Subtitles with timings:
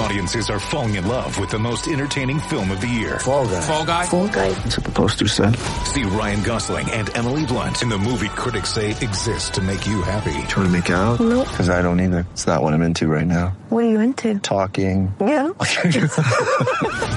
[0.00, 3.18] Audiences are falling in love with the most entertaining film of the year.
[3.18, 3.60] Fall guy.
[3.60, 4.06] Fall Guy.
[4.06, 4.48] Fall guy.
[4.48, 5.56] That's what the poster said.
[5.84, 10.00] See Ryan Gosling and Emily Blunt in the movie critics say exists to make you
[10.00, 10.32] happy.
[10.48, 11.20] Trying to make it out?
[11.20, 11.48] Nope.
[11.48, 12.24] Because I don't either.
[12.32, 13.48] It's not what I'm into right now.
[13.68, 14.38] What are you into?
[14.38, 15.14] Talking.
[15.20, 15.48] Yeah.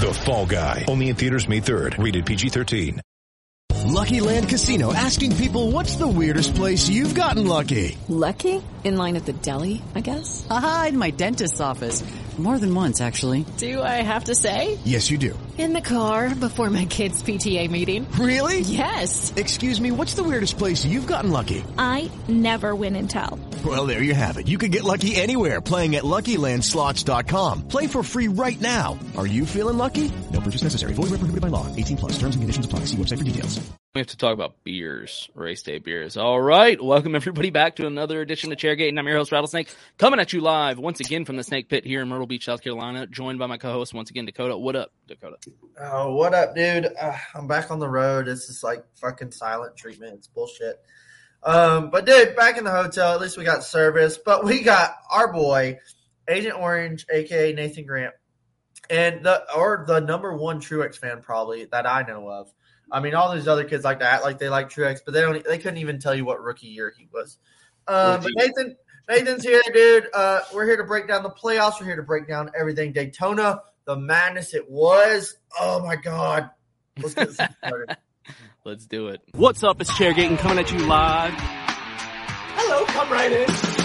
[0.04, 0.84] The Fall Guy.
[0.90, 2.04] Only in theaters May 3rd.
[2.04, 3.00] Rated PG-13.
[3.86, 7.98] Lucky Land Casino asking people what's the weirdest place you've gotten lucky?
[8.08, 8.62] Lucky?
[8.84, 10.46] In line at the deli, I guess?
[10.50, 12.04] Aha, in my dentist's office.
[12.38, 13.46] More than once, actually.
[13.58, 14.80] Do I have to say?
[14.84, 15.38] Yes, you do.
[15.56, 18.10] In the car before my kids' PTA meeting.
[18.14, 18.62] Really?
[18.62, 19.32] Yes.
[19.36, 21.64] Excuse me, what's the weirdest place you've gotten lucky?
[21.78, 23.38] I never win and tell.
[23.64, 24.48] Well, there you have it.
[24.48, 27.68] You can get lucky anywhere playing at LuckyLandSlots.com.
[27.68, 28.98] Play for free right now.
[29.16, 30.12] Are you feeling lucky?
[30.32, 30.94] No purchase necessary.
[30.94, 31.68] Void where prohibited by law.
[31.76, 32.14] 18 plus.
[32.14, 32.80] Terms and conditions apply.
[32.90, 33.62] See website for details.
[33.96, 36.18] We have to talk about beers, race day beers.
[36.18, 39.72] All right, welcome everybody back to another edition of Chairgate, and I'm your host Rattlesnake,
[40.00, 42.64] coming at you live once again from the Snake Pit here in Myrtle Beach, South
[42.64, 43.06] Carolina.
[43.06, 44.58] Joined by my co-host once again, Dakota.
[44.58, 45.38] What up, Dakota?
[45.80, 46.88] Oh, what up, dude?
[47.00, 48.26] Uh, I'm back on the road.
[48.26, 50.16] This is like fucking silent treatment.
[50.16, 50.82] It's bullshit.
[51.44, 53.14] Um, but dude, back in the hotel.
[53.14, 54.18] At least we got service.
[54.18, 55.78] But we got our boy,
[56.28, 58.16] Agent Orange, aka Nathan Grant,
[58.90, 62.52] and the or the number one Truex fan probably that I know of.
[62.94, 65.22] I mean, all these other kids like to act like they like Truex, but they
[65.22, 65.44] don't.
[65.44, 67.40] They couldn't even tell you what rookie year he was.
[67.88, 68.78] Um, but Nathan,
[69.10, 70.08] Nathan's here, dude.
[70.14, 71.80] Uh, we're here to break down the playoffs.
[71.80, 75.36] We're here to break down everything Daytona, the madness it was.
[75.60, 76.52] Oh my god,
[77.02, 77.32] let's get
[77.66, 77.98] started.
[78.64, 79.22] Let's do it.
[79.34, 79.82] What's up?
[79.82, 81.34] It's Chairgate and coming at you live.
[81.36, 83.83] Hello, come right in.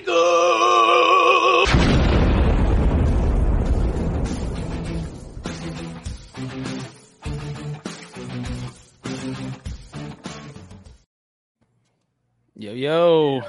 [0.00, 1.66] Eagle.
[12.56, 13.40] Yo yo,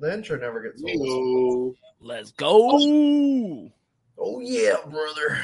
[0.00, 1.76] The intro never gets old.
[2.00, 3.70] let's go.
[4.18, 5.38] Oh yeah, brother.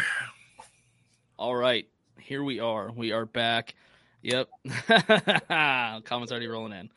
[1.38, 1.86] All right,
[2.19, 2.91] here we are.
[2.91, 3.75] We are back.
[4.22, 4.48] Yep,
[4.88, 6.91] comments already rolling in.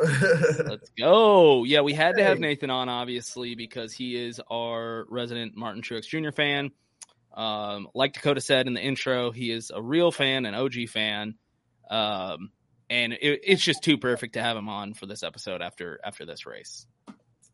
[0.00, 1.64] Let's go.
[1.64, 6.06] Yeah, we had to have Nathan on, obviously, because he is our resident Martin Truex
[6.06, 6.30] Jr.
[6.30, 6.70] fan.
[7.34, 11.34] Um, like Dakota said in the intro, he is a real fan, an OG fan.
[11.90, 12.50] Um,
[12.90, 16.24] and it, it's just too perfect to have him on for this episode after after
[16.24, 16.86] this race.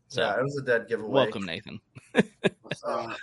[0.07, 1.11] So yeah, it was a dead giveaway.
[1.11, 1.79] welcome, Nathan.
[2.83, 3.13] Uh,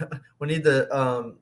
[0.38, 1.38] we need the um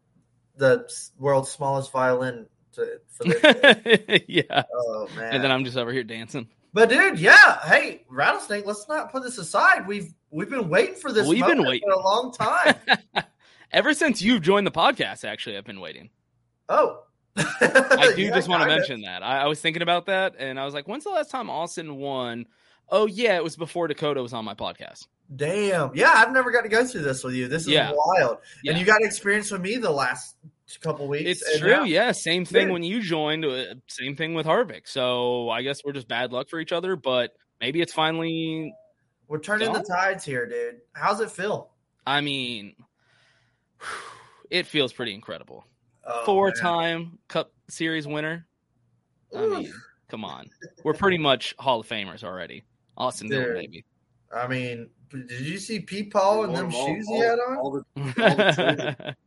[0.57, 4.23] the world's smallest violin to for this.
[4.29, 4.63] yeah.
[4.75, 5.35] oh man.
[5.35, 6.49] And then I'm just over here dancing.
[6.75, 9.87] But dude, yeah, hey, rattlesnake, let's not put this aside.
[9.87, 11.27] We've we've been waiting for this.
[11.27, 11.89] We've been waiting.
[11.89, 12.75] for a long time.
[13.73, 16.11] Ever since you've joined the podcast, actually, I've been waiting.
[16.69, 17.05] oh,
[17.37, 19.23] I do Yeah, just want to mention that.
[19.23, 21.97] I, I was thinking about that, and I was like, "When's the last time Austin
[21.97, 22.47] won?"
[22.91, 25.07] Oh yeah, it was before Dakota was on my podcast.
[25.35, 27.49] Damn, yeah, I've never got to go through this with you.
[27.49, 27.93] This is Yeah.
[27.95, 28.73] wild, Yeah.
[28.73, 30.35] and you got experience with me the last
[30.81, 31.31] couple weeks.
[31.31, 32.13] It's and true, now- yeah.
[32.13, 32.73] Same thing Yeah.
[32.73, 33.45] when you joined.
[33.45, 34.87] uh, Same thing with Harvick.
[34.89, 36.97] So I guess we're just bad luck for each other.
[36.97, 38.73] But maybe it's finally.
[39.29, 40.81] We're turning the tides here, dude.
[40.93, 41.71] How's it feel?
[42.07, 42.75] I mean,
[44.51, 45.65] it feels pretty incredible.
[46.07, 46.25] Oh, man.
[46.27, 48.47] Four-time Cup Series winner.
[49.35, 49.73] I mean,
[50.09, 50.51] come on,
[50.85, 52.63] we're pretty much Hall of Famers already.
[52.97, 53.57] Austin Dillon, Dude.
[53.57, 53.85] baby.
[54.35, 57.85] I mean, did you see Pete Paul and them shoes he had on?
[57.97, 59.15] See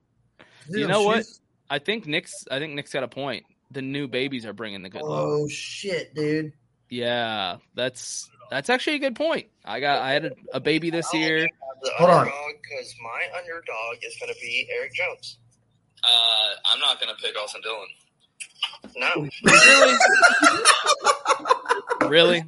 [0.69, 1.25] you them know what?
[1.69, 2.45] I think Nick's.
[2.49, 3.45] I think Nick's got a point.
[3.71, 5.25] The new babies are bringing the good luck.
[5.25, 6.53] Oh shit, dude!
[6.89, 9.47] Yeah, that's that's actually a good point.
[9.65, 10.01] I got.
[10.01, 11.47] I had a, a baby this year.
[11.97, 12.25] Hold on.
[12.61, 15.37] because my underdog is going to be Erik Jones.
[16.03, 17.87] Uh, I'm not going to pick Austin Dillon.
[18.95, 19.97] No, really,
[22.09, 22.43] Really?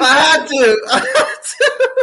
[0.00, 0.80] I had to.
[0.90, 1.96] I had to.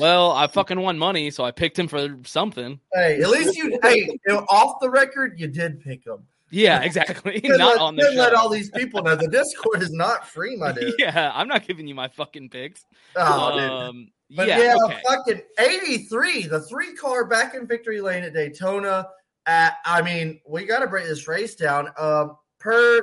[0.00, 2.80] Well, I fucking won money, so I picked him for something.
[2.92, 3.78] Hey, at least you.
[3.82, 6.26] hey, you know, off the record, you did pick him.
[6.50, 7.40] Yeah, exactly.
[7.40, 10.56] Couldn't let, on the couldn't let all these people know the Discord is not free,
[10.56, 10.94] my dude.
[10.98, 12.86] yeah, I'm not giving you my fucking picks.
[13.16, 13.70] Oh, dude.
[13.70, 15.00] um, But yeah, yeah, okay.
[15.04, 19.08] fucking 83, the three car back in victory lane at Daytona.
[19.46, 21.88] At, I mean, we got to break this race down.
[21.98, 23.02] Um, per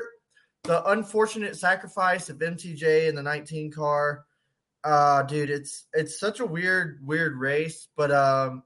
[0.63, 4.25] the unfortunate sacrifice of MTJ in the 19 car,
[4.83, 7.87] uh, dude, it's it's such a weird, weird race.
[7.95, 8.63] But um,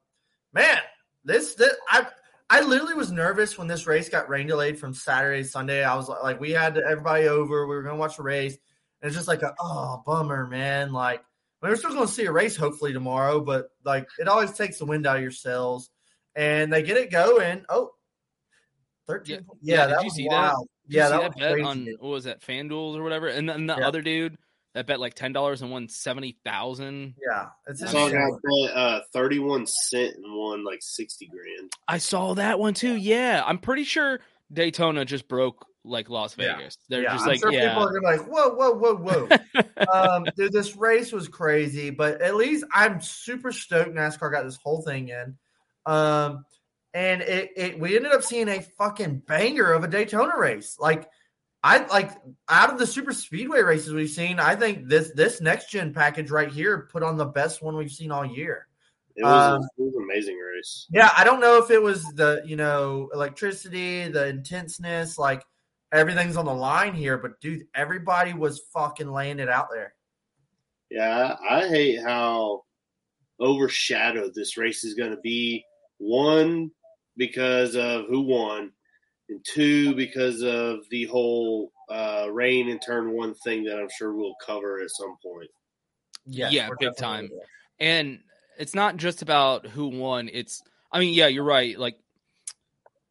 [0.53, 0.77] man,
[1.24, 2.07] this, this I
[2.50, 5.83] I literally was nervous when this race got rain delayed from Saturday to Sunday.
[5.83, 8.57] I was like, we had everybody over, we were gonna watch the race,
[9.01, 10.94] and it's just like a oh bummer, man.
[10.94, 11.19] Like
[11.62, 14.51] I mean, we're still going to see a race hopefully tomorrow, but like it always
[14.51, 15.89] takes the wind out of your sails.
[16.36, 17.63] And they get it going.
[17.69, 17.91] Oh,
[19.07, 19.45] 13.
[19.62, 20.68] Yeah, Yeah, did that you was see wild.
[20.68, 20.75] that?
[20.88, 21.64] Did you Yeah, see that, that, bet crazy.
[21.64, 23.28] on what was that FanDuels or whatever?
[23.28, 23.88] And then the Yeah.
[23.88, 24.38] other dude
[24.76, 27.16] that bet like ten dollars and won seventy thousand.
[27.18, 31.72] Yeah, it's I saw a guy bet uh, 31 cent and won like 60 grand.
[31.88, 32.96] I saw that one too.
[32.96, 34.20] Yeah, I'm pretty sure
[34.52, 36.58] Daytona just broke like Las Yeah.
[36.58, 36.78] Vegas.
[36.90, 38.96] They're yeah, just I'm like, sure yeah, people are gonna be like, whoa, whoa, whoa,
[38.96, 39.30] whoa.
[39.94, 44.60] um, dude, this race was crazy, but at least I'm super stoked NASCAR got this
[44.62, 45.36] whole thing in.
[45.86, 46.46] Um,
[46.95, 50.77] and it, it we ended up seeing a fucking banger of a Daytona race.
[50.80, 51.09] Like
[51.62, 52.12] I like
[52.47, 56.31] out of the super speedway races we've seen, I think this this next gen package
[56.31, 58.68] right here put on the best one we've seen all year.
[59.18, 60.88] It was, Um, it was an amazing race.
[60.89, 65.44] Yeah, I don't know if it was the you know electricity, the intenseness, like
[65.91, 69.95] everything's on the line here, but dude, everybody was fucking laying it out there.
[70.89, 72.63] Yeah, I I hate how
[73.41, 75.65] overshadowed this race is going to be.
[75.98, 76.71] One,
[77.17, 78.71] because of who won,
[79.29, 84.13] and two, because of the whole uh, rain in turn one thing that I'm sure
[84.13, 85.50] we'll cover at some point.
[86.25, 87.29] Yes, yeah, big time.
[87.79, 88.19] And
[88.57, 90.29] it's not just about who won.
[90.31, 91.77] It's, I mean, yeah, you're right.
[91.77, 91.97] Like,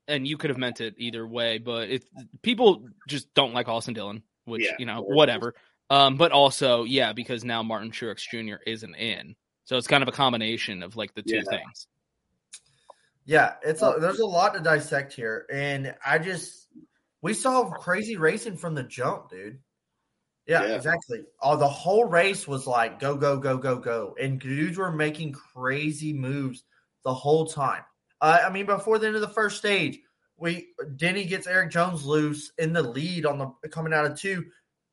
[0.09, 2.03] and you could have meant it either way, but if
[2.43, 4.77] people just don't like Austin Dillon, which Yeah.
[4.79, 5.55] you know, whatever.
[5.91, 8.57] Um, but also, yeah, because now Martin Truex Jr.
[8.67, 11.43] isn't in, so it's kind of a combination of like the two Yeah.
[11.49, 11.87] things.
[13.27, 16.69] Yeah, it's a, there's a lot to dissect here, and I just
[17.23, 19.59] we saw crazy racing from the jump, dude.
[20.47, 20.75] Yeah, Yeah.
[20.77, 21.23] exactly.
[21.41, 25.33] Oh, the whole race was like go go go go go, and dudes were making
[25.33, 26.65] crazy moves
[27.05, 27.83] the whole time.
[28.21, 29.99] Uh, I mean, before the end of the first stage,
[30.37, 34.45] we Denny gets Erik Jones loose in the lead on the coming out of two.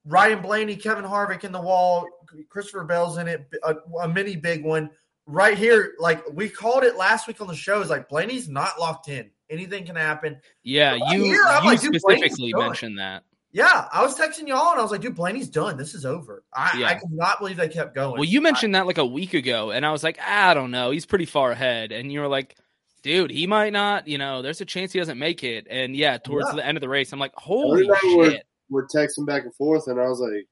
[0.06, 2.08] Ryan Blaney, Kevin Harvick in the wall,
[2.50, 4.90] Christopher Bell's in it, a, a mini big one
[5.32, 5.94] right here.
[6.00, 9.30] Like we called it last week on the show, is like Blaney's not locked in.
[9.50, 10.40] Anything can happen.
[10.64, 13.24] Yeah, Right you here, I'm you like, specifically mentioned that.
[13.54, 15.76] Yeah, I was texting y'all and I was like, dude, Blaney's done.
[15.76, 16.46] This is over.
[16.54, 16.88] I, Yeah.
[16.88, 18.14] I cannot believe they kept going.
[18.14, 20.72] Well, you mentioned that like a week ago, and I was like, ah, I don't
[20.72, 22.56] know, he's pretty far ahead, and you were like,
[23.04, 24.08] dude, he might not.
[24.08, 25.68] You know, there's a chance he doesn't make it.
[25.70, 26.56] And yeah, towards Yeah.
[26.56, 28.46] the end of the race, I'm like, holy Everybody were, shit.
[28.70, 30.48] were texting back and forth, and I was like,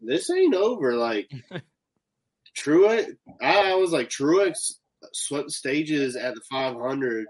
[0.00, 1.28] "This ain't over." Like
[2.58, 3.06] Truex,
[3.40, 4.54] I was like, Truex
[5.12, 7.26] swept stages at the 500.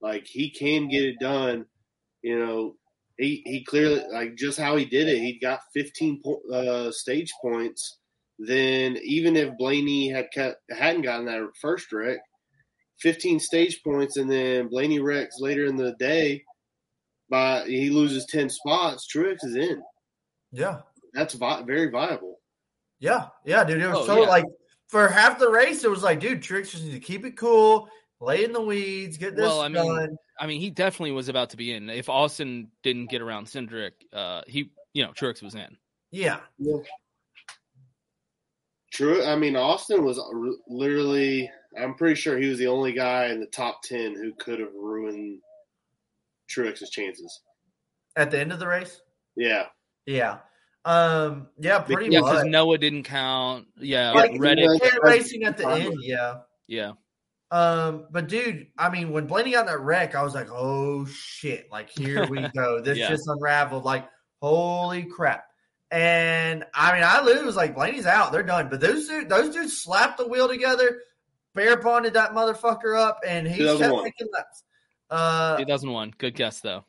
[0.00, 1.64] Like he can get it done.
[2.22, 2.74] You know,
[3.18, 5.18] he he clearly like just how he did it.
[5.18, 7.98] He got 15 po- uh, stage points.
[8.38, 12.18] Then even if Blaney had kept, hadn't gotten that first wreck,
[13.00, 16.42] 15 stage points, and then Blaney wrecks later in the day.
[17.30, 19.82] By he loses 10 spots, Truex is in.
[20.52, 20.80] Yeah.
[21.14, 22.36] That's vi- very viable.
[23.00, 23.80] Yeah, yeah, dude.
[23.82, 24.28] It was Oh, so yeah.
[24.28, 24.44] like
[24.88, 27.88] for half the race, it was like, dude, Truex just need to keep it cool,
[28.20, 30.16] lay in the weeds, get this Well, I mean, done.
[30.38, 31.90] I mean, he definitely was about to be in.
[31.90, 35.76] If Austin didn't get around Cindric, uh, he, you know, Truex was in.
[36.10, 36.40] Yeah,
[38.92, 39.22] True.
[39.24, 40.20] I mean, Austin was
[40.68, 41.50] literally.
[41.78, 44.72] I'm pretty sure he was the only guy in the top 10 who could have
[44.74, 45.40] ruined
[46.50, 47.42] Truex's chances.
[48.16, 49.02] at the end of the race.
[49.36, 49.66] Yeah.
[50.06, 50.38] Yeah,
[50.86, 52.44] um, yeah, pretty Yeah, because.
[52.44, 53.66] Noah didn't count.
[53.78, 54.80] Yeah, like Reddick.
[54.80, 55.96] Ken racing at the end.
[56.00, 56.38] Yeah.
[56.68, 56.92] Yeah,
[57.52, 61.70] Um, but dude, I mean, when Blaney got that wreck, I was like, oh shit,
[61.70, 62.80] like here we go.
[62.80, 63.08] This Yeah.
[63.08, 63.84] just unraveled.
[63.84, 64.08] Like,
[64.42, 65.44] holy crap.
[65.92, 67.54] And I mean, I lose.
[67.54, 68.68] like, Blaney's out, they're done.
[68.68, 71.02] But those dudes, those dudes slapped the wheel together,
[71.54, 74.04] bear bonded that motherfucker up, and he kept 2001.
[74.04, 74.64] making laps.
[75.08, 76.14] Uh 2001.
[76.18, 76.84] Good guess though.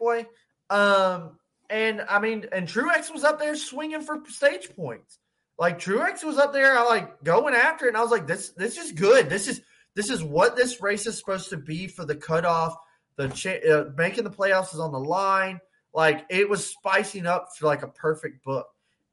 [0.00, 0.26] boy.
[0.70, 1.38] Um,
[1.70, 5.18] and I mean, and Truex was up there swinging for stage points.
[5.58, 8.50] Like Truex was up there, I like going after it, and I was like, this,
[8.50, 9.28] this is good.
[9.30, 9.60] This is
[9.94, 12.76] this is what this race is supposed to be for the cutoff.
[13.16, 15.60] The cha- uh, making the playoffs is on the line.
[15.92, 18.66] Like it was spicing up for like a perfect book.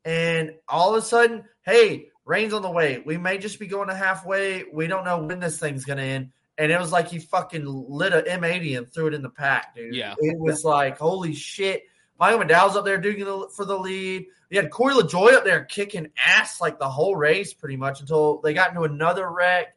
[0.04, 3.04] And all of a sudden, hey, rain's on the way.
[3.06, 4.64] We may just be going to halfway.
[4.74, 6.32] We don't know when this thing's going to end.
[6.58, 9.76] and it was like he fucking lit a M80 and threw it in the pack,
[9.76, 9.94] dude.
[9.94, 10.16] Yeah.
[10.18, 11.84] it was like holy shit.
[12.22, 14.28] Michael McDowell's up there doing for the lead.
[14.52, 18.42] You had Corey LaJoie up there kicking ass like the whole race, pretty much until
[18.42, 19.76] they got into another wreck.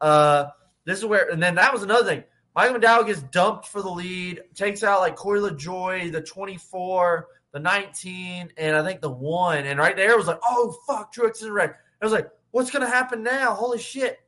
[0.00, 0.46] Uh,
[0.84, 2.24] this is where, and then that was another thing.
[2.56, 7.60] Michael McDowell gets dumped for the lead, takes out like Corey LaJoie, the 24, the
[7.60, 9.64] 19, and I think the one.
[9.64, 11.78] And right there was like, oh, fuck, Truex is wreck.
[12.02, 13.54] I was like, what's to happen now?
[13.54, 14.18] Holy shit.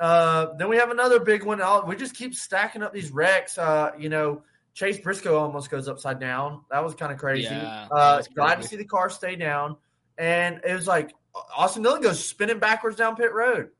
[0.00, 1.60] Uh, then we have another big one.
[1.86, 3.58] We just keep stacking up these wrecks.
[3.58, 4.42] Uh, you know,
[4.76, 6.60] Chase Briscoe almost goes upside down.
[6.70, 7.44] That was kind of crazy.
[7.44, 9.76] Yeah, uh, that was glad to see the car stay down.
[10.18, 11.14] And it was like
[11.56, 13.70] Austin Dillon goes spinning backwards down pit road.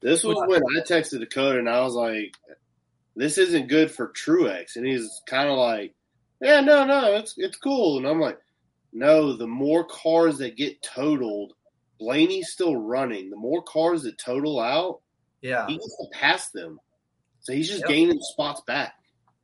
[0.00, 2.36] This was when I texted Dakota and I was like,
[3.16, 5.92] "This isn't good for Truex," and he's kind of like,
[6.40, 8.38] "Yeah, no, no, it's it's cool." And I'm like,
[8.92, 11.54] "No, the more cars that get totaled,
[11.98, 13.28] Blaney's still running.
[13.28, 15.00] The more cars that total out,
[15.40, 15.66] Yeah.
[15.66, 16.78] he gets to pass them,
[17.40, 17.88] so he's just Yep.
[17.88, 18.94] gaining spots back."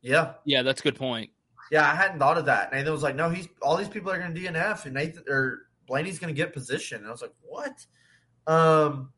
[0.04, 0.34] Yeah.
[0.44, 1.30] Yeah, that's a good point.
[1.72, 2.72] Yeah, I hadn't thought of that.
[2.72, 5.62] Nathan was like, "No, he's all these people are going to DNF, and Nathan or
[5.86, 7.86] Blaney's going to get position." And I was like, "What?"
[8.46, 9.10] Um,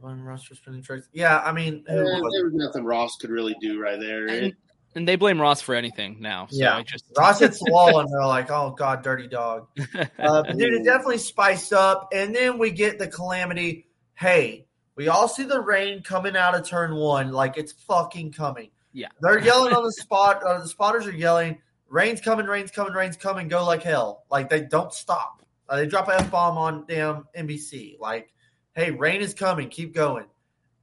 [0.00, 1.04] one Ross for spinning Truex.
[1.12, 4.26] Yeah, I mean, there was was nothing Ross could really do right there.
[4.26, 4.54] And,
[4.96, 6.48] and they blame Ross for anything now.
[6.50, 9.68] So yeah, I just Ross hits the wall, and they're like, "Oh God, dirty dog."
[10.18, 13.86] Uh, but dude, it definitely spiced up, and then we get the calamity.
[14.14, 14.66] Hey,
[14.96, 18.70] we all see the rain coming out of turn one, like it's fucking coming.
[18.96, 19.08] Yeah.
[19.20, 20.42] They're yelling on the spot.
[20.42, 22.46] Uh, the spotters are yelling, "Rain's coming!
[22.46, 22.94] Rain's coming!
[22.94, 23.46] Rain's coming!
[23.46, 25.42] Go like hell!" Like they don't stop.
[25.68, 28.00] Uh, they drop an f bomb on damn NBC.
[28.00, 28.32] Like,
[28.74, 29.68] hey, rain is coming.
[29.68, 30.24] Keep going.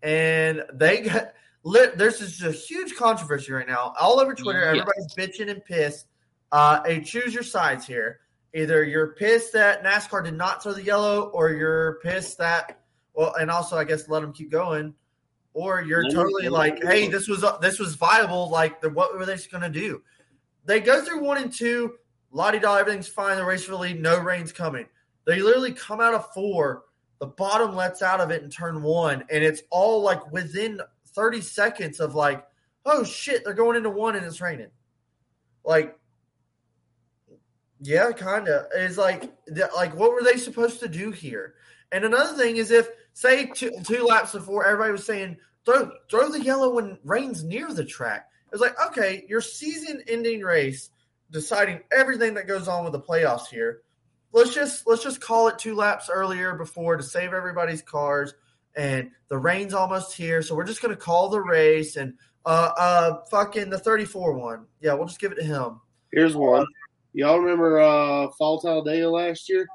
[0.04, 1.98] And they got lit.
[1.98, 4.60] There's just a huge controversy right now all over Twitter.
[4.60, 4.68] Yes.
[4.68, 6.06] Everybody's bitching and pissed.
[6.52, 8.20] Uh, hey, choose your sides here.
[8.54, 12.80] Either you're pissed that NASCAR did not throw the yellow, or you're pissed that
[13.16, 14.94] well, and also I guess let them keep going,
[15.54, 18.50] or you're totally like, hey, this was uh, this was viable.
[18.50, 20.02] Like, the, what were they going to do?
[20.66, 21.96] They go through one and two,
[22.32, 23.38] lottie da, everything's fine.
[23.38, 24.88] The race for the lead, no rain's coming.
[25.26, 26.84] They literally come out of four.
[27.20, 30.82] The bottom lets out of it in turn one, and it's all like within
[31.14, 32.46] 30 seconds of like,
[32.86, 34.72] oh shit, they're going into one and it's raining.
[35.64, 35.98] Like,
[37.80, 38.66] yeah, kind of.
[38.76, 39.32] It's like,
[39.76, 41.56] like what were they supposed to do here?
[41.94, 46.30] And another thing is, if say two, two laps before, everybody was saying throw throw
[46.30, 48.28] the yellow when rain's near the track.
[48.52, 50.90] It's like, okay, your season-ending race,
[51.32, 53.82] deciding everything that goes on with the playoffs here.
[54.32, 58.34] Let's just let's just call it two laps earlier before to save everybody's cars.
[58.76, 63.26] And the rain's almost here, so we're just gonna call the race and uh uh
[63.30, 64.66] fucking the 34 one.
[64.82, 65.80] Yeah, we'll just give it to him.
[66.12, 66.66] Here's one.
[67.14, 69.68] Y'all remember uh Fall Talladega last year?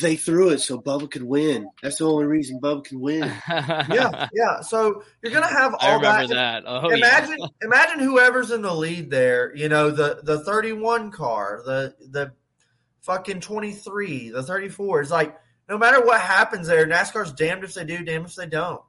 [0.00, 1.68] They threw it so Bubba could win.
[1.82, 3.22] That's the only reason Bubba can win.
[3.48, 4.60] yeah, yeah.
[4.62, 6.64] So you're gonna have I all remember that.
[6.64, 6.64] that.
[6.66, 7.46] Oh, imagine, yeah.
[7.62, 9.54] imagine whoever's in the lead there.
[9.54, 12.32] You know, the the 31 car, the the
[13.02, 15.00] fucking 23, the 34.
[15.02, 15.36] It's like
[15.68, 18.80] no matter what happens there, NASCAR's damned if they do, damned if they don't.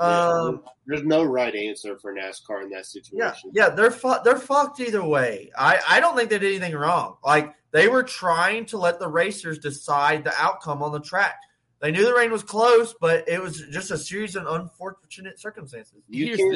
[0.00, 3.50] Um, There's no right answer for NASCAR in that yeah, situation.
[3.52, 5.50] yeah, they're fu- they're fucked either way.
[5.56, 7.16] I I don't think they did anything wrong.
[7.22, 11.36] Like they were trying to let the racers decide the outcome on the track.
[11.80, 16.02] They knew the rain was close, but it was just a series of unfortunate circumstances.
[16.08, 16.52] You here's can't-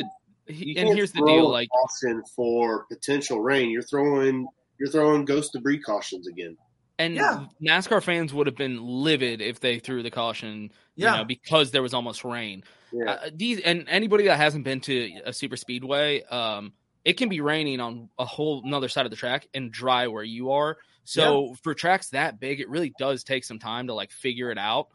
[0.47, 1.51] the You and can't here's the throw deal.
[1.51, 3.71] Like caution for potential rain.
[3.71, 4.47] You're throwing
[4.79, 6.57] you're throwing ghost debris cautions again.
[6.99, 7.47] And Yeah.
[7.63, 11.13] NASCAR fans would have been livid if they threw the caution, Yeah.
[11.13, 12.63] you know, because there was almost rain.
[12.93, 13.11] Yeah.
[13.13, 16.73] Uh, these and anybody that hasn't been to a super speedway, um,
[17.05, 20.23] it can be raining on a whole another side of the track and dry where
[20.25, 20.77] you are.
[21.05, 24.59] So for tracks that big, it really does take some time to like figure it
[24.59, 24.89] out.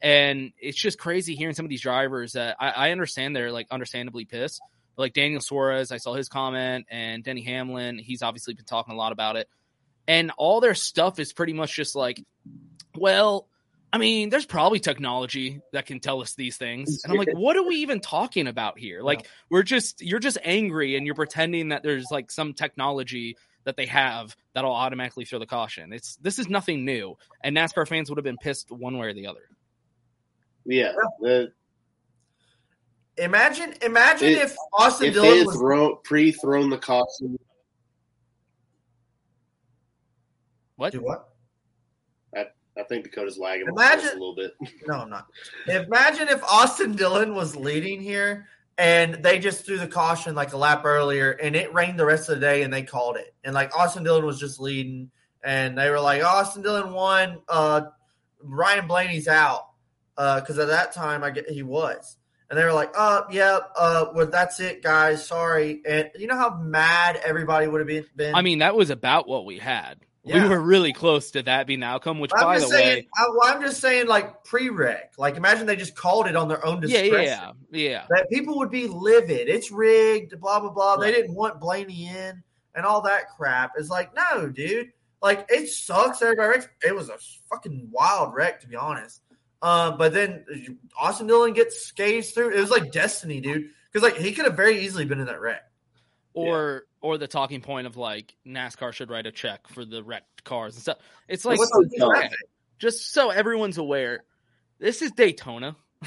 [0.00, 3.68] And it's just crazy hearing some of these drivers that I, I understand they're like
[3.70, 4.60] understandably pissed.
[4.96, 8.96] Like Daniel Suarez, I saw his comment, and Denny Hamlin, he's obviously been talking a
[8.96, 9.48] lot about it.
[10.06, 12.22] And all their stuff is pretty much just like,
[12.96, 13.48] well,
[13.92, 17.02] I mean, there's probably technology that can tell us these things.
[17.04, 19.02] And I'm like, what are we even talking about here?
[19.02, 23.76] Like, we're just, you're just angry and you're pretending that there's like some technology that
[23.76, 25.92] they have that'll automatically throw the caution.
[25.92, 27.16] It's, this is nothing new.
[27.44, 29.48] And NASCAR fans would have been pissed one way or the other.
[30.64, 30.92] Yeah.
[31.20, 31.52] the-
[33.18, 37.38] Imagine, imagine It- if Austin if they Dillon had was throw, pre-thrown the caution,
[40.76, 40.92] What?
[40.92, 41.28] do what?
[42.34, 42.46] I,
[42.78, 44.54] I think Dakota's lagging Imagine- a little bit.
[44.86, 45.26] No, I'm not.
[45.68, 48.48] Imagine if Austin Dillon was leading here
[48.78, 52.28] and they just threw the caution like a lap earlier and it rained the rest
[52.28, 53.34] of the day and they called it.
[53.44, 55.10] And like Austin Dillon was just leading
[55.44, 57.40] and they were like, Austin Dillon won.
[57.48, 57.82] Uh,
[58.42, 59.68] Ryan Blaney's out
[60.16, 62.16] because at that time I get he was.
[62.50, 65.24] and they were like, "Oh, yeah, uh, well, that's it, guys.
[65.26, 68.34] Sorry." And you know how mad everybody would have been?
[68.34, 69.98] I mean, that was about what we had.
[70.24, 70.44] Yeah.
[70.44, 72.20] We were really close to that being the outcome.
[72.20, 72.98] Which, I'm by the saying.
[72.98, 75.14] way, I, I'm just saying, like pre-rec.
[75.18, 77.26] Like, imagine they just called it on their own yeah, discretion.
[77.72, 78.06] yeah, yeah.
[78.08, 79.48] That people would be livid.
[79.48, 80.38] It's rigged.
[80.40, 80.96] Blah blah blah.
[80.96, 82.42] They didn't want Blaney in
[82.74, 83.72] and all that crap.
[83.76, 84.92] It's like, no, dude.
[85.20, 86.22] Like, it sucks.
[86.22, 87.18] Everybody, it was a
[87.50, 89.22] fucking wild wreck, to be honest.
[89.60, 90.44] Um, but then
[91.00, 92.50] Austin Dillon gets scathed through.
[92.50, 93.70] It was like destiny, dude.
[93.92, 95.62] Because like he could have very easily been in that wreck.
[96.34, 100.44] Or or the talking point of like NASCAR should write a check for the wrecked
[100.44, 100.98] cars and stuff.
[101.28, 102.16] It's like What's so dumb?
[102.16, 102.30] okay,
[102.78, 104.24] just so everyone's aware,
[104.78, 105.76] this is Daytona.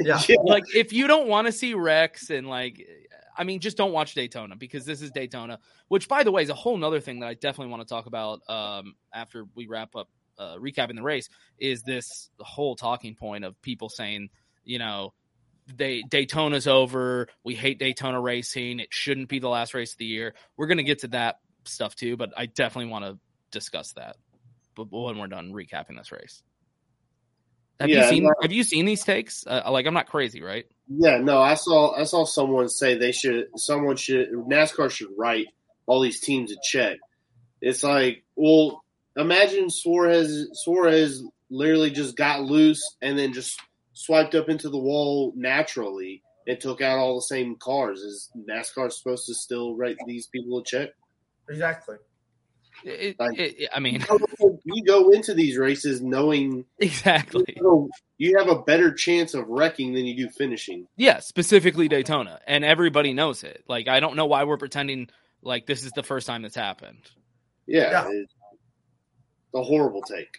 [0.00, 0.20] Yeah.
[0.44, 2.86] like if you don't want to see wrecks and like
[3.36, 6.50] I mean just don't watch Daytona because this is Daytona, which by the way is
[6.50, 9.96] a whole nother thing that I definitely want to talk about um after we wrap
[9.96, 11.28] up uh recapping the race
[11.58, 14.28] is this whole talking point of people saying,
[14.64, 15.14] you know,
[15.76, 20.06] they Daytona's over, we hate Daytona racing, it shouldn't be the last race of the
[20.06, 20.34] year.
[20.56, 23.18] We're going to get to that stuff too, but I definitely want to
[23.50, 24.16] discuss that
[24.74, 26.42] but when we're done recapping this race.
[27.80, 28.30] Have Yeah, you seen no.
[28.40, 29.44] have you seen these takes?
[29.46, 30.66] Uh, like I'm not crazy, right?
[30.88, 35.46] Yeah, no, I saw I saw someone say they should someone should NASCAR should write
[35.86, 36.98] all these teams a check.
[37.60, 38.82] It's like, well,
[39.16, 43.60] imagine Suarez Suarez literally just got loose and then just
[43.92, 48.00] swiped up into the wall naturally and took out all the same cars.
[48.00, 50.90] Is NASCAR supposed to still write these people a check?
[51.48, 51.96] Exactly.
[52.84, 54.04] It, Like- it- it- I mean,
[54.64, 57.44] You go into these races knowing exactly.
[57.56, 60.86] you, know, you have a better chance of wrecking than you do finishing.
[60.96, 63.62] Yeah, specifically Daytona, and everybody knows it.
[63.68, 65.10] Like I don't know why we're pretending
[65.42, 67.08] like this is the first time that's happened.
[67.66, 68.08] Yeah, Yeah.
[68.10, 68.34] It's
[69.54, 70.38] a horrible take.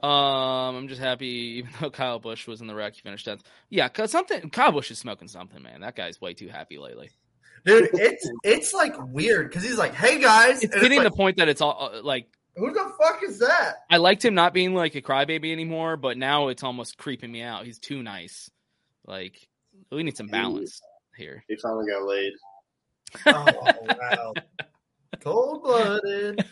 [0.00, 1.26] Um, I'm just happy,
[1.58, 3.42] even though Kyle Busch was in the wreck, he finished tenth.
[3.68, 5.80] Yeah, cause something Kyle Busch is smoking something, man.
[5.80, 7.10] That guy's way too happy lately.
[7.64, 11.16] Dude, it's it's like weird because he's like, "Hey guys," It's and getting like, the
[11.16, 13.76] point that it's all uh, like who the fuck is that?
[13.90, 17.42] I liked him not being like a crybaby anymore, but now it's almost creeping me
[17.42, 17.64] out.
[17.64, 18.50] He's too nice.
[19.06, 19.48] Like
[19.90, 20.80] we need some balance
[21.16, 21.44] here.
[21.48, 22.32] He finally got laid.
[23.26, 23.46] Oh
[24.00, 24.34] wow,
[25.20, 26.44] cold blooded.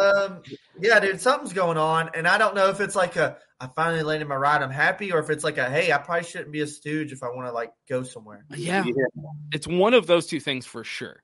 [0.00, 0.42] Um,
[0.80, 4.02] yeah, dude, something's going on, and I don't know if it's like a I finally
[4.02, 6.60] landed my ride, I'm happy, or if it's like a hey, I probably shouldn't be
[6.60, 8.44] a stooge if I want to like go somewhere.
[8.54, 8.84] Yeah,
[9.52, 11.22] it's one of those two things for sure.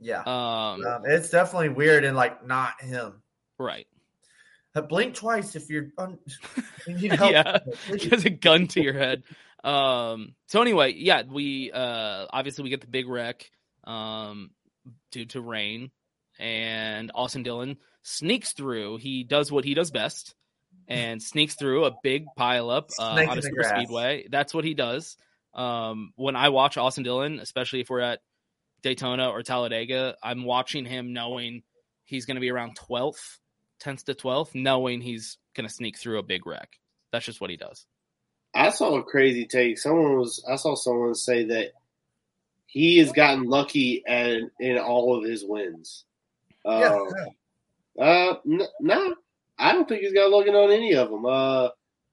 [0.00, 3.22] Yeah, Um, um, it's definitely weird and like not him.
[3.58, 3.86] right.
[4.74, 6.18] Uh, blink twice if you're un-
[6.86, 7.32] you need help.
[7.32, 8.02] yeah, Please.
[8.04, 9.24] just a gun to your head.
[9.64, 10.34] Um.
[10.46, 13.50] So anyway, yeah, we uh obviously we get the big wreck
[13.84, 14.50] um
[15.10, 15.90] due to rain,
[16.38, 18.98] and Austin Dillon sneaks through.
[18.98, 20.34] He does what he does best,
[20.86, 23.70] and sneaks through a big pileup uh, on a super grass.
[23.70, 24.26] speedway.
[24.30, 25.16] That's what he does.
[25.54, 28.20] Um, when I watch Austin Dillon, especially if we're at
[28.82, 31.62] Daytona or Talladega, I'm watching him knowing
[32.04, 33.38] he's going to be around 12th,
[33.82, 36.78] 10th to 12th, knowing he's going to sneak through a big wreck.
[37.12, 37.86] That's just what he does.
[38.54, 39.78] I saw a crazy take.
[39.78, 41.72] Someone was I saw someone say that
[42.66, 46.04] he has gotten lucky and in all of his wins.
[46.68, 47.04] Yeah,
[47.98, 48.38] Uh, uh,
[48.80, 49.14] nah,
[49.58, 51.26] I don't think he's got lucky on any of them.
[51.26, 51.68] Uh,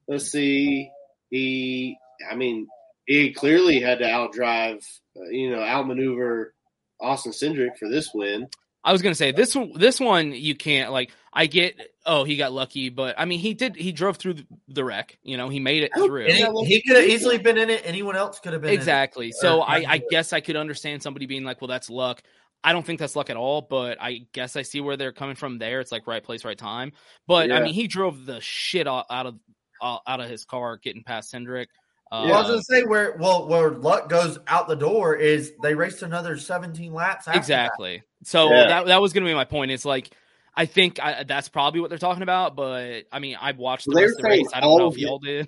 [0.07, 0.89] let's see.
[1.29, 1.97] He,
[2.29, 2.67] I mean,
[3.05, 4.83] he clearly had to outdrive,
[5.17, 6.53] uh, you know, outmaneuver
[6.99, 8.47] Austin Cindric for this win.
[8.83, 9.71] I was gonna say this one.
[9.75, 11.11] This one you can't like.
[11.33, 11.75] I get.
[12.05, 13.75] Oh, he got lucky, but I mean, he did.
[13.75, 15.17] He drove through the, the wreck.
[15.23, 16.25] You know, he made it through.
[16.27, 17.81] And he, he could have easily been in it.
[17.83, 18.77] Anyone else could have been in it.
[18.77, 19.31] Exactly.
[19.31, 22.21] So Or- I, I guess I could understand somebody being like, "Well, that's luck."
[22.65, 25.35] I don't think that's luck at all, but I guess I see where they're coming
[25.35, 25.59] from.
[25.59, 26.93] There, it's like right place, right time.
[27.27, 29.35] But I mean, he drove the shit out out of
[29.81, 31.69] uh, out of his car, getting past Hendrick.
[32.11, 35.53] Uh, Well, I was gonna say where well where luck goes out the door is
[35.61, 37.27] they raced another 17 laps.
[37.27, 37.37] After that.
[37.37, 38.01] exactly.
[38.23, 38.67] So Yeah.
[38.67, 39.69] that that was going to be my point.
[39.69, 40.09] It's like
[40.55, 42.55] I think I, that's probably what they're talking about.
[42.55, 44.49] But I mean, I've watched the rest of the race.
[44.53, 45.47] I don't know if y'all did.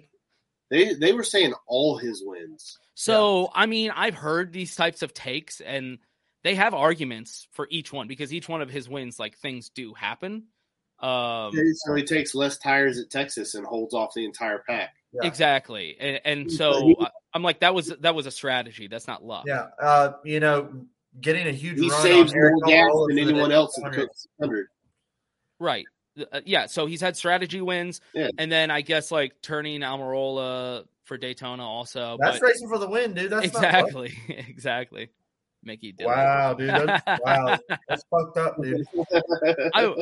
[0.70, 2.78] They they were saying all his wins.
[2.94, 6.00] So I mean, I've heard these types of takes, and
[6.48, 9.94] they have arguments for each one because each one of his wins, like things do
[9.94, 10.46] happen.
[11.00, 14.94] Um, so he takes less tires at Texas and holds off the entire pack.
[15.12, 15.28] Yeah.
[15.28, 18.88] exactly, and, and so I- I'm like, that was that was a strategy.
[18.88, 19.44] That's not luck.
[19.46, 20.86] Yeah, uh, you know,
[21.20, 23.84] getting a huge He run saves on Aric more gas Almirola than anyone else in
[23.84, 24.08] the
[24.38, 24.68] 100.
[25.60, 25.86] Right.
[26.32, 26.68] Uh, yeah.
[26.68, 28.30] So he's had strategy wins, Yeah.
[28.38, 32.18] and then I guess like turning Almirola for Daytona also.
[32.22, 33.32] That's but racing for the win, dude.
[33.32, 34.18] That's not exactly,
[34.50, 35.10] exactly.
[35.64, 36.06] Mickey did.
[36.08, 36.70] Wow, dude.
[36.70, 37.58] That's, wow,
[37.90, 38.86] that's fucked up, dude.
[39.74, 39.94] I,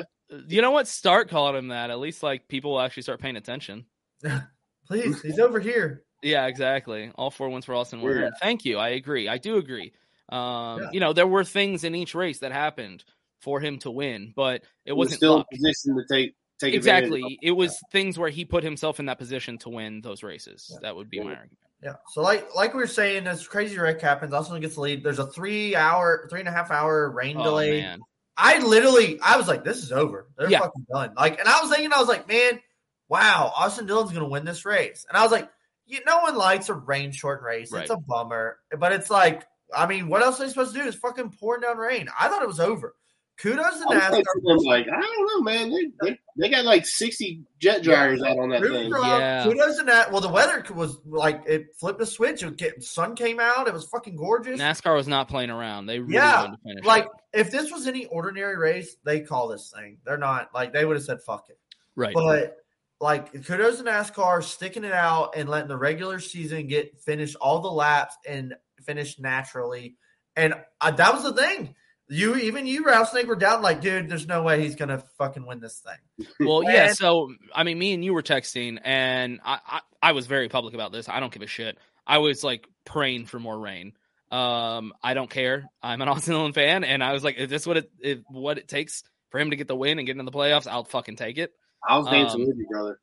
[0.48, 0.88] you know what?
[0.88, 1.90] Start calling him that.
[1.90, 3.86] At least like people will actually start paying attention.
[4.88, 6.04] Please, he's over here.
[6.22, 7.12] Yeah, exactly.
[7.16, 8.26] All four wins for Austin were Yeah.
[8.26, 8.36] earned.
[8.42, 8.78] Thank you.
[8.78, 9.28] I agree.
[9.28, 9.94] I do agree.
[10.30, 10.90] Um, Yeah.
[10.94, 13.04] You know, there were things in each race that happened
[13.42, 15.48] for him to win, but it He was wasn't still luck.
[15.52, 17.38] in position to take take exactly.
[17.44, 20.76] It was things where he put himself in that position to win those races.
[20.82, 21.58] That would be my argument.
[21.86, 21.94] Yeah.
[22.10, 24.34] So like like we were saying, this crazy wreck happens.
[24.34, 25.04] Austin gets the lead.
[25.04, 27.82] There's a three hour, three and a half hour rain Oh, delay.
[27.82, 28.00] man.
[28.36, 30.28] I literally, I was like, this is over.
[30.38, 30.60] They're Yeah.
[30.60, 31.14] fucking done.
[31.16, 32.60] Like, and I was thinking, I was like, man,
[33.08, 35.06] wow, Austin Dillon's gonna win this race.
[35.08, 35.48] And I was like,
[35.86, 37.72] you, no one likes a rain short race.
[37.72, 37.84] Right.
[37.84, 39.44] It's a bummer, but it's like,
[39.74, 40.88] I mean, what else are they supposed to do?
[40.88, 42.10] It's fucking pouring down rain.
[42.20, 42.96] I thought it was over.
[43.38, 44.12] Kudos to I NASCAR.
[44.12, 45.70] like, I'm like, I don't know, man.
[45.70, 48.92] They, they, they got like 60 jet dryers out on that Kudos thing.
[48.92, 50.12] to- Kudos to that.
[50.12, 52.44] Well, the weather was like it flipped a switch.
[52.44, 53.68] It get, sun came out.
[53.68, 54.60] It was fucking gorgeous.
[54.60, 55.88] NASCAR was not playing around.
[55.88, 56.86] They really yeah, wanted to finish.
[56.86, 57.42] like it.
[57.42, 59.98] if this was any ordinary race, they call this thing.
[60.06, 61.60] They're not like they would have said fuck it.
[61.96, 62.14] right.
[62.14, 62.58] But
[63.02, 67.60] like kudos to NASCAR sticking it out and letting the regular season get finish all
[67.60, 69.98] the laps and finish naturally.
[70.38, 71.76] And uh, that was the thing.
[72.08, 75.60] You even you Rattlesnake were down like, dude, there's no way he's gonna fucking win
[75.60, 76.28] this thing.
[76.40, 76.94] Well, yeah.
[76.94, 80.76] So, I mean, me and you were texting, and I, I, I was very public
[80.76, 81.10] about this.
[81.10, 81.78] I don't give a shit.
[82.06, 83.94] I was like praying for more rain.
[84.32, 85.66] Um, I don't care.
[85.82, 88.60] I'm an Austin Dillon fan, and I was like, "Is this what it if, what
[88.60, 90.68] it takes for him to get the win and get into the playoffs?
[90.68, 91.54] I'll fucking take it."
[91.88, 93.00] I was dancing Um, with you, brother.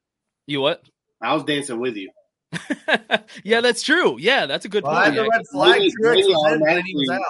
[0.47, 0.83] You what?
[1.21, 2.11] I was dancing with you.
[3.45, 4.17] Yeah, that's true.
[4.19, 5.17] Yeah, that's a good Well, I had point.
[5.17, 5.79] the red flag.
[5.79, 7.23] Blaney- Truex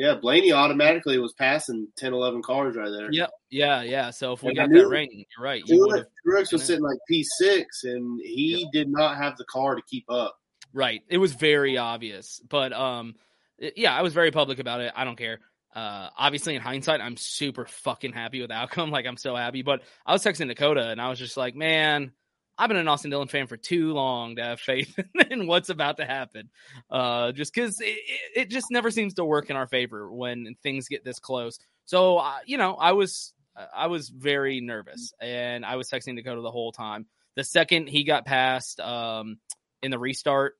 [0.00, 0.14] Blaney was in, Blaney automatically- was out.
[0.14, 3.08] Yeah, Blaney automatically was passing 10, 11 cars right there.
[3.12, 3.30] Yep.
[3.50, 4.10] Yeah, yeah.
[4.10, 5.62] So if we And got knew- that rain, you're right.
[5.66, 10.04] You Truex, was sitting like P6, and he did not have the car to keep
[10.10, 10.36] up.
[10.72, 11.02] Right.
[11.08, 12.40] It was very obvious.
[12.48, 13.14] But um
[13.58, 14.92] yeah, I was very public about it.
[14.94, 15.40] I don't care.
[15.74, 18.90] Uh obviously in hindsight, I'm super fucking happy with the outcome.
[18.92, 19.62] Like I'm so happy.
[19.62, 22.12] But I was texting Dakota and I was just like, man,
[22.60, 24.98] I've been an Austin Dillon fan for too long to have faith
[25.30, 26.50] in what's about to happen.
[26.90, 27.98] Uh just because it,
[28.36, 31.58] it, just never seems to work in our favor when things get this close.
[31.86, 33.32] So uh, you know, I was
[33.74, 37.06] I was very nervous and I was texting Dakota the whole time.
[37.34, 39.38] The second he got past um
[39.82, 40.58] in the restart,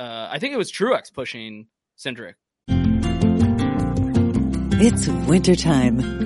[0.00, 2.34] uh, I think it was Truex pushing Cindric.
[4.78, 6.25] It's wintertime.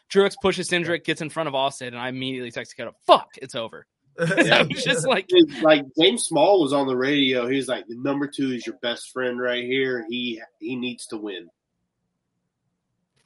[0.13, 3.55] Truex pushes Cindric, gets in front of Austin, and I immediately text Dakota, "Fuck, it's
[3.55, 3.85] over."
[4.19, 5.29] I was just like,
[5.61, 7.47] like James Small was on the radio.
[7.47, 10.05] He was like, "The number two is your best friend right here.
[10.09, 11.47] He he needs to win."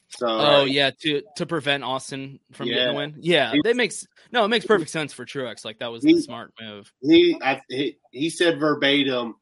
[0.09, 2.91] So, "Oh yeah," to to prevent Austin from getting Yeah.
[2.91, 3.15] the win.
[3.19, 5.65] Yeah, He- that makes no, it makes perfect sense for Truex.
[5.65, 6.93] Like that was the smart move.
[7.01, 9.35] he, I, he he said verbatim,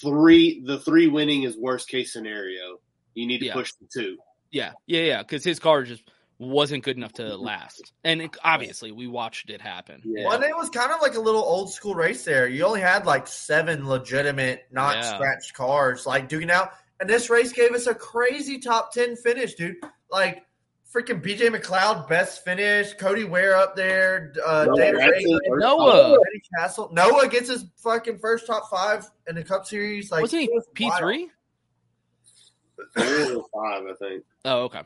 [0.00, 2.78] three the three winning is worst case scenario.
[3.14, 3.52] You need to Yeah.
[3.52, 4.16] push the two.
[4.50, 5.22] Yeah, yeah, yeah.
[5.22, 6.02] Because his car just
[6.38, 10.02] wasn't good enough to last, and it, obviously we watched it happen.
[10.06, 12.46] Well, and it was kind of like a little old school race there.
[12.48, 15.14] You only had like seven legitimate, not Yeah.
[15.14, 16.72] scratched cars, like duking out.
[17.00, 19.76] And this race gave us a crazy top 10 finish, dude.
[20.10, 20.44] Like,
[20.92, 22.92] freaking BJ McLeod, best finish.
[22.94, 24.32] Cody Ware up there.
[24.44, 26.12] Uh, Noah David Gragson, Noah.
[26.14, 26.88] Eddie Castle.
[26.92, 30.10] Noah gets his fucking first top five in the Cup Series.
[30.10, 30.98] Like, Wasn't he it was P wild.
[30.98, 31.30] three?
[32.94, 34.24] Four five, I think.
[34.44, 34.82] Oh, okay.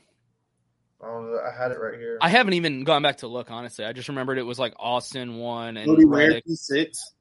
[1.03, 2.19] I had it right here.
[2.21, 3.51] I haven't even gone back to look.
[3.51, 6.45] Honestly, I just remembered it was like Austin one and Cody Ware Reddick.
[6.45, 7.15] P six.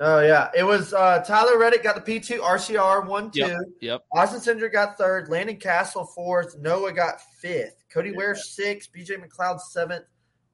[0.00, 3.40] Oh yeah, it was uh, Tyler Reddick got the P two, RCR one two.
[3.40, 4.04] Yep, yep.
[4.12, 9.60] Austin Cindric got third, Landon Cassill fourth, Noah got fifth, Cody Ware sixth, BJ McLeod
[9.60, 10.04] seventh,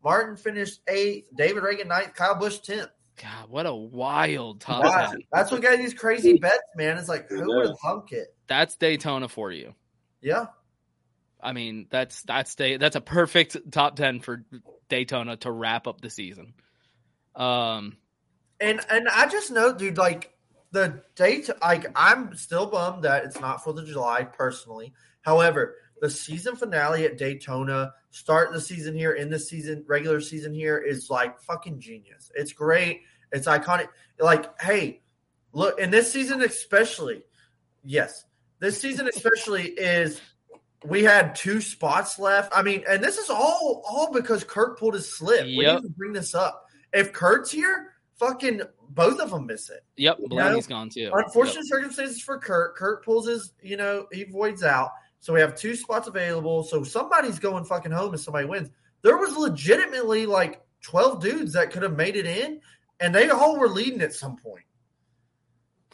[0.05, 2.91] Martin finished eighth, David Ragan ninth, Kyle Busch tenth.
[3.17, 5.07] God, what a wild top Wow.
[5.11, 5.23] ten.
[5.33, 6.99] That's what got these crazy bets, man.
[6.99, 8.35] It's like who would have thunk it?
[8.49, 9.75] That's Daytona for you.
[10.21, 10.47] Yeah,
[11.41, 14.45] I mean, that's that's day that's a perfect top ten for
[14.89, 16.55] Daytona to wrap up the season.
[17.35, 17.97] Um,
[18.61, 20.35] and and I just know, dude, like
[20.73, 24.93] the date, like I'm still bummed that it's not Fourth of July personally.
[25.23, 30.53] However, the season finale at Daytona, start the season here, in the season, regular season
[30.53, 32.31] here is like fucking genius.
[32.35, 33.03] It's great.
[33.33, 33.89] It's iconic.
[34.19, 35.03] Like, hey,
[35.53, 37.23] look, in this season especially,
[37.85, 38.25] yes,
[38.59, 40.21] this season especially is
[40.85, 42.53] we had two spots left.
[42.55, 45.45] I mean, and this is all all because Kurt pulled his slip.
[45.47, 45.83] We Yep.
[45.83, 46.67] need to bring this up.
[46.93, 49.85] If Kurt's here, fucking both of them miss it.
[49.97, 50.77] Yep, You Blaney's know?
[50.77, 51.11] gone too.
[51.13, 52.77] Unfortunate circumstances for Kurt.
[52.77, 54.91] Kurt pulls his, you know, he voids out.
[55.21, 56.63] So we have two spots available.
[56.63, 58.71] So somebody's going fucking home if somebody wins.
[59.03, 62.61] There was legitimately like 12 dudes that could have made it in,
[63.01, 64.65] and they all were leading at some point.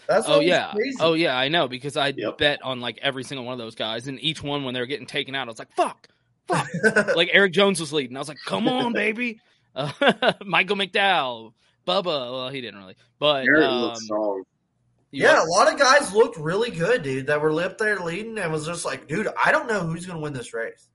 [0.07, 0.99] That's oh yeah, crazy.
[1.01, 4.07] oh yeah, I know because I bet on like every single one of those guys,
[4.07, 6.09] and each one when they were getting taken out, I was like, "Fuck,
[6.47, 6.69] fuck!"
[7.17, 9.41] like Erik Jones was leading, I was like, "Come on, baby!"
[9.75, 9.93] Uh,
[10.45, 11.53] Michael McDowell,
[11.87, 12.05] Bubba.
[12.05, 14.45] Well, he didn't really, but um.
[15.11, 18.51] Yeah, a lot of guys looked really good, dude, that were up there leading and
[18.51, 20.89] was just like, dude, I don't know who's going to win this race.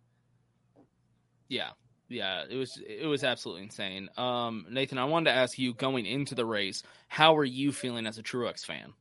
[1.47, 1.69] Yeah,
[2.09, 4.09] yeah, it was it was absolutely insane.
[4.17, 8.07] Um, Nathan, I wanted to ask you going into the race, how were you feeling
[8.07, 8.93] as a Truex fan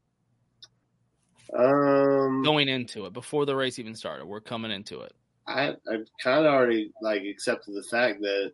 [1.56, 4.26] Um, going into it before the race even started?
[4.26, 5.12] We're coming into it.
[5.46, 8.52] I I kind of already like accepted the fact that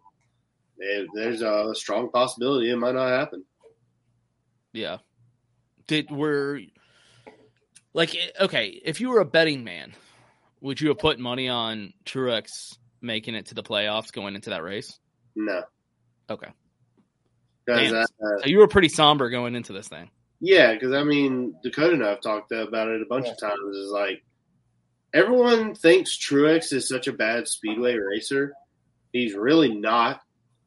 [0.79, 3.45] if there's a strong possibility it might not happen.
[4.73, 4.99] Yeah.
[5.87, 6.61] Did were
[7.93, 9.93] like eh, okay, if you were a betting man,
[10.61, 14.63] would you have put money on Truex making it to the playoffs going into that
[14.63, 14.99] race?
[15.37, 15.63] No,
[16.31, 16.49] Okay.
[17.67, 17.95] Damn.
[17.95, 18.05] uh,
[18.41, 20.11] so you were pretty somber going into this thing.
[20.41, 23.77] Yeah, because I mean, Dakota and I have talked about it a bunch of times.
[23.77, 24.23] Is like
[25.13, 28.53] everyone thinks Truex is such a bad speedway racer.
[29.13, 30.21] He's really not.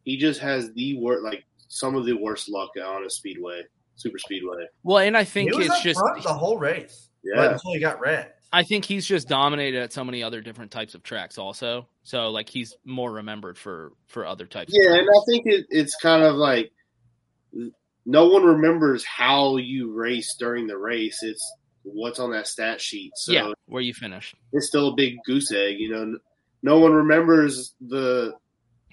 [0.03, 3.63] He just has the worst, like some of the worst luck on a speedway,
[3.95, 4.65] super speedway.
[4.83, 7.09] Well, and I think he was it's up just front the whole race.
[7.23, 7.35] Yeah.
[7.35, 8.31] But until he got red.
[8.51, 11.87] I think he's just dominated at so many other different types of tracks also.
[12.03, 15.65] So like he's more remembered for for other types Yeah, of and I think it,
[15.69, 16.71] it's kind of like
[18.07, 21.21] no one remembers how you race during the race.
[21.21, 23.11] It's what's on that stat sheet.
[23.15, 24.33] So yeah, where you finished.
[24.53, 25.75] it's still a big goose egg.
[25.77, 26.17] You know,
[26.63, 28.33] no one remembers the.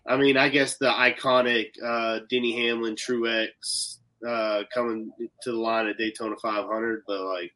[0.07, 5.11] I mean, I guess the iconic uh, Denny Hamlin Truex uh, coming
[5.43, 7.53] to the line at Daytona 500, but like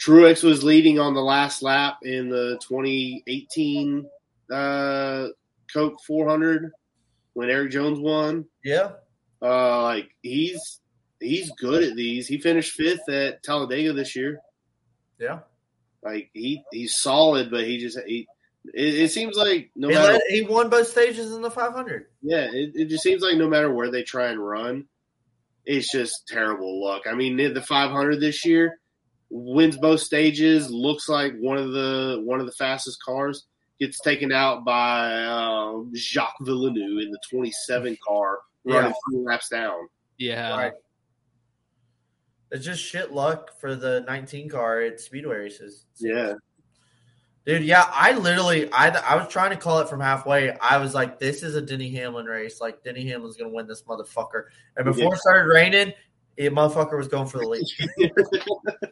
[0.00, 4.08] Truex was leading on the last lap in the 2018
[4.50, 5.26] uh,
[5.70, 6.70] Coke 400
[7.34, 8.46] when Erik Jones won.
[8.64, 8.92] Yeah.
[9.42, 10.80] Uh, like he's
[11.20, 12.26] he's good at these.
[12.26, 14.40] He finished fifth at Talladega this year.
[15.18, 15.40] Yeah.
[16.02, 18.26] Like he he's solid, but he just he.
[18.74, 22.06] It, it seems like no he, matter led- he won both stages in the 500.
[22.20, 24.84] yeah, it, it just seems like no matter where they try and run,
[25.64, 27.02] it's just terrible luck.
[27.06, 28.78] I mean, the 500 this year
[29.30, 30.70] wins both stages.
[30.70, 33.46] Looks like one of the one of the fastest cars
[33.78, 38.92] gets taken out by um, Jacques Villeneuve in the 27 car running Yeah.
[39.10, 39.88] three laps down.
[40.18, 40.50] Yeah.
[40.56, 40.72] Right.
[42.50, 45.86] It's just shit luck for the 19 car at speedway races.
[45.98, 46.34] Yeah.
[47.46, 50.50] Dude, yeah, I literally, I, I was trying to call it from halfway.
[50.58, 52.60] I was like, this is a Denny Hamlin race.
[52.60, 54.44] Like, Denny Hamlin's going to win this motherfucker.
[54.76, 55.08] And before Yeah.
[55.14, 55.92] it started raining,
[56.36, 57.66] it motherfucker was going for the lead.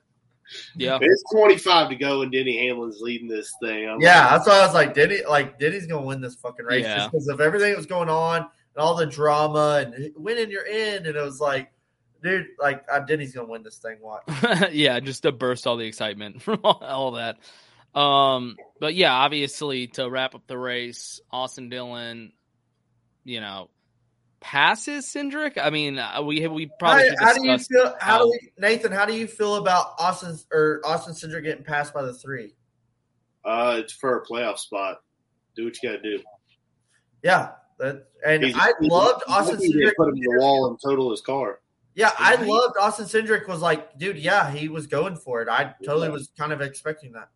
[0.77, 0.99] Yeah.
[0.99, 3.87] It's 25 to go, and Denny Hamlin's leading this thing.
[3.87, 6.37] I'm yeah, like, that's why I was like, Denny, like, Denny's going to win this
[6.37, 6.97] fucking race Yeah.
[6.97, 10.65] just because of everything that was going on and all the drama and winning you're
[10.65, 11.05] in.
[11.05, 11.73] And it was like,
[12.23, 13.97] dude, like, uh, Denny's going to win this thing.
[14.01, 14.23] Watch.
[14.73, 17.39] yeah, just to burst all the excitement from all, all that.
[17.99, 22.33] Um, but yeah, obviously to wrap up the race, Austin Dillon,
[23.25, 23.69] you know,
[24.39, 25.59] passes Cindric.
[25.61, 27.87] I mean, uh, we we probably how, how do you feel?
[27.87, 28.93] How how- do we, Nathan?
[28.93, 32.53] How do you feel about Austin or Austin Cindric getting passed by the three?
[33.45, 34.99] uh, it's for a playoff spot.
[35.57, 36.23] Do what you got to do.
[37.23, 39.93] Yeah, that, and He's- I he's- loved he's Austin lucky Cindric.
[39.97, 41.61] Put him in the wall and total his car.
[41.95, 42.47] Yeah, I Right?
[42.47, 43.49] loved Austin Cindric.
[43.49, 45.49] Was like, dude, yeah, he was going for it.
[45.49, 46.13] I totally Yeah.
[46.13, 47.29] was kind of expecting that.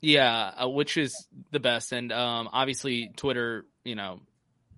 [0.00, 1.14] Yeah, uh, which is
[1.50, 4.20] the best, and um, obviously Twitter, you know,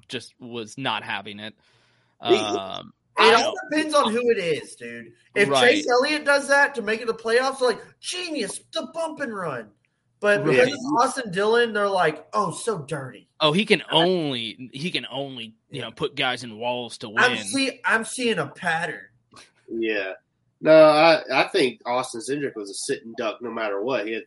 [0.08, 1.54] just was not having it.
[2.20, 5.12] Um, It all depends on who it is, dude.
[5.34, 5.70] If Right.
[5.76, 9.34] Chase Elliott does that to make it the playoffs, they're like genius, the bump and
[9.34, 9.70] run.
[10.20, 10.68] But because Right.
[10.68, 13.25] it's Austin Dillon, they're like, oh, so dirty.
[13.40, 17.18] Oh, he can only he can only you know put guys in walls to win.
[17.18, 19.02] I'm see, I'm seeing a pattern.
[19.68, 20.12] Yeah.
[20.60, 24.06] No, I, I think Austin Cindric was a sitting duck no matter what.
[24.06, 24.22] He had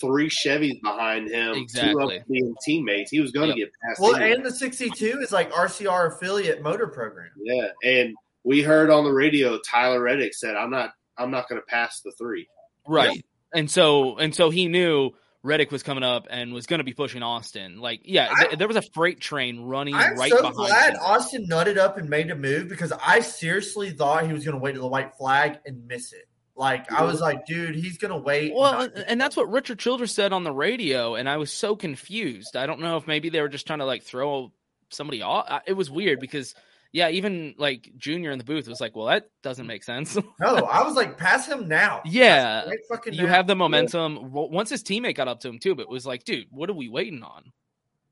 [0.00, 3.10] three Chevys behind him, two of them being teammates.
[3.10, 3.68] He was going to Yep.
[3.68, 4.32] get past Well, anyway.
[4.32, 7.30] and the 62 is like RCR affiliate motor program.
[7.40, 11.60] Yeah, and we heard on the radio Tyler Reddick said, "I'm not, I'm not going
[11.60, 12.48] to pass the three.
[12.86, 13.24] Right.
[13.54, 16.92] And so and so he knew Reddick was coming up and was going to be
[16.92, 17.80] pushing Austin.
[17.80, 19.94] Like, yeah, th- there was a freight train running.
[19.94, 21.00] I'm right so behind glad him.
[21.02, 24.60] Austin nutted up and made a move because I seriously thought he was going to
[24.62, 26.26] wait to the white flag and miss it.
[26.56, 28.52] Like I was like, dude, he's going to wait.
[28.54, 31.74] Well, and- and that's what Richard Childress said on the radio, and I was so
[31.74, 32.54] confused.
[32.54, 34.52] I don't know if maybe they were just trying to like throw
[34.90, 35.62] somebody off.
[35.66, 36.54] It was weird because,
[36.92, 40.54] yeah, even like Junior in the booth was like, "Well, that doesn't make sense." no,
[40.56, 42.02] I was like, pass him now.
[42.04, 43.28] yeah, him right fucking you now.
[43.34, 44.14] have the momentum.
[44.16, 46.68] W- Once his teammate got up to him too, but it was like, dude, what
[46.70, 47.52] are we waiting on?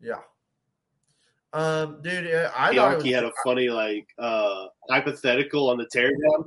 [0.01, 0.21] Yeah.
[1.53, 5.87] Um, dude, uh, I thought it was, had a funny like uh hypothetical on the
[5.95, 6.45] teardown.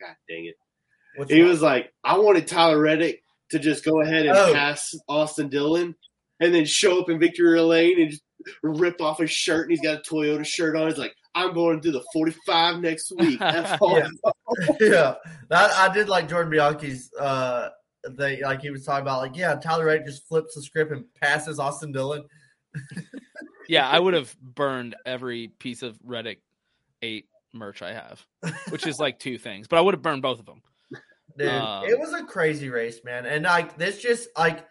[0.00, 0.54] God dang it.
[1.16, 1.50] Which he one?
[1.50, 4.52] was like, I wanted Tyler Reddick to just go ahead and Oh.
[4.52, 5.94] pass Austin Dillon
[6.40, 8.22] and then show up in Victory Lane and just
[8.62, 10.88] rip off his shirt and he's got a Toyota shirt on.
[10.88, 13.40] He's like, I'm going to do the 45 next week.
[13.40, 13.76] Yeah,
[14.80, 15.14] yeah.
[15.50, 17.10] That I did like Jordan Bianchi's.
[17.18, 17.70] Uh,
[18.08, 21.04] they like he was talking about like yeah, Tyler Wright just flips the script and
[21.20, 22.24] passes Austin Dillon.
[23.68, 26.40] Yeah, I would have burned every piece of Reddick
[27.02, 28.24] eight merch I have,
[28.68, 30.62] which is like two things, but I would have burned both of them.
[31.36, 33.26] Dude, Um, it was a crazy race, man.
[33.26, 34.64] And like this, just like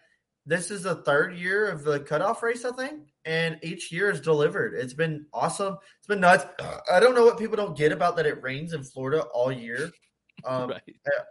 [0.46, 4.20] this is the third year of the cutoff race, I think, and each year is
[4.20, 4.74] delivered.
[4.74, 5.76] It's been awesome.
[5.98, 6.44] It's been nuts.
[6.92, 9.90] I don't know what people don't get about that it rains in Florida all year,
[10.44, 10.82] um, Right.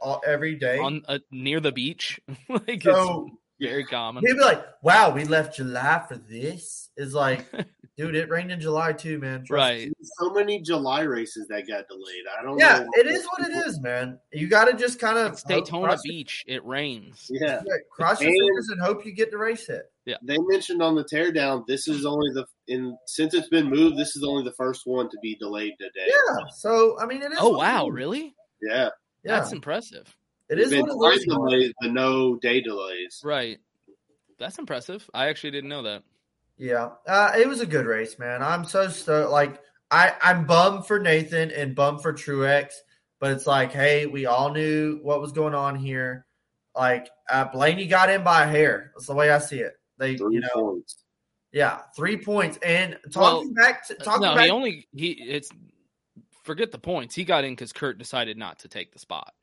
[0.02, 0.78] all, every day.
[0.80, 2.20] on uh, near the beach.
[2.50, 4.22] like So- it's very common.
[4.22, 7.46] Be like, "Wow, we left July for this." Is like,
[7.98, 9.46] dude, it rained in July too, man.
[9.46, 9.88] Trust Right.
[9.88, 9.94] me.
[10.20, 12.24] So many July races that got delayed.
[12.38, 12.66] I don't know.
[12.66, 12.90] Yeah, know.
[12.96, 14.20] it is what it is, man.
[14.34, 16.44] You got to just kind of It's Daytona Beach.
[16.48, 17.28] It rains.
[17.30, 17.62] Yeah.
[17.66, 19.92] yeah cross your And- fingers and hope you get to race it.
[20.06, 20.18] Yeah.
[20.22, 24.16] They mentioned on the teardown, this is only the in since it's been moved, this
[24.16, 26.08] is only the first one to be delayed today.
[26.08, 26.46] Yeah.
[26.56, 27.38] So I mean, it is.
[27.42, 27.94] Oh what wow, is.
[27.94, 28.36] really?
[28.62, 28.90] Yeah.
[29.24, 29.40] Yeah.
[29.40, 30.16] That's impressive.
[30.48, 31.26] It is Been what it is.
[31.26, 33.22] time delays, but no day delays.
[33.24, 33.58] Right.
[34.38, 35.10] That's impressive.
[35.14, 36.04] I actually didn't know that.
[36.58, 38.42] Yeah, uh, it was a good race, man.
[38.42, 39.32] I'm so stoked.
[39.32, 39.60] Like
[39.92, 42.74] I, I'm bummed for Nathan and bummed for Truex,
[43.20, 46.26] but it's like, hey, we all knew what was going on here.
[46.76, 48.92] Like uh, Blaney got in by a hair.
[48.96, 49.74] That's the way I see it.
[49.98, 51.04] They, Three you know, points.
[51.52, 52.58] yeah, three points.
[52.64, 55.50] And talking back, to, talking no, back, he only he it's
[56.44, 57.16] forget the points.
[57.16, 59.34] He got in because Kurt decided not to take the spot.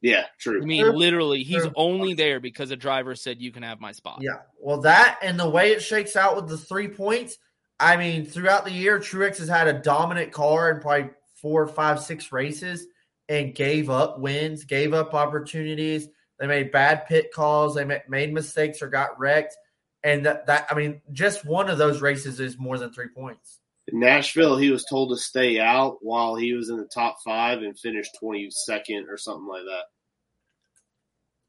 [0.00, 0.62] Yeah, true.
[0.62, 0.92] I mean, True.
[0.92, 1.72] literally, he's True.
[1.74, 4.20] only there because a driver said you can have my spot.
[4.20, 4.38] Yeah.
[4.60, 7.36] Well, that and the way it shakes out with the three points,
[7.80, 12.00] I mean, throughout the year, Truex has had a dominant car in probably four, five,
[12.00, 12.86] six races
[13.28, 16.08] and gave up wins, gave up opportunities.
[16.38, 17.74] They made bad pit calls.
[17.74, 19.56] They made mistakes or got wrecked.
[20.04, 23.58] And that, that, I mean, just one of those races is more than three points.
[23.90, 27.62] In Nashville, he was told to stay out while he was in the top five
[27.62, 29.84] and finished twenty second or something like that.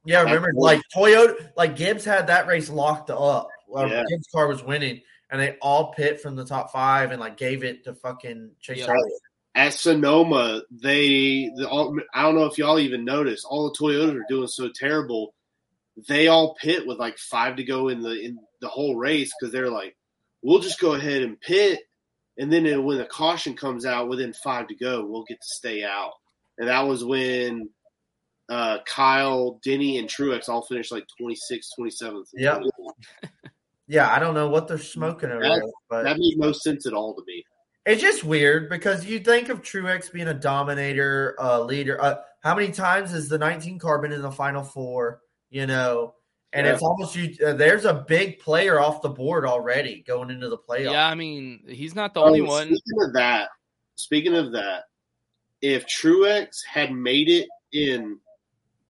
[0.06, 3.50] Yeah, That remember, like Toyota, like Gibbs had that race locked up.
[3.76, 4.04] Yeah.
[4.10, 7.64] Gibbs' car was winning, and they all pit from the top five and like gave
[7.64, 8.86] it to fucking Chase Yeah.
[8.86, 9.22] Elliott.
[9.56, 14.16] At Sonoma, they the, all, I don't know if y'all even noticed, all the Toyotas
[14.16, 15.34] are doing so terrible.
[16.08, 19.52] They all pit with like five to go in the in the whole race because
[19.52, 19.98] they're like,
[20.42, 21.80] we'll just go ahead and pit,
[22.40, 25.84] and then when the caution comes out within five to go, we'll get to stay
[25.84, 26.14] out.
[26.58, 27.70] And that was when
[28.50, 32.26] uh, Kyle, Denny, and Truex all finished like 26th, 27th.
[32.34, 32.62] and Yep.
[33.88, 36.94] Yeah, I don't know what they're smoking over there, but that made no sense at
[36.94, 37.44] all to me.
[37.88, 42.00] it's just weird because you think of Truex being a dominator, uh, leader.
[42.00, 45.22] Uh, how many times is the 19 carbon in the final four?
[45.50, 46.14] You know,
[46.54, 46.74] and Yeah.
[46.74, 47.36] it's almost you.
[47.46, 50.92] Uh, there's a big player off the board already going into the playoff.
[50.92, 52.68] Yeah, I mean, he's not the only one.
[52.76, 53.50] Speaking of that,
[53.96, 54.84] speaking of that,
[55.62, 58.20] if Truex had made it in,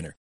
[0.00, 0.16] winner.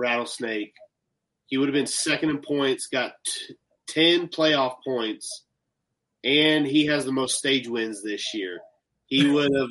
[0.00, 0.74] Rattlesnake.
[1.46, 3.54] He would have been second in points, got t-
[3.88, 5.44] 10 playoff points,
[6.24, 8.60] and he has the most stage wins this year.
[9.06, 9.68] He would have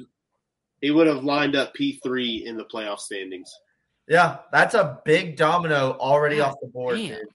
[0.81, 3.53] he would have lined up P3 in the playoff standings.
[4.07, 7.07] Yeah, that's a big domino already God off the board, damn.
[7.07, 7.27] dude.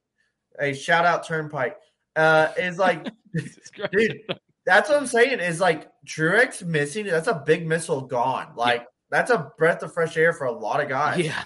[0.59, 1.77] Hey, shout out Turnpike.
[2.17, 3.07] Uh, is like,
[3.93, 4.21] dude,
[4.67, 5.41] that's what I'm saying.
[5.41, 7.07] Is like Truex missing.
[7.07, 8.49] That's a big missile gone.
[8.57, 11.21] Like that's a breath of fresh air for a lot of guys.
[11.21, 11.43] Yeah.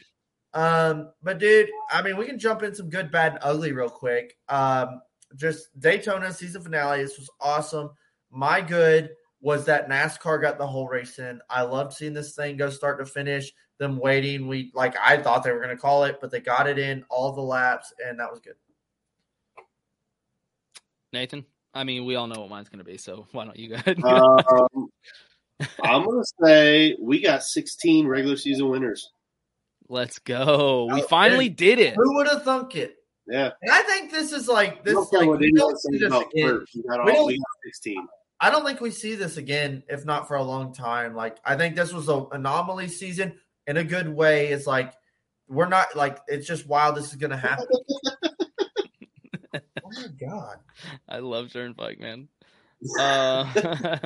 [0.55, 3.91] Um, but dude, I mean, we can jump in some good, bad, and ugly real
[3.91, 4.37] quick.
[4.49, 5.01] Um,
[5.37, 7.03] just Daytona season finale.
[7.03, 7.91] This was awesome.
[8.31, 11.41] My good was that NASCAR got the whole race in.
[11.49, 13.53] I loved seeing this thing go start to finish.
[13.79, 14.49] Them waiting.
[14.49, 17.05] We like I thought they were going to call it, but they got it in
[17.09, 18.55] all the laps, and that was good.
[21.13, 23.69] Nathan, I mean, we all know what mine's going to be, so why don't you
[23.69, 24.03] go ahead?
[24.03, 24.89] Um,
[25.83, 29.11] I'm going to say we got 16 regular season winners.
[29.89, 30.89] Let's go.
[30.93, 31.95] We Oh, finally dude, did it.
[31.97, 32.97] Who would have thunk it?
[33.27, 33.51] Yeah.
[33.63, 34.93] And I think this is like this.
[34.93, 36.65] I don't Like, what we don't see this again.
[36.75, 38.07] We all, don't- we 16.
[38.41, 41.15] I don't think we see this again, if not for a long time.
[41.15, 43.35] Like I think this was an anomaly season
[43.67, 44.49] in a good way.
[44.49, 44.93] It's like
[45.49, 46.97] we're not like it's just wild.
[46.97, 47.67] This is going to happen.
[49.55, 50.57] oh my god!
[51.09, 52.29] I love Turnpike, man.
[53.01, 53.45] Uh,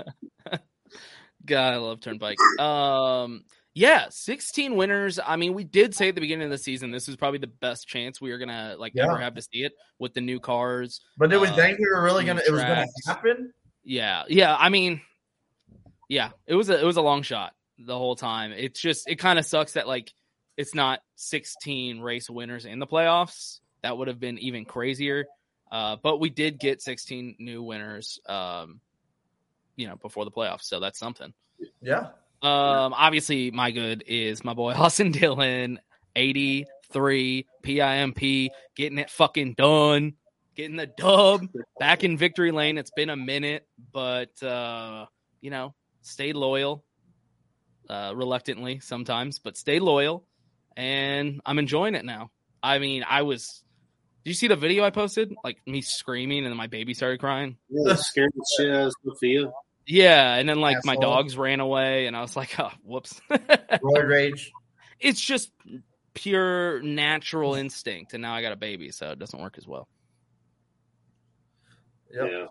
[1.45, 2.39] God, I love Turnpike.
[2.59, 5.19] Um, yeah, 16 winners.
[5.25, 7.47] I mean, we did say at the beginning of the season this is probably the
[7.47, 9.05] best chance we are gonna like Yeah.
[9.05, 11.01] ever have to see it with the new cars.
[11.17, 12.45] But did we uh, think we were really going to?
[12.45, 13.53] It was gonna happen.
[13.85, 14.57] Yeah, yeah.
[14.59, 15.01] I mean,
[16.09, 18.53] yeah, it was a it was a long shot the whole time.
[18.53, 20.13] It's just it kind of sucks that like
[20.57, 23.61] it's not 16 race winners in the playoffs.
[23.83, 25.25] That would have been even crazier.
[25.71, 28.79] Uh, but we did get 16 new winners, um,
[29.75, 31.33] you know, before the playoffs, so that's something.
[31.81, 32.09] Yeah.
[32.43, 35.79] Um, obviously, my good is my boy Austin Dillon,
[36.17, 40.15] 83 PIMP, getting it fucking done,
[40.57, 41.47] getting the dub
[41.79, 42.79] back in victory lane.
[42.79, 45.07] It's been a minute, but uh,
[45.41, 46.85] you know, stay loyal,
[47.89, 50.25] uh, reluctantly sometimes, but stay loyal,
[50.77, 52.31] and I'm enjoying it now.
[52.63, 53.63] I mean, I was.
[54.25, 55.35] Did you see the video I posted?
[55.45, 57.57] Like me screaming, and my baby started crying.
[57.69, 59.53] Yeah, scared the shit out of Sophia.
[59.87, 64.09] Yeah, and then like my dogs ran away, and I was like, "Oh, whoops." Roid
[64.09, 64.53] rage.
[65.01, 65.51] it's just
[66.15, 69.89] pure natural instinct, and now I got a baby, so it doesn't work as well.
[72.13, 72.29] Yep.
[72.31, 72.47] Yeah.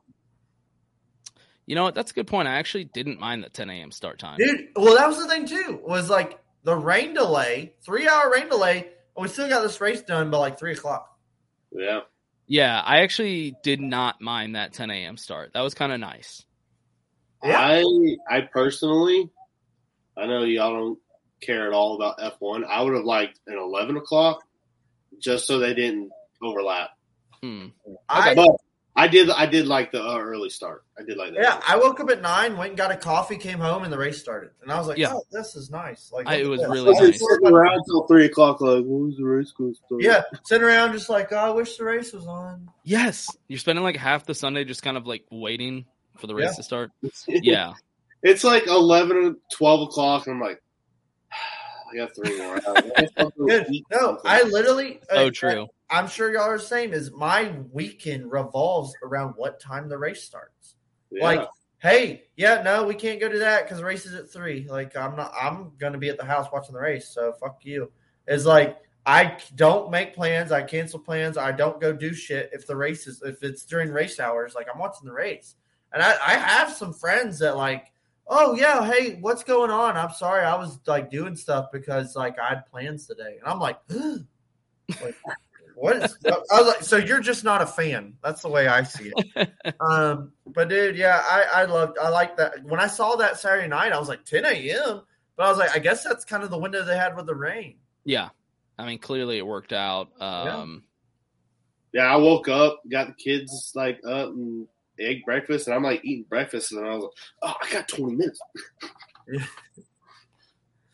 [1.66, 1.96] You know what?
[1.96, 2.48] That's a good point.
[2.48, 3.92] I actually didn't mind the 10 a.m.
[3.92, 4.38] start time.
[4.38, 5.80] Dude, well, that was the thing too.
[5.84, 8.80] Was like the rain delay, three hour rain delay,
[9.16, 11.18] and we still got this race done by like three o'clock.
[11.72, 12.02] Yeah.
[12.48, 15.16] Yeah, I actually did not mind that 10 a.m.
[15.16, 15.54] start.
[15.54, 16.44] That was kind of nice.
[17.44, 17.84] I
[18.30, 19.30] I personally,
[20.18, 21.00] I know y'all don't
[21.42, 22.64] care at all about F one.
[22.66, 24.44] I would have liked an eleven o'clock,
[25.20, 26.12] just so they didn't
[26.42, 26.89] overlap.
[27.42, 27.68] Hmm.
[28.08, 28.50] I But
[28.96, 30.84] I did I did like the uh, early start.
[31.00, 31.42] I did like that.
[31.42, 33.98] yeah, I woke up at nine, went and got a coffee, came home, and the
[33.98, 34.52] race started.
[34.62, 35.14] And I was like, Yeah.
[35.14, 36.12] oh, this is nice.
[36.14, 36.70] Like I- it was this.
[36.70, 37.20] really I nice.
[37.20, 38.60] sitting around until three o'clock.
[38.60, 40.04] Like, when's the race going to start?
[40.04, 42.70] Yeah, sitting around just like, oh, I wish the race was on.
[42.84, 45.86] Yes, you're spending like half the Sunday just kind of like waiting
[46.22, 46.53] for the race Yeah.
[46.53, 46.91] to start.
[47.28, 47.74] Yeah,
[48.24, 50.61] It's like 11 or 12 o'clock, and I'm like,
[51.91, 52.59] I got three more.
[53.47, 53.67] Good.
[53.91, 55.01] No, I literally.
[55.09, 55.67] Oh, uh, true.
[55.89, 56.93] I'm sure y'all are the same.
[56.93, 60.76] Is my weekend revolves around what time the race starts.
[61.09, 61.24] Yeah.
[61.24, 61.47] Like,
[61.80, 64.67] hey, yeah, no, we can't go to that because the race is at three.
[64.69, 65.34] Like, I'm not.
[65.38, 67.09] I'm gonna be at the house watching the race.
[67.09, 67.91] So fuck you.
[68.28, 70.51] It's like I don't make plans.
[70.53, 71.38] I cancel plans.
[71.38, 74.53] I don't go do shit if the race is if it's during race hours.
[74.55, 75.55] Like I'm watching the race,
[75.94, 77.88] and I, I have some friends that like.
[78.34, 79.98] Oh yeah, hey, what's going on?
[79.98, 83.60] I'm sorry, I was like doing stuff because like I had plans today, and I'm
[83.60, 83.78] like,
[85.02, 85.16] like
[85.82, 86.18] what is?
[86.26, 88.14] I was like, so you're just not a fan.
[88.24, 89.52] That's the way I see it.
[89.80, 92.64] um, but dude, yeah, I I loved, I like that.
[92.64, 95.02] When I saw that Saturday night, I was like 10 a.m.
[95.36, 97.36] But I was like, I guess that's kind of the window they had with the
[97.36, 97.78] rain.
[98.04, 98.30] Yeah,
[98.78, 100.10] I mean, clearly it worked out.
[100.22, 100.84] Um,
[101.94, 104.68] Yeah, I woke up, got the kids like up and
[105.00, 107.12] egg breakfast, and I'm like eating breakfast, and I was like,
[107.44, 108.39] oh, I got 20 minutes.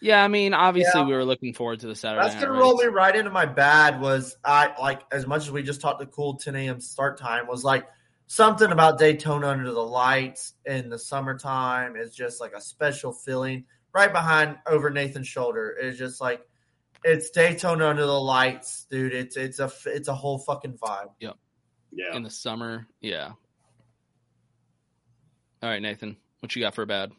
[0.01, 1.07] yeah, I mean, obviously Yeah.
[1.07, 2.23] we were looking forward to the Saturday.
[2.27, 3.99] That's gonna roll me right into my bad.
[3.99, 6.79] Was I like as much as we just talked the cool 10 a.m.
[6.79, 7.87] start time was like
[8.27, 13.65] something about Daytona under the lights in the summertime is just like a special feeling
[13.93, 15.75] right behind over Nathan's shoulder.
[15.81, 16.41] It's just like
[17.03, 19.13] it's Daytona under the lights, dude.
[19.13, 21.09] It's it's a it's a whole fucking vibe.
[21.19, 21.37] Yep.
[21.91, 22.15] Yeah.
[22.15, 22.85] in the summer.
[23.01, 23.31] Yeah.
[25.63, 27.11] All right, Nathan, what you got for a bad?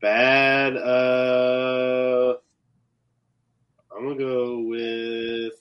[0.00, 0.76] Bad.
[0.76, 2.36] Uh,
[3.94, 5.52] I'm gonna go with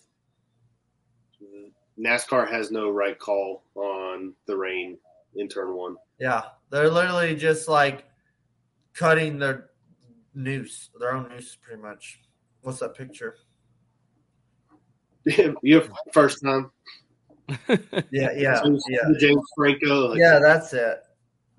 [2.00, 4.98] NASCAR has no right call on the rain
[5.36, 5.96] in turn one.
[6.20, 8.06] Yeah, they're literally just like
[8.94, 9.72] cutting their
[10.34, 12.22] noose, their own noose, pretty much.
[12.62, 13.36] What's that picture?
[15.62, 16.72] you have first time.
[17.48, 19.02] Yeah, yeah, yeah.
[19.20, 20.10] James Franco.
[20.10, 21.00] like, Yeah, that's it.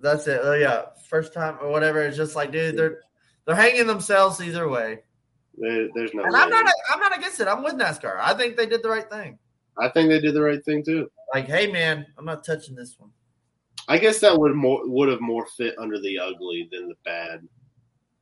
[0.01, 0.41] That's it.
[0.43, 2.03] Oh yeah, first time or whatever.
[2.03, 3.01] It's just like, dude, they're
[3.47, 5.01] they're hanging themselves either way.
[5.57, 6.25] there- there's no.
[6.25, 6.41] And way.
[6.41, 7.49] I'm not I'm not against it.
[7.49, 8.19] I'm with NASCAR.
[8.21, 9.39] I think they did the right thing.
[9.79, 11.11] I think they did the right thing too.
[11.35, 13.11] Like, hey man, I'm not touching this one.
[13.89, 17.47] I guess that would more would have more fit under the ugly than the bad,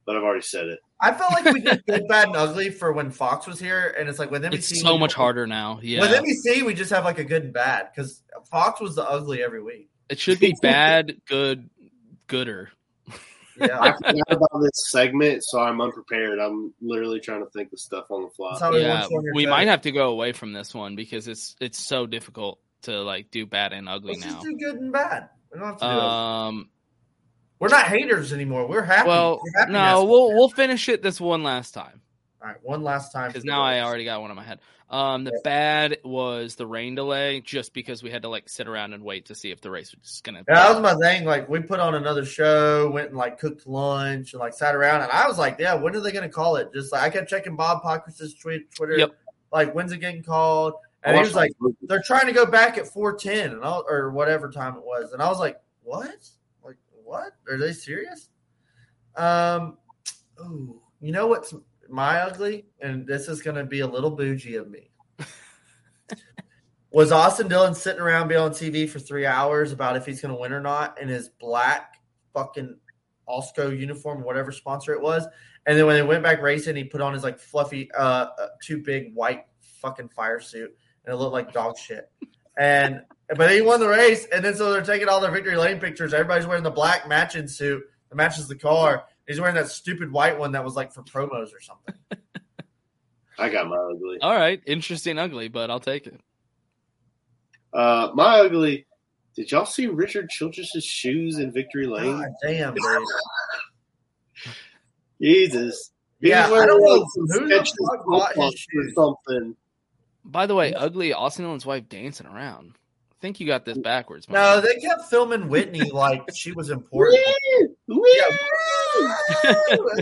[0.05, 0.79] but I've already said it.
[1.05, 4.09] I felt like we did good, bad, and ugly for when Fox was here, and
[4.09, 5.81] it's like with NBC, It's so much harder now.
[5.83, 6.01] Yeah.
[6.01, 9.43] With NBC, we just have like a good and bad because Fox was the ugly
[9.43, 9.91] every week.
[10.09, 11.69] It should be bad, good,
[12.27, 12.71] gooder.
[13.57, 16.41] Yeah, I forgot about this segment, so I'm unprepared.
[16.41, 18.59] I'm literally trying to think of stuff on the fly.
[18.71, 19.51] We Yeah, want you on your we show.
[19.51, 23.31] might have to go away from this one because it's it's so difficult to like
[23.31, 24.33] do bad and ugly Let's now.
[24.33, 25.29] just do good and bad.
[25.53, 25.99] We don't have to do it.
[25.99, 26.69] Um.
[27.59, 28.67] We're not haters anymore.
[28.67, 29.09] We're happy.
[29.09, 32.01] Well, We're happy no, we'll we'll finish it this one last time
[32.43, 34.61] All right, one last time because now I already got one in my head.
[34.91, 38.93] Um, the bad was the rain delay, just because we had to like sit around
[38.93, 40.45] and wait to see if the race was just gonna.
[40.47, 41.25] Yeah, that was my thing.
[41.25, 45.01] Like we put on another show, went and like cooked lunch and like sat around,
[45.01, 47.11] and I was like, "Yeah, when are they going to call it?" Just like I
[47.11, 49.13] kept checking Bob Pockrass's tweet, Twitter, Yep.
[49.53, 50.75] like when's it getting called?
[51.03, 51.51] And he was like,
[51.83, 55.13] "They're trying to go back at four ten, and I, or whatever time it was,"
[55.13, 56.29] and I was like, "What?
[57.15, 57.33] What?
[57.49, 58.29] Are they serious?"
[59.15, 59.79] Um,
[60.41, 61.55] ooh, you know what's
[61.89, 64.91] my ugly, and this is going to be a little bougie of me.
[66.91, 70.35] was Austin Dillon sitting around being on TV for three hours about if he's going
[70.35, 72.01] to win or not in his black
[72.33, 72.77] fucking
[73.29, 75.25] Osco uniform, whatever sponsor it was.
[75.67, 78.47] And then when they went back racing, he put on his like fluffy, uh, uh,
[78.61, 82.11] too big white fucking fire suit, and it looked like dog shit.
[82.59, 83.03] And
[83.37, 86.12] but he won the race, and then so they're taking all their victory lane pictures.
[86.12, 89.05] Everybody's wearing the black matching suit that matches the car.
[89.27, 91.95] He's wearing that stupid white one that was like for promos or something.
[93.39, 94.18] I got my ugly.
[94.20, 96.20] All right, interesting, ugly, but I'll take it.
[97.72, 98.87] Uh, my ugly.
[99.35, 102.20] Did y'all see Richard Childress's shoes in Victory Lane?
[102.20, 102.85] God damn, dude.
[105.20, 105.91] Jesus.
[106.20, 107.09] He Yeah, was I don't know like,
[107.41, 107.55] who the
[107.89, 108.95] fuck bought his flip-flops or shoes.
[108.95, 109.57] something.
[110.25, 112.77] By the way, ugly Austin Dillon's wife dancing around.
[113.25, 114.29] I think you got this backwards.
[114.29, 114.64] No, Mike.
[114.64, 117.18] they kept filming Whitney like she was important.
[117.89, 118.37] Yeah.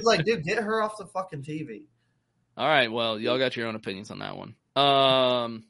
[0.03, 1.83] Like, dude, get her off the fucking TV.
[2.57, 4.57] All right, well, y'all got your own opinions on that one.
[4.75, 5.63] Um,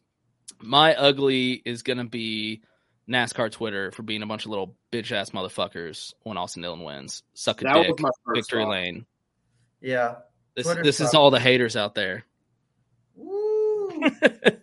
[0.62, 2.62] my ugly is gonna be
[3.07, 7.22] NASCAR Twitter for being a bunch of little bitch ass motherfuckers when Austin Dillon wins.
[7.34, 8.70] Suck a That was dick, my first victory thought.
[8.70, 9.05] lane.
[9.82, 10.14] Yeah.
[10.57, 12.24] This Twitter this is all the haters out there.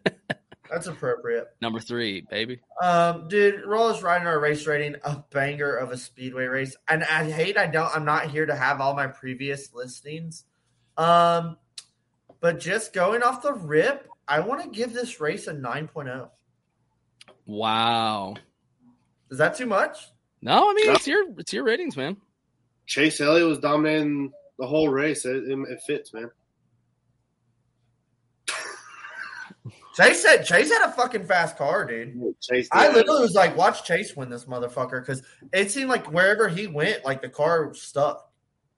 [0.80, 0.86] Woo.
[0.86, 1.48] That's appropriate.
[1.62, 2.60] Number three, baby.
[2.82, 6.76] Um, dude, Rollis riding our race rating, a banger of a speedway race.
[6.88, 10.46] And I hate I don't I'm not here to have all my previous listings.
[10.98, 11.58] Um,
[12.42, 16.30] but just going off the rip, I want to give this race a 9.0.
[17.46, 18.36] Wow.
[19.32, 20.08] Is that too much?
[20.42, 20.94] No, I mean No.
[20.94, 22.18] it's your it's your ratings, man.
[22.86, 25.26] Chase Elliott was dominating the whole race.
[25.26, 26.32] It, it, it fits, man.
[30.00, 32.36] Chase said Chase had a fucking fast car, dude.
[32.42, 32.70] Chase.
[32.72, 35.22] I literally was like, watch Chase win this motherfucker because
[35.54, 38.26] it seemed like wherever he went, like the car was stuck.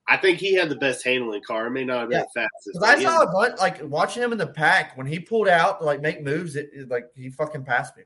[0.08, 1.68] I think he had the best handling car.
[1.68, 2.26] It may not have been Yeah.
[2.34, 2.70] the fastest.
[2.74, 5.80] Because I saw a bunch, like watching him in the pack when he pulled out
[5.80, 6.56] to like make moves.
[6.56, 8.04] It, it, like he fucking passed me.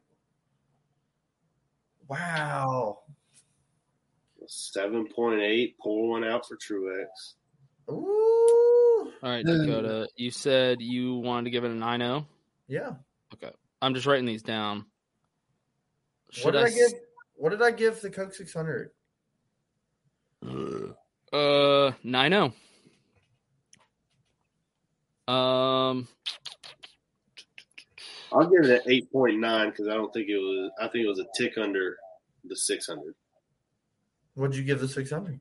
[2.07, 2.99] Wow.
[4.47, 5.77] Seven point eight.
[5.79, 7.05] Pull one out for Truex.
[7.89, 9.11] Ooh.
[9.23, 10.07] All right, Dakota.
[10.15, 12.25] You said you wanted to give it a 9-0?
[12.67, 12.91] Yeah.
[13.33, 13.51] Okay.
[13.81, 14.85] I'm just writing these down.
[16.27, 16.99] what Should did I, s- give?
[17.35, 18.89] What did I give the Coke 600?
[21.33, 22.33] Uh, 9
[25.27, 26.07] Um,
[28.31, 30.71] I'll give it an eight point nine because I don't think it was.
[30.79, 31.97] I think it was a tick under
[32.43, 33.15] the six hundred.
[34.35, 35.39] What did you give the 600?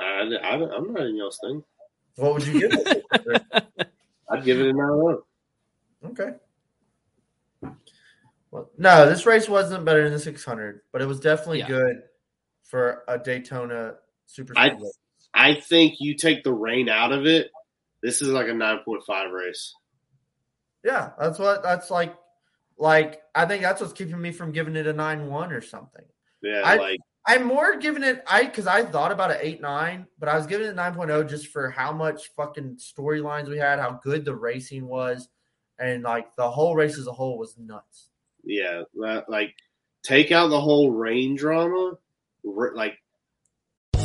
[0.00, 1.62] I, I, I'm not in y'all's thing.
[2.16, 3.04] What would you give it?
[4.30, 4.88] I'd give it a nine.
[4.90, 5.24] oh.
[6.06, 6.30] Okay.
[8.50, 11.68] Well, no, this race wasn't better than the 600, but it was definitely Yeah.
[11.68, 12.02] good
[12.64, 13.96] for a Daytona
[14.26, 14.90] Super I Speedway.
[15.34, 17.50] I think you take the rain out of it.
[18.02, 19.74] This is like a nine point five race.
[20.84, 22.14] Yeah, that's what that's like.
[22.76, 26.04] like I think that's what's keeping me from giving it a nine one or something.
[26.42, 30.06] Yeah, I, like I'm more giving it I because I thought about an eight nine,
[30.18, 33.78] but I was giving it nine oh just for how much fucking storylines we had,
[33.78, 35.28] how good the racing was,
[35.82, 38.08] and like the whole race as a whole was nuts.
[38.44, 39.54] yeah, that- like
[40.02, 41.92] take out the whole rain drama.
[42.44, 42.94] Like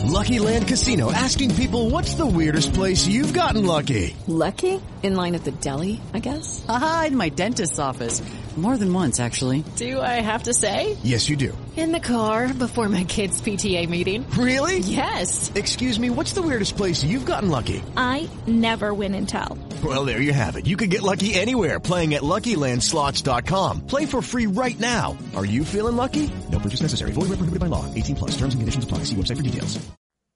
[0.03, 4.15] Lucky Land Casino asking people what's the weirdest place you've gotten lucky?
[4.27, 4.81] Lucky?
[5.03, 6.65] In line at the deli, I guess?
[6.67, 8.21] Aha, in my dentist's office.
[8.57, 9.63] More than once, actually.
[9.75, 10.97] Do I have to say?
[11.03, 11.55] Yes, you do.
[11.75, 14.27] In the car before my kids' PTA meeting.
[14.31, 14.79] Really?
[14.79, 15.51] Yes.
[15.53, 17.83] Excuse me, what's the weirdest place you've gotten lucky?
[17.95, 19.59] I never win and tell.
[19.83, 20.65] Well, there you have it.
[20.65, 23.85] You can get lucky anywhere playing at LuckyLandSlots.com.
[23.85, 25.15] Play for free right now.
[25.35, 26.27] Are you feeling lucky?
[26.51, 27.11] No purchase necessary.
[27.11, 27.85] Void where prohibited by law.
[27.93, 28.31] 18 plus.
[28.31, 29.03] Terms and conditions apply.
[29.03, 29.77] See website for details.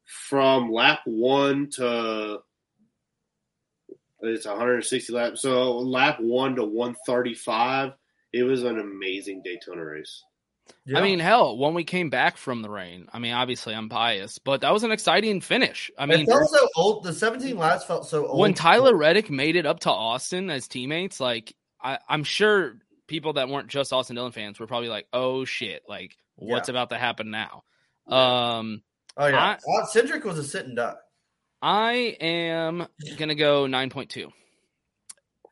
[0.05, 2.37] from lap one to
[4.21, 5.41] it's 160 laps.
[5.41, 7.93] So lap one to 135,
[8.33, 10.23] it was an amazing Daytona race.
[10.95, 14.43] I mean, hell, when we came back from the rain, I mean, obviously I'm biased,
[14.43, 15.91] but that was an exciting finish.
[15.97, 17.03] I mean, it felt so old.
[17.03, 18.39] The 17 laps felt so old.
[18.39, 22.75] when Tyler Reddick made it up to Austin as teammates, like I, I'm sure
[23.07, 26.73] people that weren't just Austin Dillon fans were probably like, "Oh shit!" Like, what's Yeah.
[26.73, 27.63] about to happen now?
[28.07, 28.81] Um,
[29.17, 30.99] oh yeah, I, Uh, Cedric was a sitting duck.
[31.61, 34.31] I am gonna go nine point two,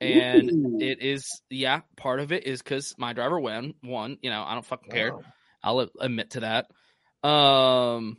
[0.01, 0.77] and Ooh.
[0.79, 1.81] it is yeah.
[1.97, 3.73] Part of it is because my driver won.
[3.83, 4.17] Won.
[4.21, 5.13] You know, I don't fucking care.
[5.15, 5.23] Wow.
[5.63, 7.27] I'll admit to that.
[7.27, 8.17] Um,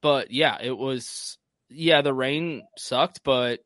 [0.00, 1.38] but yeah, it was
[1.68, 2.02] yeah.
[2.02, 3.60] The rain sucked, but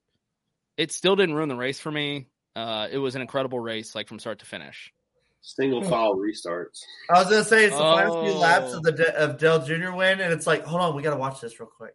[0.77, 2.29] it still didn't ruin the race for me.
[2.57, 4.93] Uh, it was an incredible race, like from start to finish.
[5.43, 6.81] Single file restarts.
[7.11, 8.77] I was gonna say it's the last few laps Oh.
[8.77, 9.93] of the De- of Dale Jr.
[9.93, 11.95] win, and it's like, hold on, we gotta watch this real quick.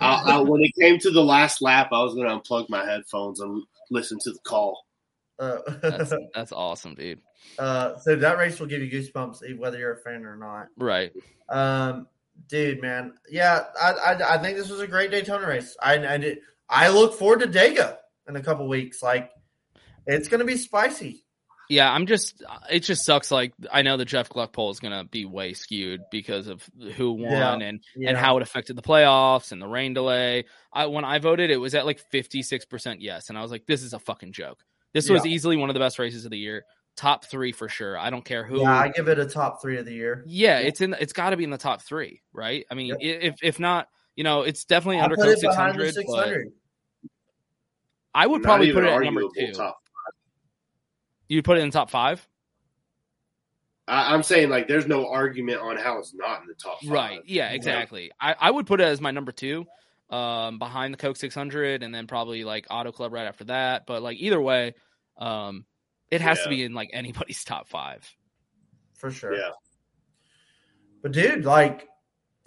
[0.00, 2.84] I, I, when it came to the last lap, I was going to unplug my
[2.86, 4.85] headphones and listen to the call.
[5.38, 7.20] Uh, That's that's awesome, dude.
[7.58, 10.68] uh, so that race will give you goosebumps, whether you're a fan or not.
[10.78, 11.12] Right.
[11.48, 12.06] Um,
[12.48, 15.76] dude, man, yeah, I, I I think this was a great Daytona race.
[15.82, 17.96] I I, did, I look forward to Dega
[18.28, 19.02] in a couple weeks.
[19.02, 19.30] Like,
[20.06, 21.22] it's gonna be spicy.
[21.68, 22.42] Yeah, I'm just.
[22.70, 23.30] It just sucks.
[23.32, 26.62] Like I know the Jeff Gluck poll is gonna be way skewed because of
[26.94, 30.44] who won Yeah, and and how it affected the playoffs and the rain delay.
[30.72, 33.66] I when I voted, it was at like 56 percent yes, and I was like,
[33.66, 34.62] this is a fucking joke.
[34.96, 35.32] This was Yeah.
[35.32, 36.64] easily one of the best races of the year,
[36.96, 37.98] top three for sure.
[37.98, 38.62] I don't care who.
[38.62, 40.24] Yeah, I give it a top three of the year.
[40.26, 40.94] Yeah, it's in.
[40.98, 42.64] It's got to be in the top three, right?
[42.70, 45.92] I mean, i if if not, you know, it's definitely under Coke it 600.
[45.94, 46.48] 600.
[48.14, 49.52] I would Not probably put it at number two.
[49.52, 49.78] top.
[51.28, 52.26] You'd put it in the top five,
[53.86, 56.80] I, I'm saying like there's no argument on how it's not in the top.
[56.80, 56.90] Five.
[56.90, 57.20] right?
[57.26, 58.10] Yeah, exactly.
[58.18, 59.66] I I would put it as my number two,
[60.08, 63.86] um, behind the Coke 600, and then probably like Auto Club right after that.
[63.86, 64.74] But like either way,
[65.18, 65.64] um,
[66.10, 68.08] it has to be in like anybody's top five.
[68.94, 69.34] for sure.
[69.34, 69.50] Yeah.
[71.02, 71.88] But dude, like,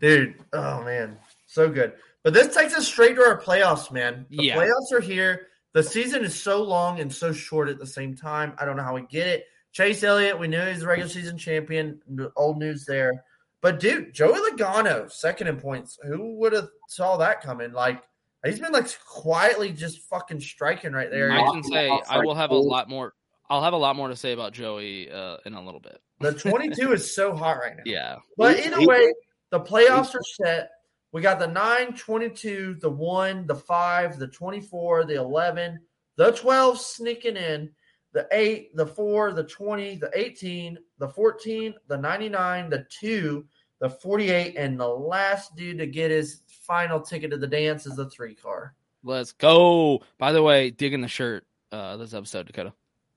[0.00, 1.94] dude, oh man, so good.
[2.22, 4.26] But this takes us straight to our playoffs, man.
[4.30, 4.56] The Yeah.
[4.56, 5.46] playoffs are here.
[5.72, 8.52] The season is so long and so short at the same time.
[8.58, 9.44] I don't know how we get it.
[9.72, 12.00] Chase Elliott, we knew he's the regular season champion.
[12.10, 13.24] N- Old news there.
[13.62, 15.98] But dude, Joey Logano, second in points.
[16.02, 17.72] Who would have saw that coming?
[17.72, 18.02] Like,
[18.44, 21.30] he's been like quietly just fucking striking right there.
[21.32, 23.14] I can say I will have a lot more.
[23.48, 26.00] I'll have a lot more to say about Joey uh, in a little bit.
[26.20, 27.82] The 22 is so hot right now.
[27.84, 28.16] Yeah.
[28.36, 29.12] But He- either way,
[29.50, 30.70] the playoffs are set.
[31.12, 35.80] We got the 9, 22, the 1, the 5, the 24, the 11,
[36.16, 37.70] the 12 sneaking in,
[38.12, 43.44] the 8, the 4, the 20, the 18, the 14, the 99, the 2,
[43.80, 47.96] the 48, and the last dude to get his final ticket to the dance is
[47.96, 48.74] the 3 car.
[49.02, 50.02] Let's go.
[50.18, 52.72] By the way, digging the shirt uh, this episode, Dakota.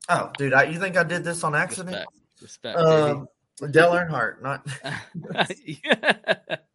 [0.09, 2.05] Oh, dude, I, you think I did this on accident?
[2.41, 2.78] Respect.
[2.78, 2.78] Respect.
[2.78, 3.28] Um,
[3.72, 4.68] Dale Earnhardt, not.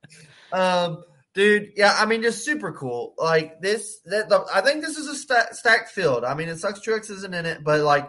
[0.53, 3.14] Um, dude, yeah, I mean, just super cool.
[3.18, 6.24] Like this, that the, I think this is a sta- stacked field.
[6.24, 8.09] I mean, it sucks Truex isn't in it, but like,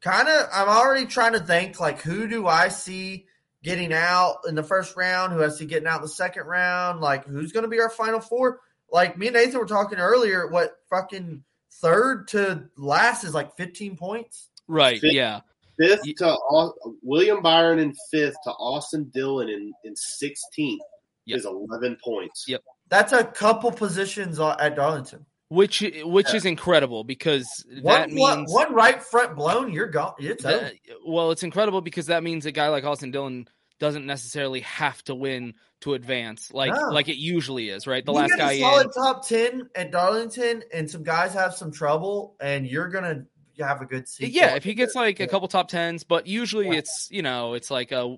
[0.00, 3.26] kind of, I'm already trying to think like, who do I see
[3.62, 5.32] getting out in the first round?
[5.32, 7.00] Who I see getting out in the second round?
[7.00, 8.60] Like, who's going to be our final four?
[8.90, 10.48] Like me and Nathan were talking earlier.
[10.48, 11.42] What fucking
[11.80, 14.50] third to last is like 15 points.
[14.68, 15.00] right.
[15.00, 15.40] Fifth- Yeah.
[15.78, 20.78] Fifth to Au- William Byron in fifth to Austin Dillon in in 16th
[21.24, 21.38] Yep.
[21.38, 22.44] is 11 points.
[22.46, 22.60] Yep.
[22.88, 25.24] That's a couple positions uh, at Darlington.
[25.52, 26.36] Which which Yeah.
[26.36, 30.14] is incredible because that One, one, means one right front blown, you're gone.
[30.18, 30.74] It's that-
[31.04, 33.46] well, it's incredible because that means a guy like Austin Dillon
[33.78, 36.88] doesn't necessarily have to win to advance like No.
[36.90, 38.04] like it usually is, right?
[38.06, 38.92] The you last guy solid in.
[38.92, 43.26] top ten at Darlington, and some guys have some trouble, and you're gonna
[43.58, 44.32] have a good season.
[44.34, 47.70] Yeah, if he gets like a couple top tens, but usually it's you know it's
[47.70, 48.16] like a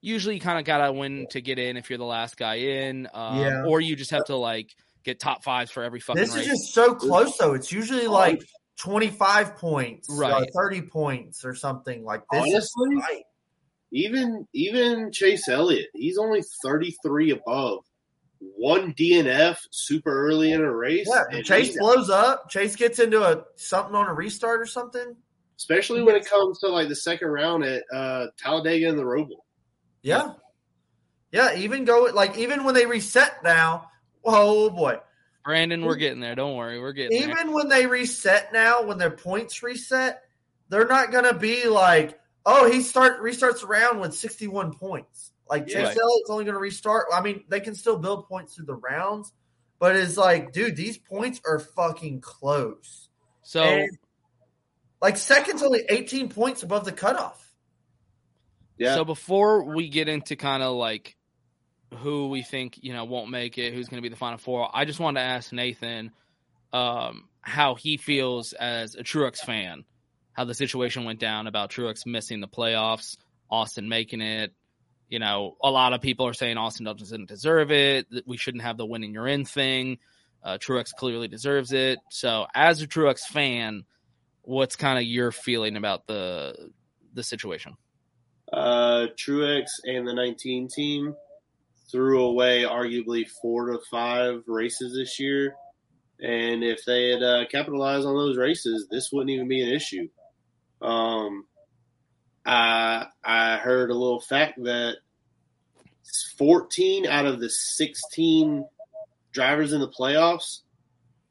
[0.00, 3.06] usually you kind of gotta win to get in if you're the last guy in,
[3.14, 3.64] um, Yeah.
[3.66, 4.74] or you just have to like
[5.04, 6.46] get top fives for every fucking This race.
[6.46, 7.54] is just so close, though.
[7.54, 8.42] It's usually like
[8.78, 10.48] 25 points, uh, Right.
[10.54, 12.42] 30 points, or something like this.
[12.42, 13.22] Honestly, tight.
[13.92, 17.84] even even Chase Elliott, he's only 33 above.
[18.56, 21.06] One DNF super early in a race.
[21.08, 22.48] Yeah, and Chase he's- blows up.
[22.50, 25.16] Chase gets into a something on a restart or something.
[25.58, 29.42] especially when it comes to like the second round at uh, Talladega and the Roval.
[30.02, 30.32] Yeah,
[31.30, 31.54] yeah.
[31.54, 33.88] Even go like even when they reset now.
[34.24, 34.98] Oh boy.
[35.44, 36.34] Brandon, we're getting there.
[36.34, 37.30] Don't worry, we're getting there.
[37.30, 40.22] Even when they reset now, when their points reset,
[40.68, 45.32] they're not gonna be like, oh, he start restarts around with sixty one points.
[45.50, 45.86] Like Yeah.
[45.86, 47.06] Chase Elliott's only gonna restart.
[47.12, 49.32] I mean, they can still build points through the rounds,
[49.78, 53.08] but it's like, dude, these points are fucking close.
[53.42, 53.98] So And,
[55.00, 57.40] like second's only eighteen points above the cutoff.
[58.78, 58.94] Yeah.
[58.94, 61.16] So before we get into kind of like
[61.98, 64.68] who we think you know won't make it, who's going to be the final four,
[64.72, 66.12] I just wanted to ask Nathan
[66.72, 69.84] um, how he feels as a Truex fan,
[70.32, 73.16] how the situation went down about Truex missing the playoffs,
[73.50, 74.52] Austin making it.
[75.08, 78.06] You know, a lot of people are saying Austin doesn't deserve it.
[78.10, 79.98] That we shouldn't have the winning you're in thing.
[80.42, 81.98] Uh, Truex clearly deserves it.
[82.10, 83.84] So, as a Truex fan,
[84.40, 86.70] what's kind of your feeling about the
[87.12, 87.76] the situation?
[88.52, 91.14] Uh, Truex and the 19 team
[91.92, 95.54] threw away arguably four to five races this year.
[96.20, 100.08] And if they had uh, capitalized on those races, this wouldn't even be an issue.
[100.80, 101.44] Um,
[102.44, 104.96] I I heard a little fact that
[106.36, 108.64] 14 out of the 16
[109.32, 110.60] drivers in the playoffs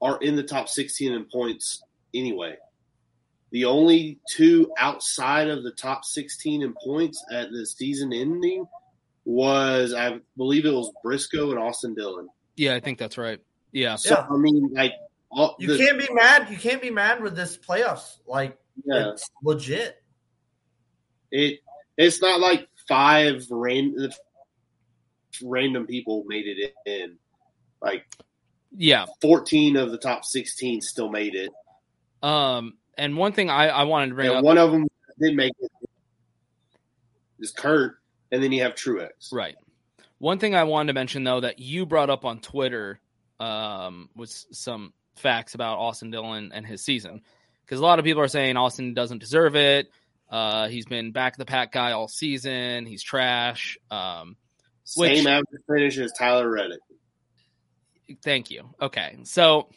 [0.01, 1.83] are in the top 16 in points
[2.13, 2.55] anyway.
[3.51, 8.65] The only two outside of the top 16 in points at the season ending
[9.25, 12.27] was, I believe it was Briscoe and Austin Dillon.
[12.55, 13.39] Yeah, I think that's right.
[13.71, 13.95] Yeah.
[13.95, 14.27] So, Yeah.
[14.29, 14.93] I mean, like,
[15.31, 16.49] all, You the- can't be mad.
[16.51, 18.17] You can't be mad with this playoffs.
[18.27, 19.11] Like Yeah.
[19.11, 19.97] it's legit.
[21.31, 21.59] it
[21.97, 23.95] it's not like five ran,
[25.43, 27.17] random people made it in.
[27.81, 28.05] Like,
[28.75, 29.05] Yeah.
[29.21, 31.51] 14 of the top 16 still made it.
[32.23, 34.87] Um, and one thing I, I wanted to bring And up, one of them
[35.19, 35.71] did make it
[37.39, 38.00] is Kurt,
[38.31, 39.31] and then you have Truex.
[39.31, 39.55] right?
[40.19, 42.99] One thing I wanted to mention though that you brought up on Twitter
[43.39, 47.21] um, was some facts about Austin Dillon and his season,
[47.65, 49.89] because a lot of people are saying Austin doesn't deserve it.
[50.29, 52.85] Uh, he's been back the pack guy all season.
[52.85, 53.77] He's trash.
[53.89, 54.37] Um,
[54.83, 56.79] Same which- average finish as Tyler Reddick.
[58.23, 58.69] Thank you.
[58.81, 59.69] Okay, so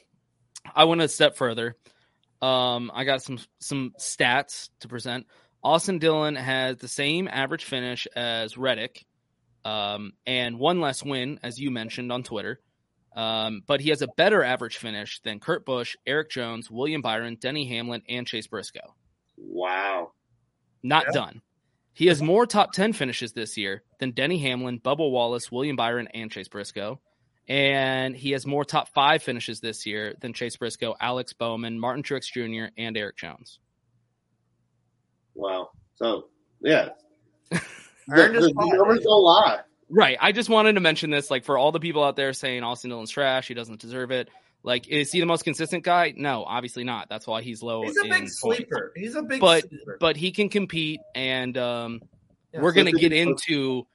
[0.75, 1.77] I went a step further.
[2.43, 5.27] Um, I got some some stats to present.
[5.65, 9.07] Austin Dillon has the same average finish as Reddick,
[9.65, 12.61] um, and one less win, as you mentioned on Twitter.
[13.17, 17.39] Um, but he has a better average finish than Kurt Busch, Erik Jones, William Byron,
[17.41, 18.95] Denny Hamlin, and Chase Briscoe.
[19.37, 20.13] Wow.
[20.83, 21.41] Not done.
[21.95, 26.09] He has more top 10 finishes this year than Denny Hamlin, Bubba Wallace, William Byron,
[26.13, 27.01] and Chase Briscoe.
[27.49, 32.03] And he has more top five finishes this year than Chase Briscoe, Alex Bowman, Martin
[32.03, 33.61] Truex Jr., and Erik Jones.
[35.35, 35.71] Wow.
[35.97, 36.29] So,
[36.61, 36.91] yeah.
[38.11, 38.67] Earned the, his the spot.
[38.75, 39.61] numbers don't lie.
[39.89, 40.17] Right.
[40.21, 42.91] I just wanted to mention this, like, for all the people out there saying Austin
[42.91, 44.29] Dillon's trash, he doesn't deserve it.
[44.63, 46.15] Like, is he the most consistent guy?
[46.17, 47.09] No, obviously not.
[47.11, 47.83] That's why he's low.
[47.83, 48.41] He's a in big points.
[48.41, 48.93] sleeper.
[48.97, 49.99] He's a big but sleeper.
[50.01, 52.01] but he can compete, and um,
[52.55, 53.87] Yeah, we're gonna get into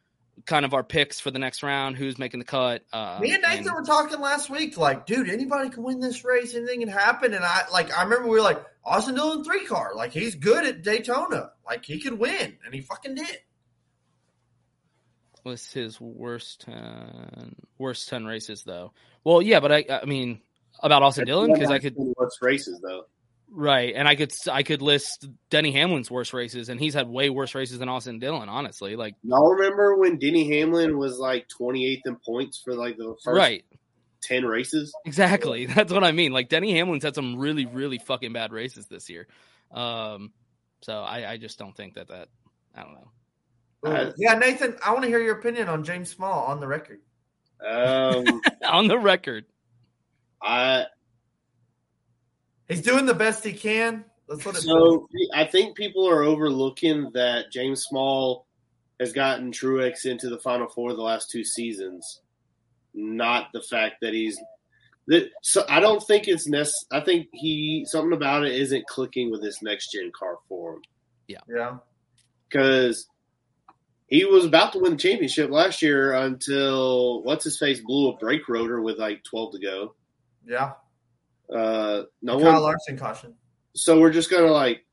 [0.46, 2.84] kind of our picks for the next round, who's making the cut.
[2.94, 6.56] Um, Me and Nathan were talking last week, like, dude, anybody can win this race,
[6.56, 7.34] anything can happen.
[7.34, 10.66] And I like I remember we were like, Austin Dillon three car, like he's good
[10.66, 11.52] at Daytona.
[11.66, 13.38] Like he could win, and he fucking did.
[15.44, 18.94] was his worst ten worst ten races though.
[19.24, 20.42] Well, yeah, but I I mean
[20.82, 23.06] about Austin Dillon because I could What's races though?
[23.52, 27.30] Right, and I could I could list Denny Hamlin's worst races, and he's had way
[27.30, 28.50] worse races than Austin Dillon.
[28.50, 33.16] Honestly, like Y'all remember when Denny Hamlin was like 28th in points for like the
[33.24, 33.66] first right,
[34.24, 34.94] 10 races?
[35.06, 35.66] exactly.
[35.68, 36.32] That's what I mean.
[36.32, 39.28] Like Denny Hamlin's had some really really fucking bad races this year.
[39.72, 40.32] Um,
[40.82, 42.30] so I I just don't think that that
[42.76, 43.12] I don't know.
[43.82, 47.00] Uh, yeah, Nathan, I want to hear your opinion on James Small on the record.
[47.66, 49.46] Um, On the record,
[50.42, 50.86] I
[52.70, 54.06] He's doing the best he can.
[54.28, 58.46] That's what it so I think people are overlooking that James Small
[59.00, 62.22] has gotten Truex into the Final Four the last two seasons,
[62.94, 64.40] not the fact that he's
[65.08, 67.02] That, so I don't think it's necessary.
[67.02, 70.82] I think he something about it isn't clicking with this next gen car for him.
[71.28, 71.78] Yeah, yeah,
[72.48, 73.08] because
[74.08, 78.18] he was about to win the championship last year until what's his face blew a
[78.18, 79.96] brake rotor with like twelve to go.
[80.46, 80.74] Yeah,
[81.54, 82.62] uh, no Kyle one.
[82.62, 83.34] Larson caution.
[83.76, 84.86] So we're just gonna like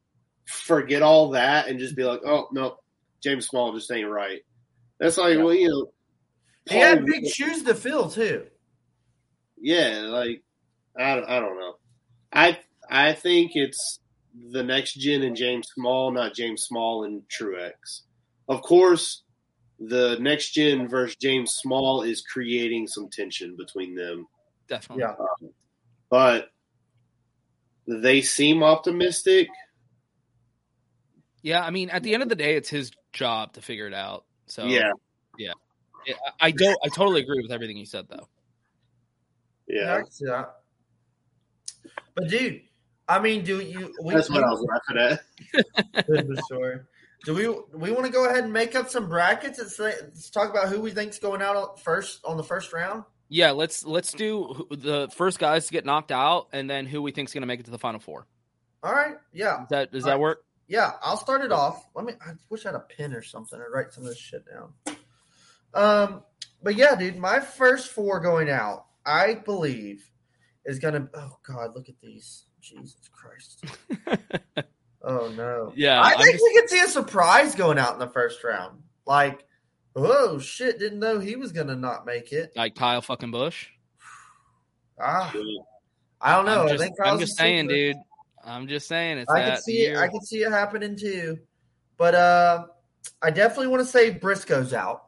[0.46, 2.76] forget all that and just be like, oh no,
[3.22, 4.40] James Small just ain't right.
[4.98, 5.92] That's like, well, you know,
[6.68, 8.46] He had Paul- big shoes to fill too.
[9.61, 10.42] yeah, like
[10.98, 11.74] I, don't- I don't know.
[12.32, 14.00] I I think it's
[14.50, 18.02] the next gen and James Small, not James Small and Truex.
[18.48, 19.22] Of course,
[19.80, 24.26] the next gen versus James Small is creating some tension between them.
[24.68, 25.02] Definitely.
[25.04, 25.14] Yeah.
[25.18, 25.50] Um,
[26.11, 26.50] but
[27.86, 29.48] they seem optimistic.
[31.42, 33.94] Yeah, I mean, at the end of the day, it's his job to figure it
[33.94, 34.24] out.
[34.46, 34.90] So Yeah.
[35.38, 35.52] yeah.
[36.07, 36.78] Yeah, I I don't.
[36.84, 38.28] I totally agree with everything you said, though.
[39.66, 40.54] Yeah, I can see that.
[42.14, 42.62] But dude,
[43.09, 43.92] I mean, do you?
[44.00, 45.18] We, That's what I was laughing
[45.92, 46.07] at.
[46.07, 46.88] Good for sure.
[47.24, 50.30] Do we we want to go ahead and make up some brackets and say, let's
[50.30, 53.02] talk about who we think's going out on- first on the first round?
[53.29, 57.11] Yeah, let's let's do the first guys to get knocked out, and then who we
[57.11, 58.27] think's going to make it to the final four.
[58.83, 59.59] All right, yeah.
[59.59, 60.20] Does that does All that right.
[60.20, 60.45] work?
[60.68, 61.85] Yeah, I'll start it off.
[61.95, 62.12] Let me.
[62.24, 64.97] I wish I had a pen or something to write some of this shit down.
[65.74, 66.22] Um,
[66.62, 70.09] but yeah, dude, my first four going out, I believe,
[70.64, 71.09] is gonna.
[71.14, 72.45] Oh God, look at these.
[72.61, 73.64] Jesus Christ.
[75.03, 75.72] oh no.
[75.77, 78.83] Yeah, I think just- we could see a surprise going out in the first round.
[79.07, 79.45] Like,
[79.97, 82.53] oh shit, didn't know he was gonna not make it.
[82.55, 83.66] Like Kyle fucking Busch.
[85.01, 85.34] Ah,
[86.20, 86.62] I don't know.
[86.62, 87.94] I'm I just, think I'm just saying, sleeper.
[87.94, 87.97] dude.
[88.44, 89.94] I'm just saying it's I that can see year.
[89.94, 89.99] it.
[89.99, 91.38] I can see it happening too.
[91.97, 92.66] But uh,
[93.20, 95.07] I definitely want to say Briscoe's out.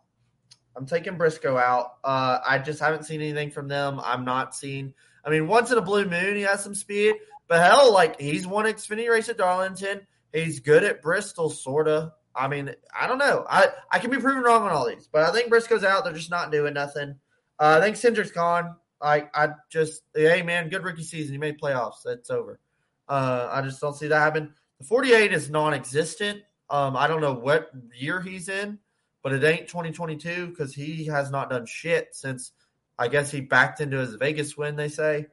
[0.76, 1.94] I'm taking Briscoe out.
[2.02, 4.00] Uh, I just haven't seen anything from them.
[4.02, 4.94] I'm not seeing.
[5.24, 7.14] I mean, once in a blue moon, he has some speed.
[7.48, 10.00] But hell, like he's won Xfinity race at Darlington.
[10.32, 12.12] He's good at Bristol, sorta.
[12.34, 13.44] I mean, I don't know.
[13.48, 16.04] I I can be proven wrong on all these, but I think Briscoe's out.
[16.04, 17.16] They're just not doing nothing.
[17.58, 18.76] Uh, I think Cindric's gone.
[19.00, 21.32] I I just hey man, good rookie season.
[21.32, 22.06] He made playoffs.
[22.06, 22.60] It's over.
[23.08, 24.52] Uh, I just don't see that happen.
[24.78, 26.42] The 48 is non-existent.
[26.70, 28.78] Um, I don't know what year he's in,
[29.22, 32.52] but it ain't 2022 because he has not done shit since
[32.98, 34.76] I guess he backed into his Vegas win.
[34.76, 35.26] They say.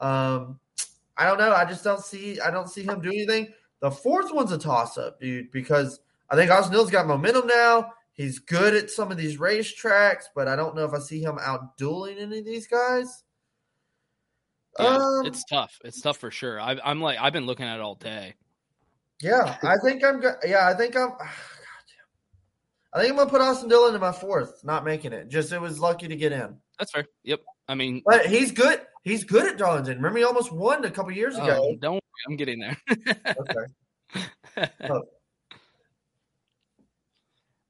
[0.00, 0.60] Um,
[1.16, 1.52] I don't know.
[1.52, 2.40] I just don't see.
[2.40, 3.48] I don't see him do anything.
[3.80, 6.00] The fourth one's a toss-up, dude, because
[6.30, 7.92] I think Austin Hill's got momentum now.
[8.12, 11.38] He's good at some of these racetracks, but I don't know if I see him
[11.40, 13.22] out dueling any of these guys.
[14.78, 15.78] Yeah, Um, it's tough.
[15.84, 16.60] It's tough for sure.
[16.60, 18.34] I, I'm like I've been looking at it all day.
[19.22, 20.20] Yeah, I think I'm.
[20.20, 21.12] go- Yeah, I think I'm.
[22.92, 25.28] I think I'm gonna put Austin Dillon in my fourth, not making it.
[25.28, 27.04] Just it was lucky to get in, That's fair.
[27.24, 27.40] Yep.
[27.68, 28.80] I mean, but he's good.
[29.02, 29.96] He's good at Darlington.
[29.98, 31.68] Remember, he almost won a couple years ago.
[31.72, 32.76] um, don't worry, I'm getting there.
[34.56, 34.70] okay.
[34.88, 35.02] Oh,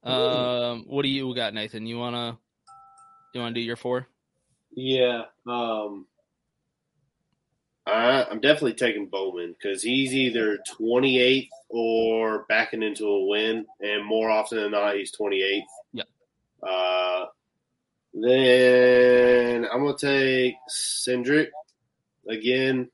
[0.06, 1.86] um, what do you got, Nathan?
[1.86, 2.38] You wanna
[3.34, 4.06] you wanna do your four?
[4.72, 5.22] Yeah.
[5.46, 6.06] Um,
[7.86, 14.04] I, I'm definitely taking Bowman because he's either 28th or backing into a win, and
[14.04, 15.62] more often than not, he's 28th.
[15.92, 16.08] Yep.
[16.62, 17.26] Uh,
[18.12, 21.48] then I'm gonna take Cindric
[22.28, 22.90] again,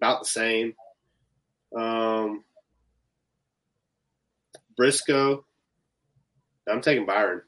[0.00, 0.74] about the same.
[1.76, 2.44] Um,
[4.76, 5.45] Briscoe.
[6.68, 7.42] I'm taking Byron.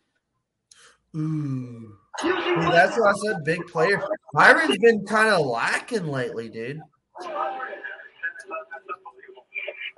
[1.17, 1.95] Ooh.
[2.23, 2.35] Dude,
[2.73, 3.45] that's what I said.
[3.45, 4.03] Big player.
[4.33, 6.81] Byron's been kind of lacking lately, dude.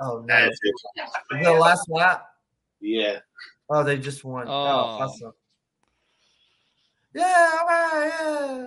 [0.02, 0.26] Oh no!
[0.26, 0.74] That's Is it.
[1.32, 2.26] it the last lap?
[2.80, 3.18] Yeah.
[3.68, 4.48] Oh, they just won.
[4.48, 4.54] Oh, Oh.
[5.02, 5.32] awesome.
[7.14, 8.66] Yeah, all right, yeah.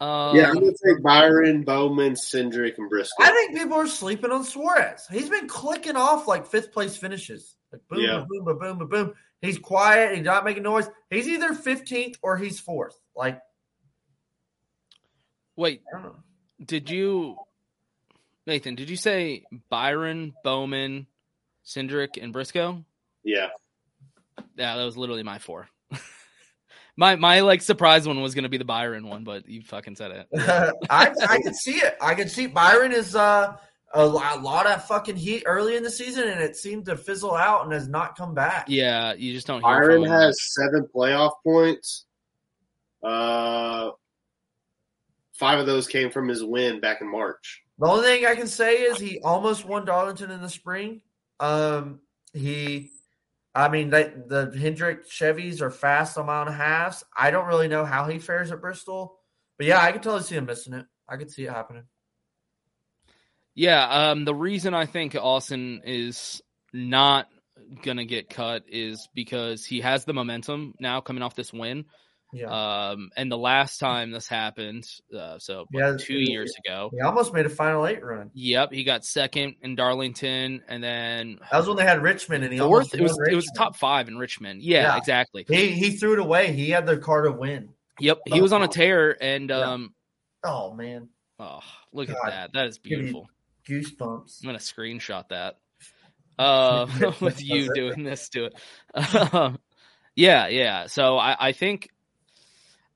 [0.00, 3.22] Um, Yeah, I'm gonna take Byron, Bowman, Cindric, and Briscoe.
[3.22, 5.06] I think people are sleeping on Suarez.
[5.10, 7.56] He's been clicking off like fifth place finishes.
[7.72, 8.24] Like boom, Yeah.
[8.28, 9.14] boom, boom, boom, boom, boom.
[9.40, 10.16] He's quiet.
[10.16, 10.88] He's not making noise.
[11.08, 12.98] He's either 15th or he's fourth.
[13.16, 13.40] Like,
[15.56, 16.16] Wait, I don't know.
[16.64, 17.36] did you,
[18.46, 18.74] Nathan?
[18.74, 21.06] Did you say Byron, Bowman,
[21.64, 22.84] Cindric, and Briscoe?
[23.22, 23.48] Yeah.
[24.56, 25.68] Yeah, that was literally my four.
[26.96, 30.10] my my like surprise one was gonna be the Byron one, but you fucking said
[30.12, 30.28] it.
[30.90, 31.96] I I can see it.
[32.00, 33.56] I can see Byron is uh
[33.92, 37.34] a, a lot of fucking heat early in the season, and it seemed to fizzle
[37.34, 38.66] out and has not come back.
[38.68, 40.20] Yeah, you just don't hear Byron from him.
[40.20, 42.06] has seven playoff points.
[43.02, 43.90] Uh,
[45.34, 47.62] five of those came from his win back in March.
[47.78, 51.00] The only thing I can say is he almost won Darlington in the spring.
[51.40, 52.00] Um,
[52.34, 52.90] he,
[53.54, 57.02] I mean, they, the Hendrick Chevys are fast on mile and a halves.
[57.16, 59.18] I don't really know how he fares at Bristol
[59.56, 60.86] But yeah, I could totally see him missing it.
[61.08, 61.84] I could see it happening.
[63.54, 66.40] Yeah, um, the reason I think Austin is
[66.72, 67.28] not
[67.82, 71.84] gonna get cut is because he has the momentum now coming off this win.
[72.32, 72.46] Yeah.
[72.90, 74.86] Um, and the last time this happened,
[75.16, 76.88] uh, so Yeah, two he- years ago.
[76.92, 78.30] He almost made a final eight run.
[78.34, 82.52] Yep, he got second in Darlington, and then That was when they had Richmond, and
[82.52, 82.94] he fourth.
[82.94, 84.62] It was won it was top five in Richmond.
[84.62, 84.96] Yeah, Yeah.
[84.96, 85.44] exactly.
[85.48, 86.52] He he threw it away.
[86.52, 87.70] He had the car to win.
[87.98, 89.94] Yep, he was on a tear, and um,
[90.44, 91.08] Oh man,
[91.40, 91.60] oh,
[91.92, 92.16] look God.
[92.26, 92.50] at that.
[92.54, 93.28] That is beautiful.
[93.68, 94.42] Goosebumps.
[94.42, 95.58] I'm gonna screenshot that.
[96.38, 96.86] Uh,
[97.20, 99.34] with you doing this to it.
[99.34, 99.58] Um,
[100.16, 100.86] yeah, yeah.
[100.86, 101.90] So I, I think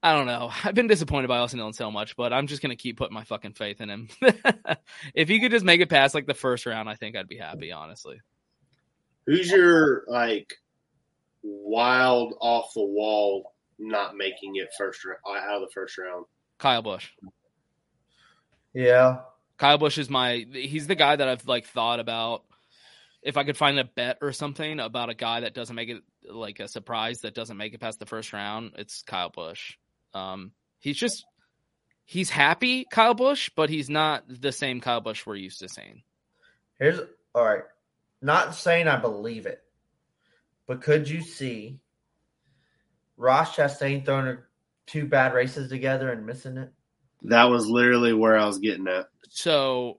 [0.02, 0.50] I don't know.
[0.64, 3.24] I've been disappointed by Austin Dillon so much, but I'm just gonna keep putting my
[3.24, 4.08] fucking faith in him.
[5.14, 7.36] if he could just make it past like the first round, I think I'd be
[7.36, 7.70] happy.
[7.70, 8.18] Honestly,
[9.26, 10.54] Who's your like
[11.42, 16.26] wild off the wall not making it first ra- out of the first round?
[16.58, 17.10] Kyle Busch.
[18.74, 19.20] Yeah.
[19.58, 20.46] Kyle Busch is my.
[20.52, 22.44] He's the guy that I've like thought about.
[23.22, 26.02] If I could find a bet or something about a guy that doesn't make it
[26.28, 29.76] like a surprise that doesn't make it past the first round, it's Kyle Busch.
[30.12, 31.24] Um, he's just
[32.04, 36.02] he's happy Kyle Busch, but he's not the same Kyle Busch we're used to seeing.
[36.78, 37.00] Here's
[37.34, 37.62] all right.
[38.20, 39.62] Not saying I believe it,
[40.66, 41.78] but could you see
[43.16, 44.38] Ross Chastain throwing
[44.86, 46.72] two bad races together and missing it?
[47.24, 49.06] That was literally where I was getting at.
[49.30, 49.98] So,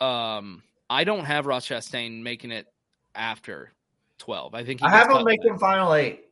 [0.00, 2.66] um, I don't have Ross Chastain making it
[3.14, 3.70] after
[4.18, 4.54] twelve.
[4.54, 6.24] I think he I have him cut making final eight.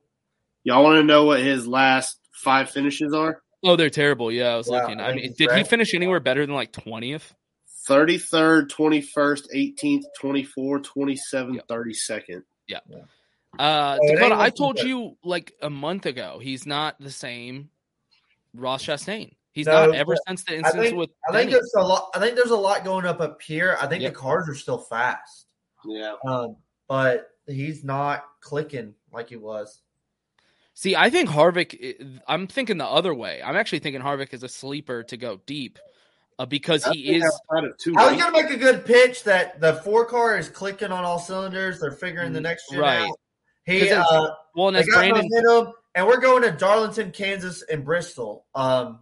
[0.65, 3.43] Y'all want to know what his last five finishes are?
[3.65, 4.31] Oh, they're terrible.
[4.31, 5.01] Yeah, I was Yeah, looking.
[5.01, 7.35] I I mean, he's did he finish anywhere better than like twentieth?
[7.89, 12.43] 33rd, 21st, 18th, 24th, 27th, 32nd.
[12.69, 12.81] Yeah.
[13.59, 14.87] Uh, Oh, Dakota, I told good.
[14.87, 17.71] you like a month ago, he's not the same
[18.55, 19.33] Ross Chastain.
[19.53, 21.11] He's No, not ever since the I instance think, with.
[21.29, 21.53] I think Denny.
[21.53, 22.11] there's a lot.
[22.15, 23.77] I think there's a lot going up up here.
[23.81, 24.13] I think Yep.
[24.13, 25.47] the cars are still fast,
[25.85, 26.15] Yeah.
[26.25, 26.57] um,
[26.89, 29.81] but he's not clicking like he was.
[30.75, 32.21] See, I think Harvick.
[32.29, 33.43] I'm thinking the other way.
[33.43, 35.79] I'm actually thinking Harvick is a sleeper to go deep,
[36.39, 37.25] uh, because I he is.
[37.25, 40.49] outside of two I was gonna make a good pitch that the four car is
[40.49, 41.81] clicking on all cylinders.
[41.81, 43.09] They're figuring the next gen Mm, Right.
[43.09, 43.17] out.
[43.67, 47.11] He 'Cause it's- uh, well, and they as Brandon, momentum, and we're going to Darlington,
[47.11, 48.47] Kansas, and Bristol.
[48.55, 49.01] Um,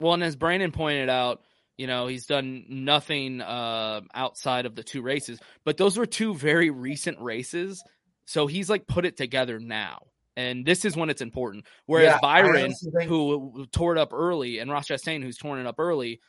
[0.00, 1.42] well, and as Brandon pointed out,
[1.76, 6.34] you know, he's done nothing uh, outside of the two races, but those were two
[6.34, 7.82] very recent races,
[8.26, 10.00] so he's like put it together now.
[10.36, 11.66] And this is when it's important.
[11.86, 15.66] Whereas Yeah, Byron, think- who tore it up early, and Ross Chastain, who's torn it
[15.66, 16.20] up early,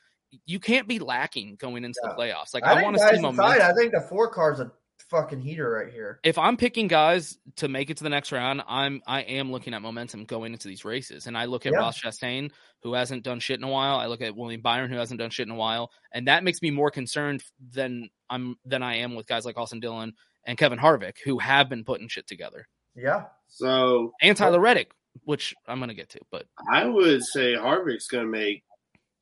[0.46, 2.54] you can't be lacking going into the playoffs.
[2.54, 3.62] Like I, think want to see momentum.
[3.62, 4.72] I think the four car's a
[5.12, 6.20] fucking heater right here.
[6.24, 9.74] if I'm picking guys to make it to the next round, I'm I am looking
[9.76, 11.80] at momentum going into these races, and I look at Yeah.
[11.80, 12.52] Ross Chastain,
[12.82, 13.98] who hasn't done shit in a while.
[13.98, 16.62] I look at William Byron, who hasn't done shit in a while, and that makes
[16.64, 20.14] me more concerned than I'm than I am with guys like Austin Dillon
[20.48, 24.92] and Kevin Harvick, who have been putting shit together, Yeah, So and Tyler Reddick,
[25.26, 26.20] which I'm gonna get to.
[26.32, 28.64] But I would say Harvick's going to make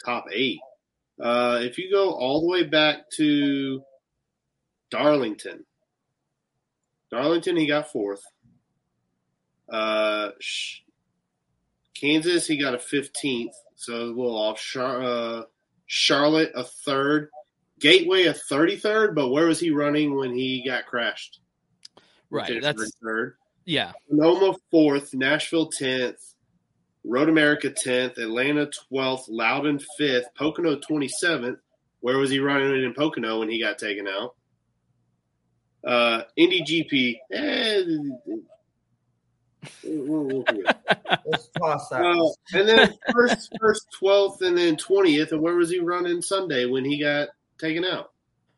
[0.06, 0.60] top eight.
[1.22, 3.82] Uh, if you go all the way back to
[4.92, 5.66] Darlington,
[7.12, 8.24] Darlington, he got fourth.
[9.72, 10.80] Uh, Sh-
[11.94, 14.60] Kansas, he got a 15th, so a little off.
[14.60, 15.44] Char- uh,
[15.86, 17.30] Charlotte, a third.
[17.80, 21.40] Gateway, a 33rd, but where was he running when he got crashed?
[22.30, 23.36] right, that's third.
[23.66, 26.18] yeah, Sonoma fourth, Nashville tenth,
[27.04, 31.58] Road America tenth, Atlanta twelfth, Loudon fifth, Pocono twenty seventh.
[32.02, 34.36] Where was he running in Pocono when he got taken out?
[35.86, 37.84] Uh, Indy GP, eh,
[39.84, 40.46] we'll- we'll
[41.26, 42.02] let's toss that.
[42.02, 45.32] Uh, and then first, first twelfth, and then twentieth.
[45.32, 48.12] And where was he running Sunday when he got taken out?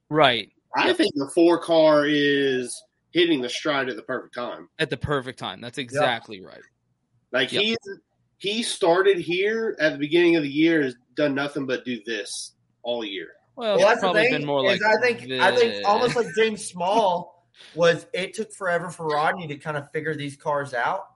[0.10, 4.68] right I think the four car is hitting the stride at the perfect time.
[4.80, 5.62] at the perfect time.
[5.62, 6.62] That's exactly right.
[7.32, 7.62] Like Yep.
[7.64, 7.78] he's
[8.38, 12.54] he started here at the beginning of the year, has done nothing but do this
[12.84, 13.30] all year.
[13.56, 14.32] Well, Well, that's the probably thing.
[14.34, 17.46] been more like I think I think almost like James Small
[17.76, 18.06] was.
[18.14, 21.08] It took forever for Rodney to kind of figure these cars out,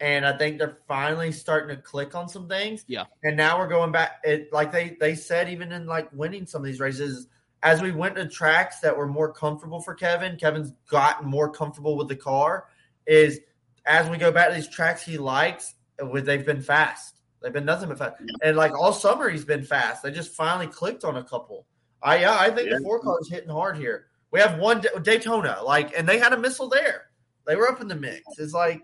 [0.00, 2.84] and I think they're finally starting to click on some things.
[2.86, 3.04] Yeah.
[3.22, 4.20] And now we're going back.
[4.24, 7.28] It like they they said even in like winning some of these races.
[7.62, 11.96] As we went to tracks that were more comfortable for Kevin, Kevin's gotten more comfortable
[11.96, 12.66] with the car.
[13.06, 13.40] Is
[13.86, 17.13] as we go back to these tracks he likes, uh, with they've been fast.
[17.44, 20.02] They've been nothing but fast, and like all summer he's been fast.
[20.02, 21.66] They just finally clicked on a couple.
[22.02, 22.78] I yeah, I think Yeah.
[22.78, 24.06] the four car is hitting hard here.
[24.30, 27.10] We have one Da- Daytona, like, and they had a missile there.
[27.46, 28.22] They were up in the mix.
[28.38, 28.80] It's like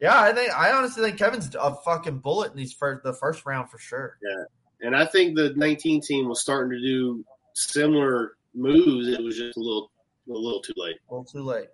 [0.00, 3.44] Yeah, I think I honestly think Kevin's a fucking bullet in these first the first
[3.44, 4.16] round for sure.
[4.22, 4.44] Yeah,
[4.86, 7.22] and I think the 19 team was starting to do
[7.54, 9.08] similar moves.
[9.08, 9.90] It was just a little
[10.28, 10.96] a little too late.
[11.10, 11.68] A little too late.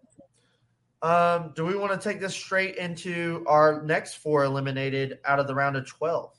[1.02, 5.46] Um, do we want to take this straight into our next four eliminated out of
[5.46, 6.32] the round of twelve?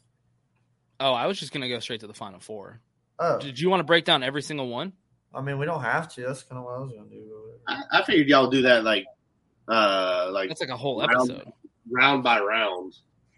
[0.99, 2.81] Oh, I was just gonna go straight to the final four.
[3.19, 4.93] Oh, Did you want to break down every single one?
[5.33, 6.21] I mean, we don't have to.
[6.21, 7.33] That's kind of what I was going to do.
[7.67, 9.05] I, I figured y'all do that like
[9.67, 11.51] uh like That's like a whole round, episode.
[11.91, 12.93] round by round.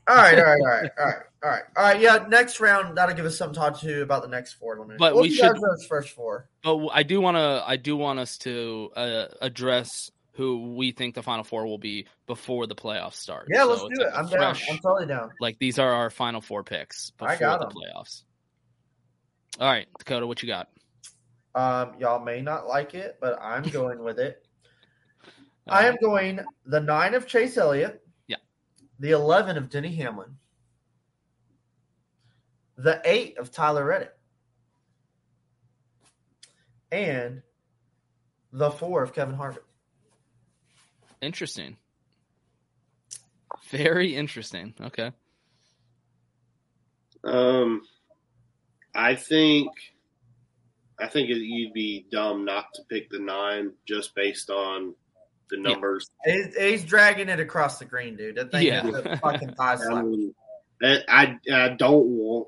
[0.08, 2.00] All right, all right, all right, all right, all right, all right.
[2.02, 5.00] Yeah, next round that'll give us something to talk to about the next four eliminated.
[5.00, 6.50] But we do you guys should- know as first four.
[6.64, 7.64] But I do want to.
[7.66, 10.10] I do want us to uh, address
[10.40, 13.48] who we think the final four will be before the playoffs start.
[13.52, 14.06] Yeah, So let's do it.
[14.06, 14.56] like a I'm down.
[14.72, 15.32] I'm totally down.
[15.42, 18.24] Like these are our final four picks before I got the playoffs.
[19.60, 20.70] All right, Dakota, what you got?
[21.56, 24.42] Um, y'all may not like it, but I'm going with it.
[25.68, 28.02] I am going the nine of Chase Elliott.
[28.28, 28.38] Yeah.
[29.00, 30.38] The eleven of Denny Hamlin.
[32.78, 34.14] The eight of Tyler Reddick.
[36.94, 37.42] And
[38.54, 39.58] the four of Kevin Harvick.
[41.22, 41.78] Interesting.
[43.70, 44.74] Very interesting.
[44.80, 45.12] Okay.
[47.24, 47.82] Um,
[48.96, 49.72] I think,
[51.00, 54.96] I think you'd be dumb not to pick the nine just based on
[55.50, 56.10] the numbers.
[56.26, 58.36] He's, he's dragging it across the green, dude.
[58.36, 58.88] That thing Yeah.
[58.88, 60.34] is a fucking thigh I, mean,
[60.82, 62.48] I, I I don't want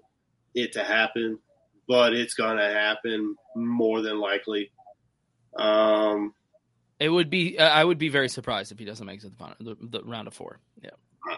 [0.56, 1.40] it to happen,
[1.88, 4.72] but it's gonna happen more than likely.
[5.58, 6.34] Um,
[7.02, 7.58] It would be.
[7.58, 9.76] uh, I would be very surprised if he doesn't make it to the final, the,
[9.82, 10.60] the round of four.
[10.84, 10.92] Yeah.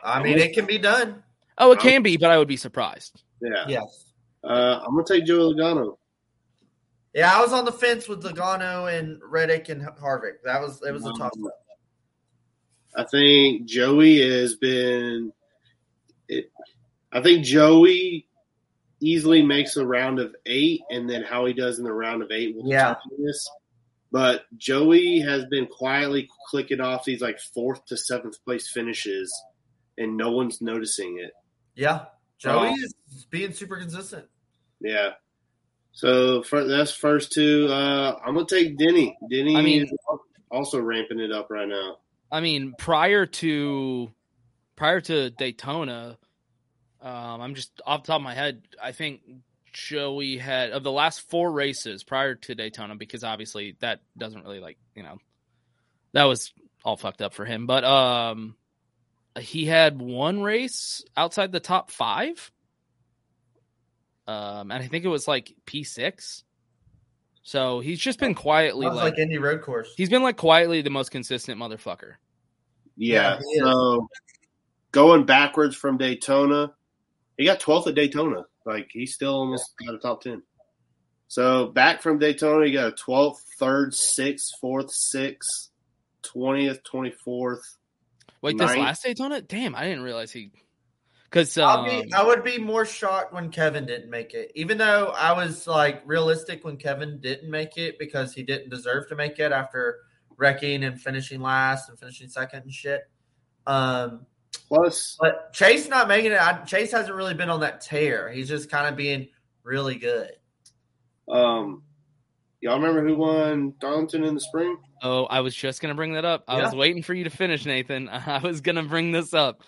[0.03, 1.23] I mean, it can be done.
[1.57, 3.23] Oh, it can be, but I would be surprised.
[3.41, 3.65] yeah.
[3.67, 4.05] Yes.
[4.43, 5.97] Uh, I'm gonna take Joey Logano.
[7.13, 10.41] Yeah, I was on the fence with Logano and Reddick and Harvick.
[10.43, 11.51] That was it was a tough one.
[12.97, 15.31] I think Joey has been.
[16.27, 16.51] It,
[17.11, 18.27] I think Joey
[18.99, 22.31] easily makes a round of eight, and then how he does in the round of
[22.31, 22.95] eight will Yeah.
[23.05, 23.49] determine this.
[24.13, 29.33] But Joey has been quietly clicking off these like fourth to seventh place finishes,
[29.97, 31.31] and no one's noticing it.
[31.73, 32.05] Yeah.
[32.37, 34.27] Joey Um, is being super consistent.
[34.79, 35.13] Yeah.
[35.93, 37.67] So for, that's first two.
[37.71, 39.17] Uh, I'm gonna take Denny.
[39.31, 39.93] Denny I mean- is
[40.51, 41.97] also ramping it up right now.
[42.31, 44.13] I mean, prior to
[44.75, 46.19] prior to Daytona,
[47.01, 48.61] um, I'm just off the top of my head.
[48.81, 49.21] I think
[49.73, 54.59] Joey had of the last four races prior to Daytona, because obviously that doesn't really
[54.59, 55.17] like you know
[56.13, 56.53] that was
[56.85, 57.65] all fucked up for him.
[57.65, 58.55] But um,
[59.39, 62.51] he had one race outside the top five,
[64.27, 66.43] um, and I think it was like P six.
[67.43, 69.93] So he's just been quietly like, like Indy Road Course.
[69.97, 72.13] he's been like quietly the most consistent motherfucker.
[72.95, 73.39] Yeah.
[73.53, 74.07] Yeah, so
[74.91, 76.73] going backwards from Daytona,
[77.37, 78.45] he got 12th at Daytona.
[78.65, 80.41] Like he's still almost got a top 10.
[81.27, 85.69] So back from Daytona, you got a 12th, 3rd, 6th, 4th, 6th,
[86.23, 87.57] 20th, 24th.
[88.41, 88.79] Wait, this Ninth.
[88.79, 89.41] last Daytona?
[89.41, 90.51] Damn, I didn't realize he.
[91.23, 95.07] Because I'll um, I would be more shocked when Kevin didn't make it, even though
[95.17, 99.39] I was like realistic when Kevin didn't make it because he didn't deserve to make
[99.39, 100.01] it after
[100.37, 103.01] wrecking and finishing last and finishing second and shit.
[103.65, 104.27] Um,
[104.67, 108.31] Plus, but Chase not making it, I, Chase hasn't really been on that tear.
[108.31, 109.27] He's just kind of being
[109.63, 110.31] really good.
[111.29, 111.83] um,
[112.61, 114.77] y'all remember who won Darlington in the spring?
[115.03, 116.45] oh, I was just gonna bring that up.
[116.47, 118.09] I was waiting for you to finish, Nathan.
[118.11, 119.61] I was gonna bring this up,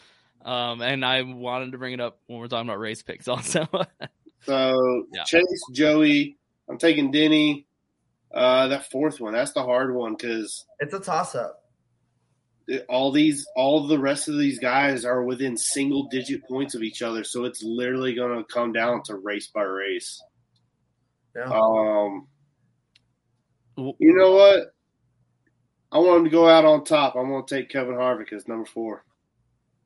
[0.43, 3.67] um, and I wanted to bring it up when we're talking about race picks, also.
[4.45, 5.23] So Yeah.
[5.23, 6.37] Chase, Joey,
[6.69, 7.65] I'm taking Denny.
[8.31, 11.64] Uh, that fourth one, that's the hard one because It's a toss up.
[12.89, 17.01] All these, all the rest of these guys are within single digit points of each
[17.01, 17.23] other.
[17.23, 20.21] So it's literally going to come down to race by race.
[21.35, 21.43] Yeah.
[21.43, 22.27] Um,
[23.77, 24.71] you know what?
[25.91, 27.15] I want him to go out on top.
[27.15, 29.03] I'm going to take Kevin Harvick as number four.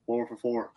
[0.05, 0.71] Four for four.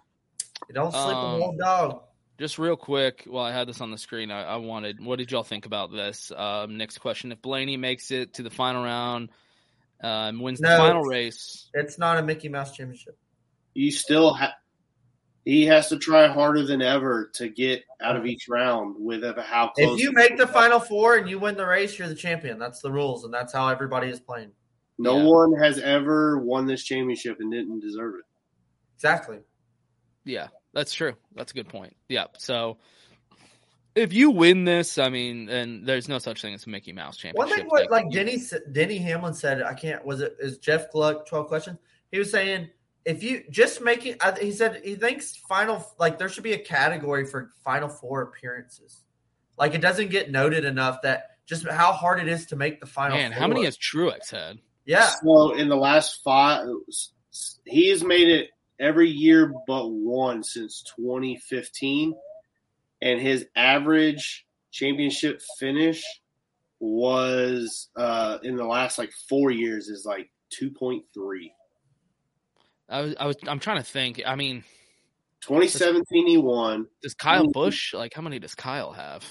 [0.69, 2.03] You don't sleep Um, with a old dog.
[2.39, 5.03] just real quick, while I had this on the screen, I, I wanted.
[5.05, 6.31] What did y'all think about this?
[6.37, 9.31] Um, next question: If Blaney makes it to the final round,
[10.03, 13.17] um, wins the final race, It's not a Mickey Mouse championship.
[13.75, 14.51] You still have.
[15.45, 19.71] He has to try harder than ever to get out of each round with how
[19.71, 19.99] close.
[19.99, 22.59] If you make the final four and you win the race, you're the champion.
[22.61, 24.53] That's the rules, and that's how everybody is playing.
[24.99, 25.25] no Yeah.
[25.25, 28.25] one has ever won this championship and didn't deserve it.
[28.95, 29.39] Exactly.
[30.25, 31.15] Yeah, that's true.
[31.35, 31.97] That's a good point.
[32.09, 32.27] Yeah.
[32.39, 32.79] So
[33.95, 37.17] if you win this, I mean, then there's no such thing as a Mickey Mouse
[37.17, 37.39] championship.
[37.51, 38.41] One thing, what like Denny
[38.71, 40.05] Denny Hamlin said, I can't.
[40.05, 41.27] Was it is Jeff Gluck?
[41.27, 41.79] Twelve questions.
[42.11, 42.69] He was saying
[43.05, 46.59] if you just making, I- he said he thinks final like there should be a
[46.59, 49.01] category for final four appearances.
[49.59, 52.87] Like it doesn't get noted enough that just how hard it is to make the
[52.87, 53.17] final.
[53.17, 54.59] Man, how many has Truex had?
[54.85, 55.11] Yeah.
[55.23, 56.67] So in the last five,
[57.65, 58.51] he's made it
[58.81, 62.15] every year but one since 2015,
[63.03, 66.03] and his average championship finish
[66.81, 71.03] was uh, in the last like four years is like 2.3.
[72.89, 74.23] I was, I was, I'm trying to think.
[74.25, 74.65] I mean,
[75.43, 76.87] 2017 he won.
[77.03, 79.25] does Kyle Busch like how many does Kyle have?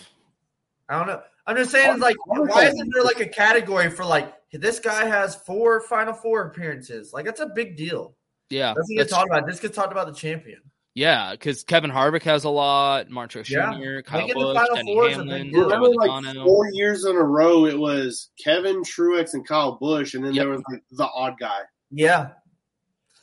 [0.89, 1.21] I don't know.
[1.47, 5.35] I'm just saying, like, why isn't there like a category for like this guy has
[5.35, 7.13] four Final Four appearances?
[7.13, 8.15] Like, that's a big deal.
[8.49, 9.47] Yeah, Doesn't get talked about.
[9.47, 10.59] This gets talked about the champion.
[10.93, 13.09] Yeah, because Kevin Harvick has a lot.
[13.09, 13.73] Martin Truex Yeah.
[13.73, 15.63] Jr., Kyle Making the Busch, Denny Four Hamlin, big deal.
[15.63, 16.43] Remember, like Logano.
[16.45, 20.49] four years in a row, it was Kevin Truex and Kyle Busch, and then there
[20.49, 21.59] was like the odd guy.
[21.91, 22.31] Yeah.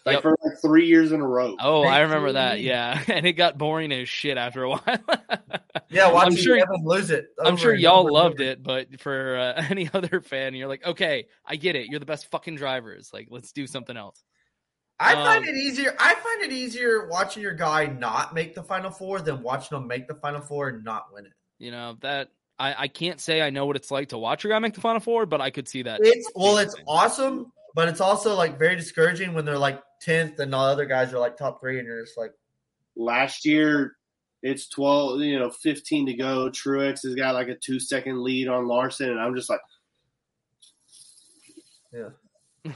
[0.06, 0.22] Like Yep.
[0.22, 1.54] for like three years in a row.
[1.60, 2.60] Oh, I remember Thank that.
[2.60, 4.80] Yeah, and it got boring as shit after a while.
[5.90, 6.56] Yeah, watching I'm sure.
[6.58, 7.28] Kevin lose it.
[7.42, 8.50] I'm sure y'all loved over.
[8.50, 11.86] it, but for uh, any other fan, you're like, okay, I get it.
[11.86, 13.08] You're the best fucking drivers.
[13.10, 14.22] Like, let's do something else.
[15.00, 15.94] I find Um, it easier.
[15.98, 19.86] I find it easier watching your guy not make the final four than watching him
[19.86, 21.32] make the final four and not win it.
[21.58, 24.52] You know that I, I can't say I know what it's like to watch your
[24.52, 26.00] guy make the final four, but I could see that.
[26.02, 30.52] It's well, it's awesome, but it's also like very discouraging when they're like tenth and
[30.52, 32.32] the other guys are like top three, and you're just like,
[32.96, 33.96] Last year,
[34.42, 36.50] it's 12, you know, 15 to go.
[36.50, 39.60] Truex has got like a two second lead on Larson, and I'm just like,
[41.92, 42.08] yeah.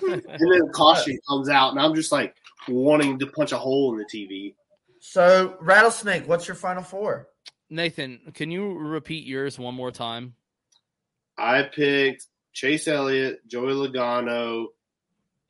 [0.00, 2.34] And then caution comes out, and I'm just like
[2.68, 4.54] wanting to punch a hole in the TV.
[5.00, 7.28] So, rattlesnake, what's your final four?
[7.68, 10.34] Nathan, can you repeat yours one more time?
[11.38, 14.66] I picked Chase Elliott, Joey Logano,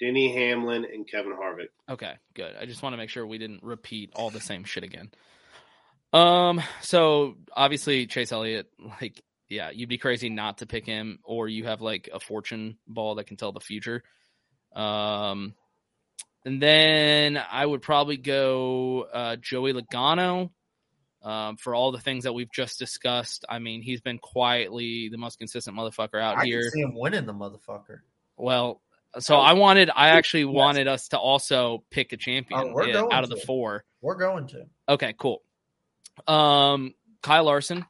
[0.00, 1.68] Denny Hamlin, and Kevin Harvick.
[1.88, 2.54] Okay, good.
[2.60, 5.10] I just want to make sure we didn't repeat all the same shit again.
[6.12, 8.68] Um, so obviously Chase Elliott,
[9.00, 12.78] like, yeah, you'd be crazy not to pick him, or you have like a fortune
[12.86, 14.02] ball that can tell the future.
[14.74, 15.54] Um,
[16.44, 20.50] and then I would probably go uh, Joey Logano.
[21.22, 25.18] Um, for all the things that we've just discussed, I mean, he's been quietly the
[25.18, 26.62] most consistent motherfucker out I here.
[26.70, 27.98] see him winning the motherfucker.
[28.36, 28.82] Well,
[29.20, 33.12] so I wanted, I actually wanted us to also pick a champion Oh, yeah, going
[33.12, 33.46] out of the to.
[33.46, 33.84] four.
[34.00, 34.64] We're going to.
[34.88, 35.42] Okay, cool.
[36.26, 37.84] Um, Kyle Larson,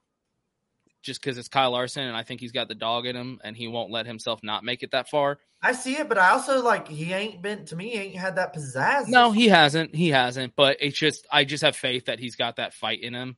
[1.02, 3.56] just because it's Kyle Larson, and I think he's got the dog in him, and
[3.56, 5.38] he won't let himself not make it that far.
[5.60, 7.90] I see it, but I also like he ain't been to me.
[7.90, 9.08] He ain't had that pizzazz.
[9.08, 9.94] No, he hasn't.
[9.94, 10.54] He hasn't.
[10.56, 13.36] But it's just, I just have faith that he's got that fight in him.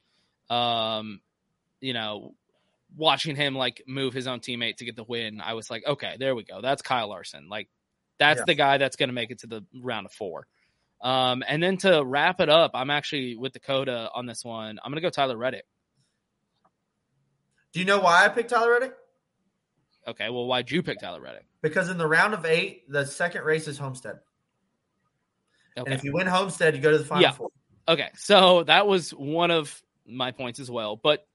[0.49, 1.21] Um,
[1.81, 2.35] you know,
[2.97, 6.17] watching him like move his own teammate to get the win, I was like, okay,
[6.19, 6.61] there we go.
[6.61, 7.49] That's Kyle Larson.
[7.49, 7.69] Like,
[8.19, 8.45] that's Yeah.
[8.47, 10.47] the guy that's going to make it to the round of four.
[11.01, 14.79] Um, and then to wrap it up, I'm actually with Dakota on this one.
[14.83, 15.65] I'm going to go Tyler Reddick.
[17.75, 18.95] Do you know why I picked Tyler Reddick?
[20.07, 21.45] Okay, well, why'd you pick Tyler Reddick?
[21.61, 24.21] Because in the round of eight, the second race is Homestead,
[25.77, 25.91] Okay.
[25.91, 27.33] and if you win Homestead, you go to the final Yeah.
[27.33, 27.51] four.
[27.89, 30.95] Okay, so that was one of my points as well.
[30.97, 31.27] But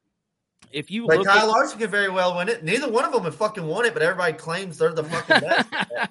[0.72, 2.64] if you look Kyle at, Larson could very well win it.
[2.64, 5.70] Neither one of them have fucking won it, but everybody claims they're the fucking best.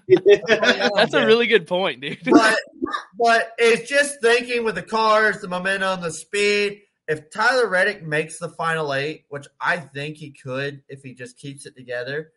[0.95, 2.19] that's a really good point, dude.
[2.25, 2.59] but
[3.19, 6.83] but it's just thinking with the cars, the momentum, the speed.
[7.09, 11.39] If Tyler Reddick makes the final eight, which I think he could if he just
[11.39, 12.33] keeps it together,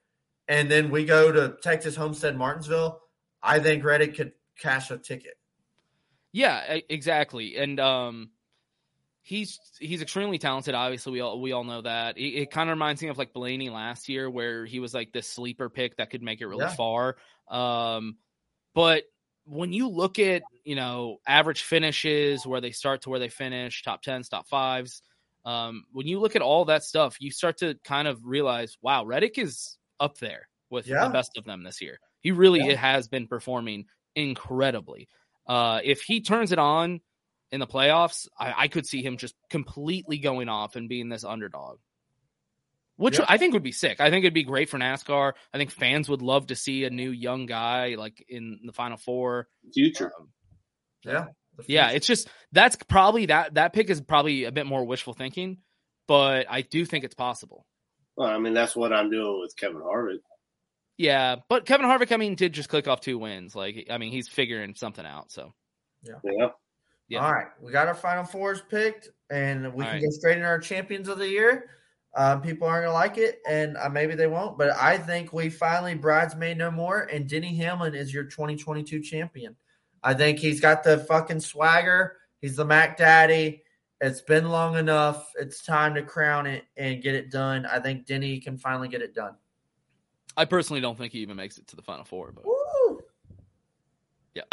[0.48, 3.02] and then we go to Texas Homestead Martinsville,
[3.44, 5.34] I think Reddick could cash a ticket.
[6.32, 7.58] Yeah, exactly.
[7.58, 8.32] And um
[9.24, 10.74] he's he's extremely talented.
[10.74, 12.18] Obviously, we all we all know that.
[12.18, 15.12] It, it kind of reminds me of like Blaney last year, where he was like
[15.12, 16.76] this sleeper pick that could make it really Yeah.
[16.76, 17.18] far.
[17.50, 18.18] Um,
[18.74, 19.04] but
[19.46, 23.84] when you look at you know average finishes, where they start to where they finish,
[23.84, 25.02] top tens, top fives.
[25.44, 29.04] Um, when you look at all that stuff, you start to kind of realize, wow,
[29.06, 31.06] Reddick is up there with Yeah.
[31.06, 32.00] the best of them this year.
[32.20, 32.76] He really Yeah.
[32.76, 33.86] has been performing
[34.16, 35.08] incredibly.
[35.48, 37.02] Uh, if he turns it on
[37.52, 41.24] in the playoffs, I, I could see him just completely going off and being this
[41.24, 41.80] underdog,
[42.98, 43.26] which Yeah.
[43.28, 44.00] I think would be sick.
[44.00, 45.34] I think it'd be great for NASCAR.
[45.52, 48.98] I think fans would love to see a new young guy like in the Final
[48.98, 49.48] Four.
[49.74, 50.14] Future.
[51.04, 51.28] Yeah.
[51.68, 55.58] Yeah, it's just that's probably that that pick is probably a bit more wishful thinking,
[56.08, 57.66] but I do think it's possible.
[58.16, 60.20] Well, I mean, that's what I'm doing with Kevin Harvick.
[60.98, 63.56] Yeah, but Kevin Harvick, I mean, did just click off two wins.
[63.56, 65.32] Like, I mean, he's figuring something out.
[65.32, 65.54] So
[66.04, 66.16] Yeah.
[66.24, 66.48] Yeah.
[67.08, 67.26] Yeah.
[67.26, 70.02] All right, we got our final fours picked, and we All can right.
[70.02, 71.70] go straight into our champions of the year.
[72.16, 74.58] Um, people aren't gonna like it, and uh, maybe they won't.
[74.58, 79.58] But I think we finally bridesmaid no more, and Denny Hamlin is your 2022 champion.
[80.04, 82.18] I think he's got the fucking swagger.
[82.42, 83.64] He's the Mac Daddy.
[84.00, 85.32] It's been long enough.
[85.40, 87.68] It's time to crown it and get it done.
[87.68, 89.36] I think Denny can finally get it done.
[90.36, 93.02] I personally don't think he even makes it to the final four, but Woo!
[94.34, 94.44] yeah.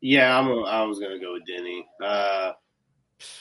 [0.00, 0.46] Yeah, I'm.
[0.48, 1.86] A, I was gonna go with Denny.
[2.02, 2.52] Uh,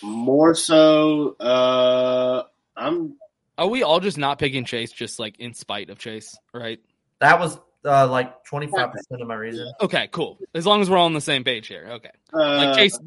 [0.02, 2.44] more so, uh,
[2.76, 3.16] I'm.
[3.58, 6.80] Are we all just not picking Chase just like in spite of Chase, right?
[7.20, 9.72] That was uh, like 25% of my reason.
[9.82, 10.38] Okay, cool.
[10.54, 11.88] As long as we're all on the same page here.
[11.92, 12.10] Okay.
[12.34, 12.98] Uh, like Chase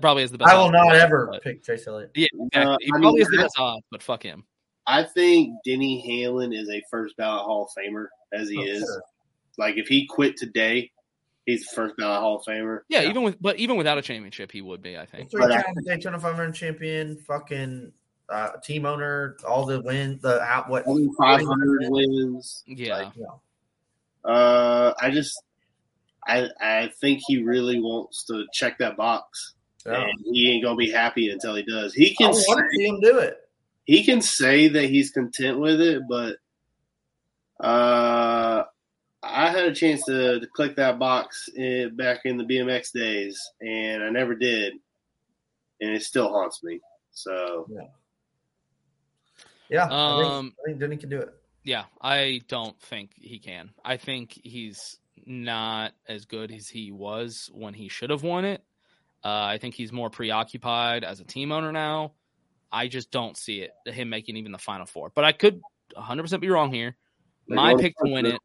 [0.00, 0.50] probably has the best.
[0.50, 2.10] I will not but- ever but- pick Chase Elliott.
[2.14, 2.62] Yeah, exactly.
[2.74, 4.44] Uh, he I probably mean, has the best odds, but fuck him.
[4.86, 8.80] I think Denny Hamlin is a first ballot Hall of Famer as he Oh, is.
[8.80, 9.02] sure.
[9.58, 10.92] Like if he quit today,
[11.44, 12.80] he's first ballot Hall of Famer.
[12.88, 14.96] Yeah, even with but even without a championship, he would be.
[14.98, 15.30] I think.
[15.30, 17.92] Three time Daytona 500 champion, fucking
[18.28, 22.62] uh, team owner, all the win, the out what 500 wins.
[22.66, 23.10] Yeah.
[24.26, 25.40] Uh, I just,
[26.26, 29.54] I, I think he really wants to check that box,
[29.86, 30.02] Yeah.
[30.02, 31.94] and he ain't gonna be happy until he does.
[31.94, 32.36] He can want
[32.72, 33.36] say, see him do it.
[33.84, 36.36] he can say that he's content with it, but
[37.64, 38.64] uh,
[39.22, 43.40] I had a chance to, to click that box in, back in the BMX days,
[43.60, 44.74] and I never did,
[45.80, 46.80] and it still haunts me.
[47.12, 47.80] So Yeah,
[49.70, 49.84] yeah.
[49.84, 49.88] I
[50.20, 51.32] think, Um, I think Denny can do it.
[51.66, 53.70] Yeah, I don't think he can.
[53.84, 58.62] I think he's not as good as he was when he should have won it.
[59.24, 62.12] Uh, I think he's more preoccupied as a team owner now.
[62.70, 65.10] I just don't see it him making even the final four.
[65.12, 65.60] But I could
[65.98, 66.96] 100% be wrong here.
[67.48, 68.40] They're My going to pick to win it.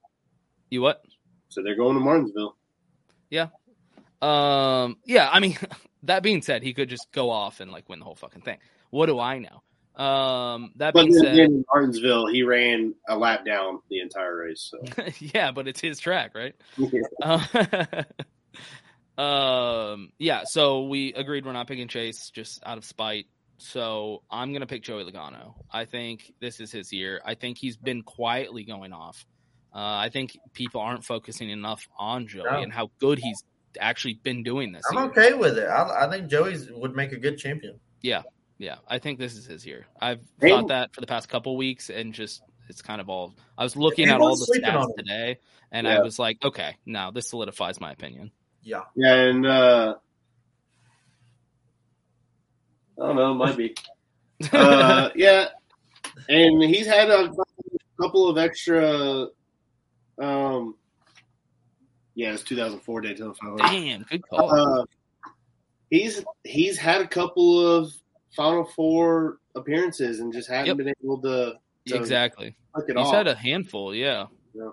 [0.72, 1.03] You what?
[1.49, 2.57] so they're going to Martinsville.
[3.30, 3.49] Yeah.
[4.23, 4.98] Um.
[5.06, 5.30] Yeah.
[5.31, 5.60] I mean,
[6.03, 8.57] that being said, he could just go off and like win the whole fucking thing.
[8.89, 9.61] What do I know?
[10.02, 10.72] Um.
[10.78, 14.72] That But being said, in Martinsville, he ran a lap down the entire race.
[14.72, 16.56] So yeah, but it's his track, right?
[17.22, 18.03] Uh,
[19.22, 23.28] um, yeah, so we agreed we're not picking Chase just out of spite.
[23.57, 25.53] So I'm gonna pick Joey Logano.
[25.72, 27.22] I think this is his year.
[27.23, 29.23] I think he's been quietly going off.
[29.73, 32.61] Uh, I think people aren't focusing enough on Joey No.
[32.61, 33.44] and how good he's
[33.80, 34.82] actually been doing this.
[34.90, 35.06] I'm year.
[35.06, 35.68] okay with it.
[35.68, 37.80] I, I think Joey's would make a good champion.
[38.02, 38.23] Yeah,
[38.61, 38.75] yeah.
[38.88, 39.85] I think this is his year.
[39.99, 43.33] I've Hey- thought that for the past couple weeks, and just it's kind of all.
[43.57, 45.38] I was looking at all the sleeping stats today,
[45.71, 45.97] and Yeah.
[45.97, 48.31] I was like, okay, now this solidifies my opinion.
[48.63, 48.83] Yeah.
[48.95, 49.95] yeah, and uh,
[53.01, 53.75] I don't know, it might be.
[54.53, 55.47] uh, yeah,
[56.29, 57.31] and he's had a
[57.99, 59.27] couple of extra.
[60.19, 60.75] Um,
[62.13, 63.57] yeah, it's 2004 Daytona 500.
[63.67, 64.53] Damn, good call.
[64.81, 64.85] Uh,
[65.89, 67.91] he's he's had a couple of
[68.35, 70.77] Final Four appearances and just hadn't Yep.
[70.77, 71.53] been able to,
[71.87, 72.55] to exactly.
[72.75, 73.13] Look it He's off.
[73.13, 74.27] had a handful, yeah.
[74.53, 74.69] Yeah.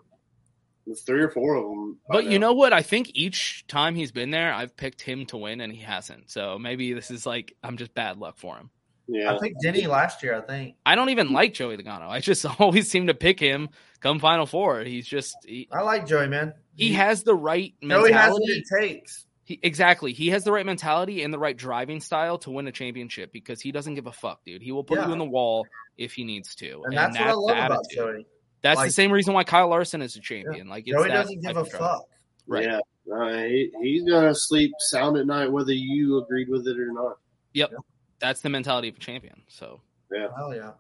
[0.86, 1.98] There's three or four of them.
[2.09, 2.72] by But you know what?
[2.72, 6.30] I think each time he's been there, I've picked him to win, and he hasn't.
[6.30, 8.70] So maybe this is like I'm just bad luck for him.
[9.06, 10.35] yeah, I picked Denny last year.
[10.35, 10.76] I think.
[10.86, 12.09] I don't even like Joey Logano.
[12.09, 13.68] I just always seem to pick him
[14.01, 14.80] come Final Four.
[14.85, 16.55] He's just he, I like Joey, man.
[16.74, 18.52] he has the right Joey has what mentality.
[18.52, 19.26] it takes.
[19.49, 20.12] He, exactly.
[20.12, 23.62] He has the right mentality and the right driving style to win a championship because
[23.62, 24.61] he doesn't give a fuck, dude.
[24.61, 25.07] He will put Yeah.
[25.07, 25.66] you in the wall
[25.97, 26.83] if he needs to.
[26.85, 27.85] And that's, what I the love about.
[27.91, 28.27] Joey.
[28.61, 30.69] That's Like- the same reason why Kyle Larson is a champion.
[30.69, 31.81] Like it's Joey that doesn't give a of drive.
[31.81, 32.03] fuck.
[32.47, 32.65] Right.
[32.65, 32.81] Yeah,
[33.11, 37.16] uh, he, he's gonna sleep sound at night whether you agreed with it or not.
[37.55, 37.73] Yep.
[38.19, 39.41] That's the mentality of a champion.
[39.49, 39.81] So
[40.12, 40.73] Yeah, Hell yeah.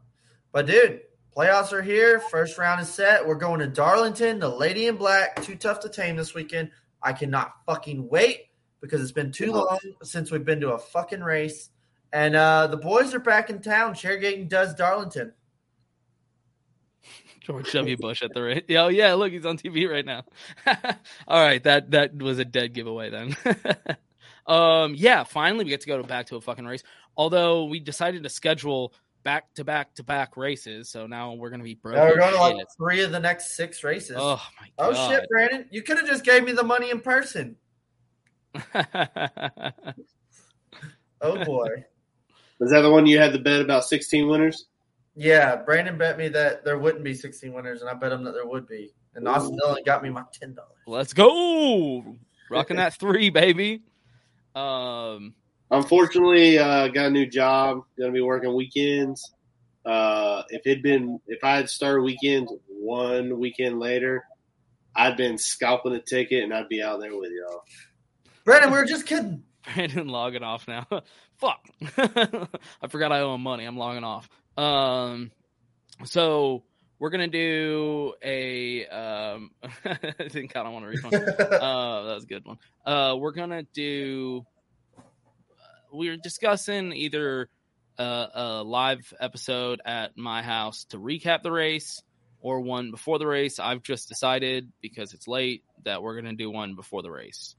[0.52, 1.00] But dude,
[1.34, 2.20] playoffs are here.
[2.20, 3.26] First round is set.
[3.26, 5.42] We're going to Darlington, the Lady in Black.
[5.42, 6.70] Too tough to tame this weekend.
[7.02, 8.47] I cannot fucking wait
[8.80, 11.70] because it's been too long since we've been to a fucking race.
[12.12, 13.94] And uh, the boys are back in town.
[13.94, 15.32] Chairgating does Darlington.
[17.40, 17.96] George W.
[17.96, 18.64] Bush at the rate.
[18.68, 20.24] Yeah, oh, yeah, look, he's on TV right now.
[21.28, 23.36] All right, that that was a dead giveaway then.
[24.46, 26.82] um, yeah, finally we get to go to back to a fucking race.
[27.16, 28.94] Although we decided to schedule
[29.24, 31.96] back to back to back races, so now we're gonna be broke.
[31.96, 34.16] Now we're going to like three of the next six races.
[34.18, 34.96] Oh my God.
[34.96, 35.66] Oh shit, Brandon!
[35.70, 37.56] You could have just gave me the money in person.
[41.20, 41.84] Oh boy.
[42.58, 44.66] Was that the one you had the bet about 16 winners?
[45.16, 48.34] Yeah, Brandon bet me that there wouldn't be 16 winners, and I bet him that
[48.34, 48.92] there would be.
[49.14, 50.78] And Austin Dillon got me my ten dollars.
[50.86, 52.16] Let's go,
[52.50, 53.82] rocking that three, baby.
[54.54, 55.34] Um,
[55.70, 57.82] Unfortunately, uh, got a new job.
[57.98, 59.32] Going to be working weekends.
[59.84, 64.24] Uh, if it'd been, if I had started weekends one weekend later,
[64.94, 67.62] I'd been scalping a ticket and I'd be out there with y'all.
[68.48, 69.42] Brandon, we were just kidding.
[69.74, 70.86] Brandon logging off now.
[71.36, 71.68] Fuck.
[71.98, 73.66] I forgot I owe him money.
[73.66, 74.26] I'm logging off.
[74.56, 75.32] Um,
[76.04, 76.62] so
[76.98, 78.86] we're gonna do a.
[78.86, 79.50] Um,
[79.84, 81.14] I think I don't want to read one.
[81.14, 82.56] uh, that was a good one.
[82.86, 84.46] Uh, we're gonna do.
[85.92, 87.50] We are discussing either
[87.98, 92.02] a, a live episode at my house to recap the race,
[92.40, 93.58] or one before the race.
[93.58, 97.54] I've just decided because it's late that we're gonna do one before the race.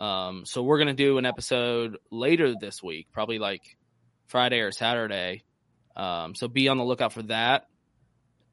[0.00, 3.76] Um, so we're gonna do an episode later this week, probably like
[4.26, 5.44] Friday or Saturday.
[5.96, 7.66] Um, so be on the lookout for that,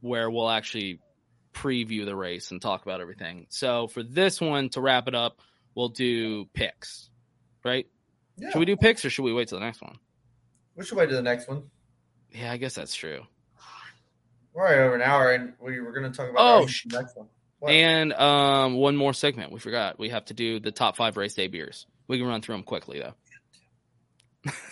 [0.01, 0.99] where we'll actually
[1.53, 3.47] preview the race and talk about everything.
[3.49, 5.39] So for this one, to wrap it up,
[5.73, 7.09] we'll do picks,
[7.63, 7.87] right?
[8.37, 8.49] Yeah.
[8.51, 9.97] Should we do picks or should we wait till the next one?
[10.75, 11.63] We should wait to the next one.
[12.31, 13.21] Yeah, I guess that's true.
[14.53, 17.15] We're already over an hour, and we were going to talk about Oh, sh- next
[17.15, 17.27] one.
[17.59, 17.71] What?
[17.73, 19.97] And um, one more segment we forgot.
[19.97, 21.87] We have to do the top five race day beers.
[22.07, 23.13] We can run through them quickly though.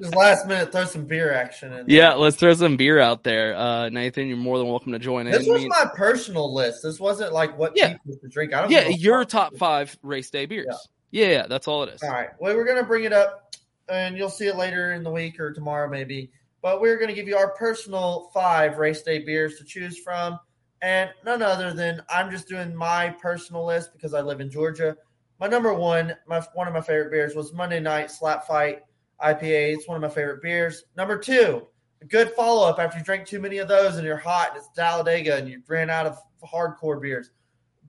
[0.00, 1.86] Just last minute, throw some beer action in.
[1.86, 1.96] There.
[1.96, 3.54] Yeah, let's throw some beer out there.
[3.54, 5.32] Uh, Nathan, you're more than welcome to join in.
[5.32, 6.82] This was Me- my personal list.
[6.82, 7.96] This wasn't like what Yeah.
[7.96, 8.52] people to drink.
[8.52, 10.76] I don't yeah, your top five race day beers.
[11.10, 12.02] Yeah, yeah, that's all it is.
[12.02, 12.30] All right.
[12.40, 13.54] Well, we're going to bring it up,
[13.88, 16.30] and you'll see it later in the week or tomorrow, maybe.
[16.60, 20.40] But we're going to give you our personal five race day beers to choose from.
[20.84, 24.94] And none other than I'm just doing my personal list because I live in Georgia.
[25.40, 28.82] My number one, my one of my favorite beers was Monday Night Slap Fight
[29.18, 29.76] IPA.
[29.76, 30.84] It's one of my favorite beers.
[30.94, 31.66] Number two,
[32.02, 34.58] a good follow up after you drink too many of those and you're hot and
[34.58, 37.30] it's Talladega and you ran out of hardcore beers.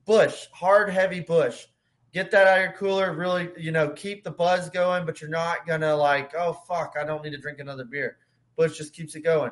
[0.06, 1.66] Busch, hard, heavy Busch.
[2.14, 3.12] Get that out of your cooler.
[3.12, 7.04] Really, you know, keep the buzz going, but you're not gonna like, oh fuck, I
[7.04, 8.16] don't need to drink another beer.
[8.56, 9.50] Busch just keeps it going.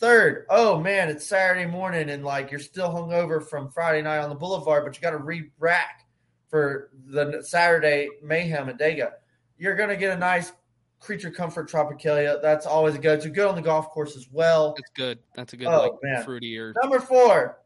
[0.00, 4.30] Third, oh man, it's Saturday morning and like you're still hungover from Friday night on
[4.30, 6.06] the boulevard, but you got to re-rack
[6.48, 9.12] for the Saturday mayhem at Dega.
[9.58, 10.52] You're gonna get a nice
[11.00, 12.40] creature comfort Tropicalia.
[12.40, 13.28] That's always a go-to.
[13.28, 14.74] Good on the golf course as well.
[14.74, 15.18] That's good.
[15.34, 16.24] That's a good Oh, like man.
[16.24, 17.58] fruity or Number four.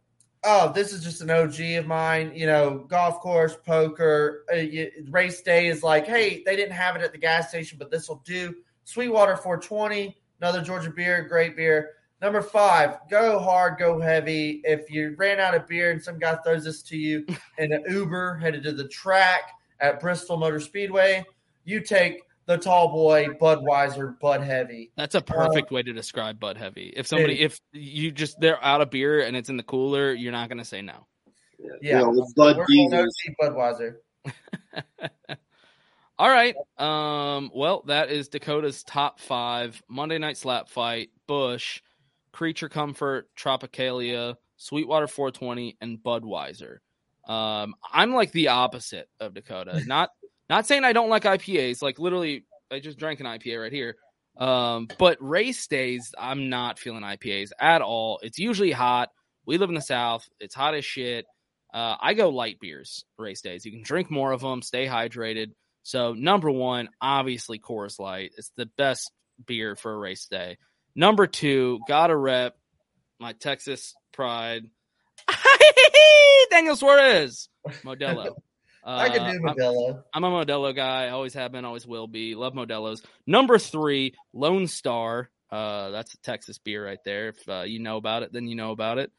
[0.43, 2.33] Oh, this is just an OG of mine.
[2.35, 4.59] You know, golf course, poker, uh,
[5.09, 8.09] race day is like, hey, they didn't have it at the gas station, but this
[8.09, 8.57] will do.
[8.85, 11.93] Sweetwater 420, another Georgia beer, great beer.
[12.25, 14.63] Number five, go hard, go heavy.
[14.65, 17.27] If you ran out of beer and some guy throws this to you
[17.59, 19.43] in an Uber headed to the track
[19.79, 21.27] at Bristol Motor Speedway,
[21.67, 24.91] you take the tall boy Budweiser Bud Heavy.
[24.97, 26.95] That's a perfect way to describe Bud Heavy.
[26.97, 30.33] If somebody, if you just they're out of beer and it's in the cooler, you're
[30.33, 31.07] not gonna say no.
[31.83, 33.15] Yeah, You know, Bud we're going Diesels.
[33.29, 33.97] OG Budweiser.
[36.19, 36.55] All right.
[36.79, 37.51] Um.
[37.55, 41.83] Well, that is Dakota's top five: Monday Night Slap Fight, Busch,
[42.35, 46.79] Creature Comfort, Tropicalia, Sweetwater 420, and Budweiser.
[47.27, 47.75] Um.
[47.91, 49.83] I'm like the opposite of Dakota.
[49.87, 50.11] Not
[50.51, 51.81] not saying I don't like IPAs.
[51.81, 53.97] Like literally, I just drank an IPA right here.
[54.37, 54.89] Um.
[54.99, 58.19] But race days, I'm not feeling IPAs at all.
[58.23, 59.11] It's usually hot.
[59.47, 60.29] We live in the South.
[60.41, 61.27] It's hot as shit.
[61.73, 63.65] Uh, I go light beers race days.
[63.65, 65.49] You can drink more of them, stay hydrated.
[65.83, 68.33] So number one, obviously Coors Light.
[68.39, 69.11] It's the best
[69.45, 70.57] beer for a race day.
[70.97, 72.57] Number two, gotta rep
[73.19, 74.65] my Texas pride.
[76.51, 77.49] Daniel Suarez,
[77.85, 78.35] Modelo.
[78.87, 80.03] I can do Uh, I'm- Modelo.
[80.13, 81.09] I'm a Modelo guy.
[81.09, 81.65] Always have been.
[81.65, 82.35] Always will be.
[82.35, 83.03] Love Modelo's.
[83.27, 85.31] Number three, Lone Star.
[85.51, 87.29] Uh, that's a Texas beer right there.
[87.29, 89.11] If uh, you know about it, then you know about it.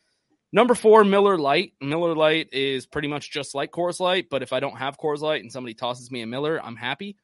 [0.51, 1.73] Number four, Miller Lite.
[1.81, 5.19] Miller Lite is pretty much just like Coors Light, but if I don't have Coors
[5.19, 7.17] Light and somebody tosses me a Miller, I'm happy.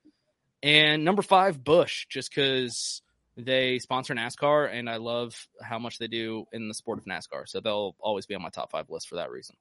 [0.64, 3.02] And number five, Busch, just because
[3.38, 7.48] they sponsor NASCAR and I love how much they do in the sport of NASCAR.
[7.48, 9.56] So they'll always be on my top five list for that reason.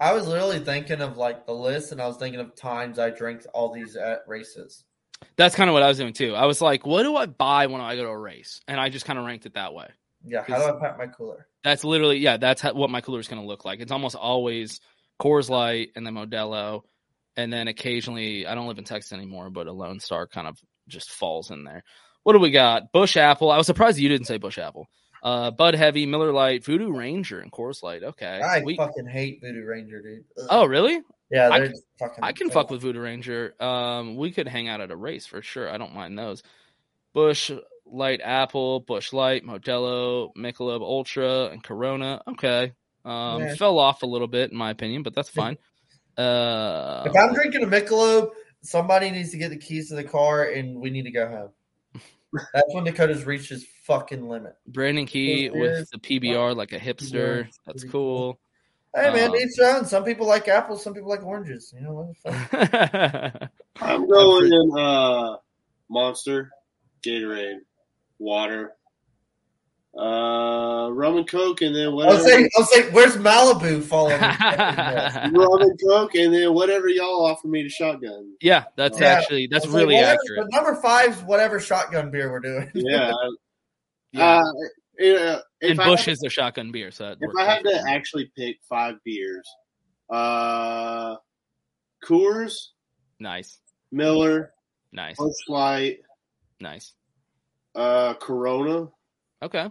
[0.00, 3.10] I was literally thinking of like the list, and I was thinking of times I
[3.10, 4.84] drank all these at races.
[5.36, 6.34] That's kind of what I was doing too.
[6.34, 8.60] I was like, what do I buy when I go to a race?
[8.68, 9.88] And I just kind of ranked it that way.
[10.24, 11.46] Yeah, how do I pack my cooler?
[11.64, 13.80] That's literally, yeah, that's how, what my cooler is going to look like.
[13.80, 14.80] It's almost always
[15.20, 16.82] Coors Light and then Modelo.
[17.36, 20.58] And then occasionally, I don't live in Texas anymore, but a Lone Star kind of
[20.88, 21.82] just falls in there.
[22.28, 22.92] What do we got?
[22.92, 23.50] Busch Apple.
[23.50, 24.86] I was surprised you didn't say Busch Apple.
[25.22, 28.02] Uh, Bud Heavy, Miller Lite, Voodoo Ranger, and Coors Light.
[28.02, 28.26] Okay.
[28.44, 28.76] I sweet.
[28.76, 30.24] fucking hate Voodoo Ranger, dude.
[30.38, 30.46] Ugh.
[30.50, 31.00] Oh, really?
[31.30, 32.22] Yeah, I can, fucking.
[32.24, 33.54] I can fuck with Voodoo Ranger.
[33.58, 35.70] Um, we could hang out at a race for sure.
[35.70, 36.42] I don't mind those.
[37.14, 37.50] Busch
[37.86, 42.20] Light Apple, Busch Light, Modelo, Michelob Ultra, and Corona.
[42.28, 42.74] Okay.
[43.06, 43.54] Um, Yeah.
[43.54, 45.56] fell off a little bit in my opinion, but that's fine.
[46.18, 48.32] Uh, If I'm drinking a Michelob,
[48.62, 51.48] somebody needs to get the keys to the car, and we need to go home.
[52.32, 54.54] That's when Dakota's reached his fucking limit.
[54.66, 57.44] Brandon Key Those with the PBR like a hipster.
[57.44, 58.38] PBR, That's pretty cool.
[58.94, 59.84] Hey man, Um, each their own.
[59.84, 61.72] Some people like apples, some people like oranges.
[61.76, 62.08] You know what?
[62.24, 63.50] the fuck?
[63.80, 65.36] I'm going in uh,
[65.88, 66.50] Monster,
[67.02, 67.60] Gatorade,
[68.18, 68.74] water,
[69.96, 72.16] Uh, rum and coke, and then I whatever.
[72.16, 74.20] was saying, I was saying, where's Malibu falling?
[74.20, 78.34] rum and coke, and then whatever y'all offer me to shotgun.
[78.40, 79.06] Yeah, that's Yeah.
[79.08, 80.46] actually that's I was like, really whatever- accurate.
[80.50, 82.70] But number five's whatever shotgun beer we're doing.
[82.74, 83.12] Yeah.
[84.12, 84.36] Yeah.
[84.38, 84.42] Uh,
[84.98, 87.70] yeah, if and Busch had- is their shotgun beer, so If I had out.
[87.72, 89.46] to actually pick five beers,
[90.10, 91.16] uh,
[92.02, 92.54] Coors,
[93.20, 93.58] nice,
[93.92, 94.54] Miller,
[94.92, 95.98] nice, Busch Light,
[96.58, 96.94] nice.
[97.74, 98.88] uh, Corona,
[99.42, 99.68] Okay.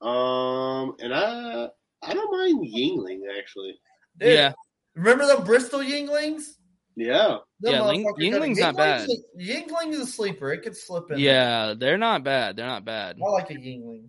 [0.00, 1.68] um, and I
[2.02, 3.78] I don't mind Yuengling actually.
[4.18, 4.52] Dude, Yeah.
[4.94, 6.42] Remember the Bristol Yuenglings?
[6.96, 9.08] Yeah, Them Yeah, Ling- motherfuckers got- Yuengling's not bad.
[9.40, 10.52] Yuengling is a sleeper.
[10.52, 11.18] It could slip in.
[11.20, 12.56] Yeah, they're not bad.
[12.56, 13.16] They're not bad.
[13.24, 14.08] I like a Yuengling.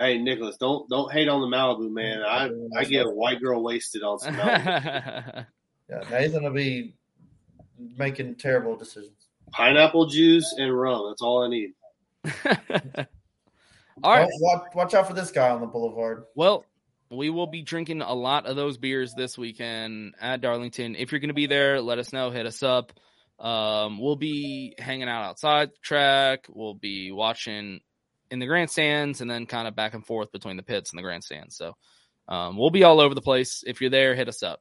[0.00, 2.22] Hey Nicholas, don't don't hate on the Malibu man.
[2.22, 5.46] I I get a white girl wasted on some Malibu.
[5.90, 6.94] Yeah, Nathan will be
[7.98, 9.26] making terrible decisions.
[9.50, 11.08] pineapple juice and rum.
[11.08, 11.72] That's all I need.
[14.02, 14.28] All right.
[14.40, 16.24] Watch, watch out for this guy on the boulevard.
[16.34, 16.64] Well,
[17.10, 20.94] we will be drinking a lot of those beers this weekend at Darlington.
[20.94, 22.30] If you're going to be there, let us know.
[22.30, 22.92] Hit us up.
[23.38, 26.46] Um, we'll be hanging out outside the track.
[26.48, 27.80] We'll be watching
[28.30, 31.02] in the grandstands and then kind of back and forth between the pits and the
[31.02, 31.56] grandstands.
[31.56, 31.74] So
[32.28, 33.64] um, we'll be all over the place.
[33.66, 34.60] If you're there, hit us up.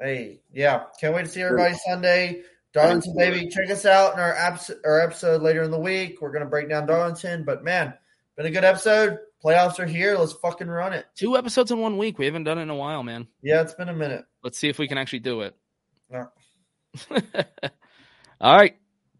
[0.00, 2.42] Hey, yeah, can't wait to see everybody Sunday.
[2.74, 6.20] Darlington, baby, check us out in our, abs- our episode later in the week.
[6.20, 7.94] We're gonna break down Darlington, but man,
[8.36, 9.18] been a good episode.
[9.44, 10.16] Playoffs are here.
[10.16, 11.06] Let's fucking run it.
[11.16, 12.18] Two episodes in one week.
[12.18, 13.28] We haven't done it in a while, man.
[13.42, 14.24] Yeah, it's been a minute.
[14.42, 15.54] Let's see if we can actually do it.
[18.40, 18.76] All right.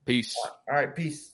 [0.06, 0.34] Peace.
[0.68, 1.33] All right, peace.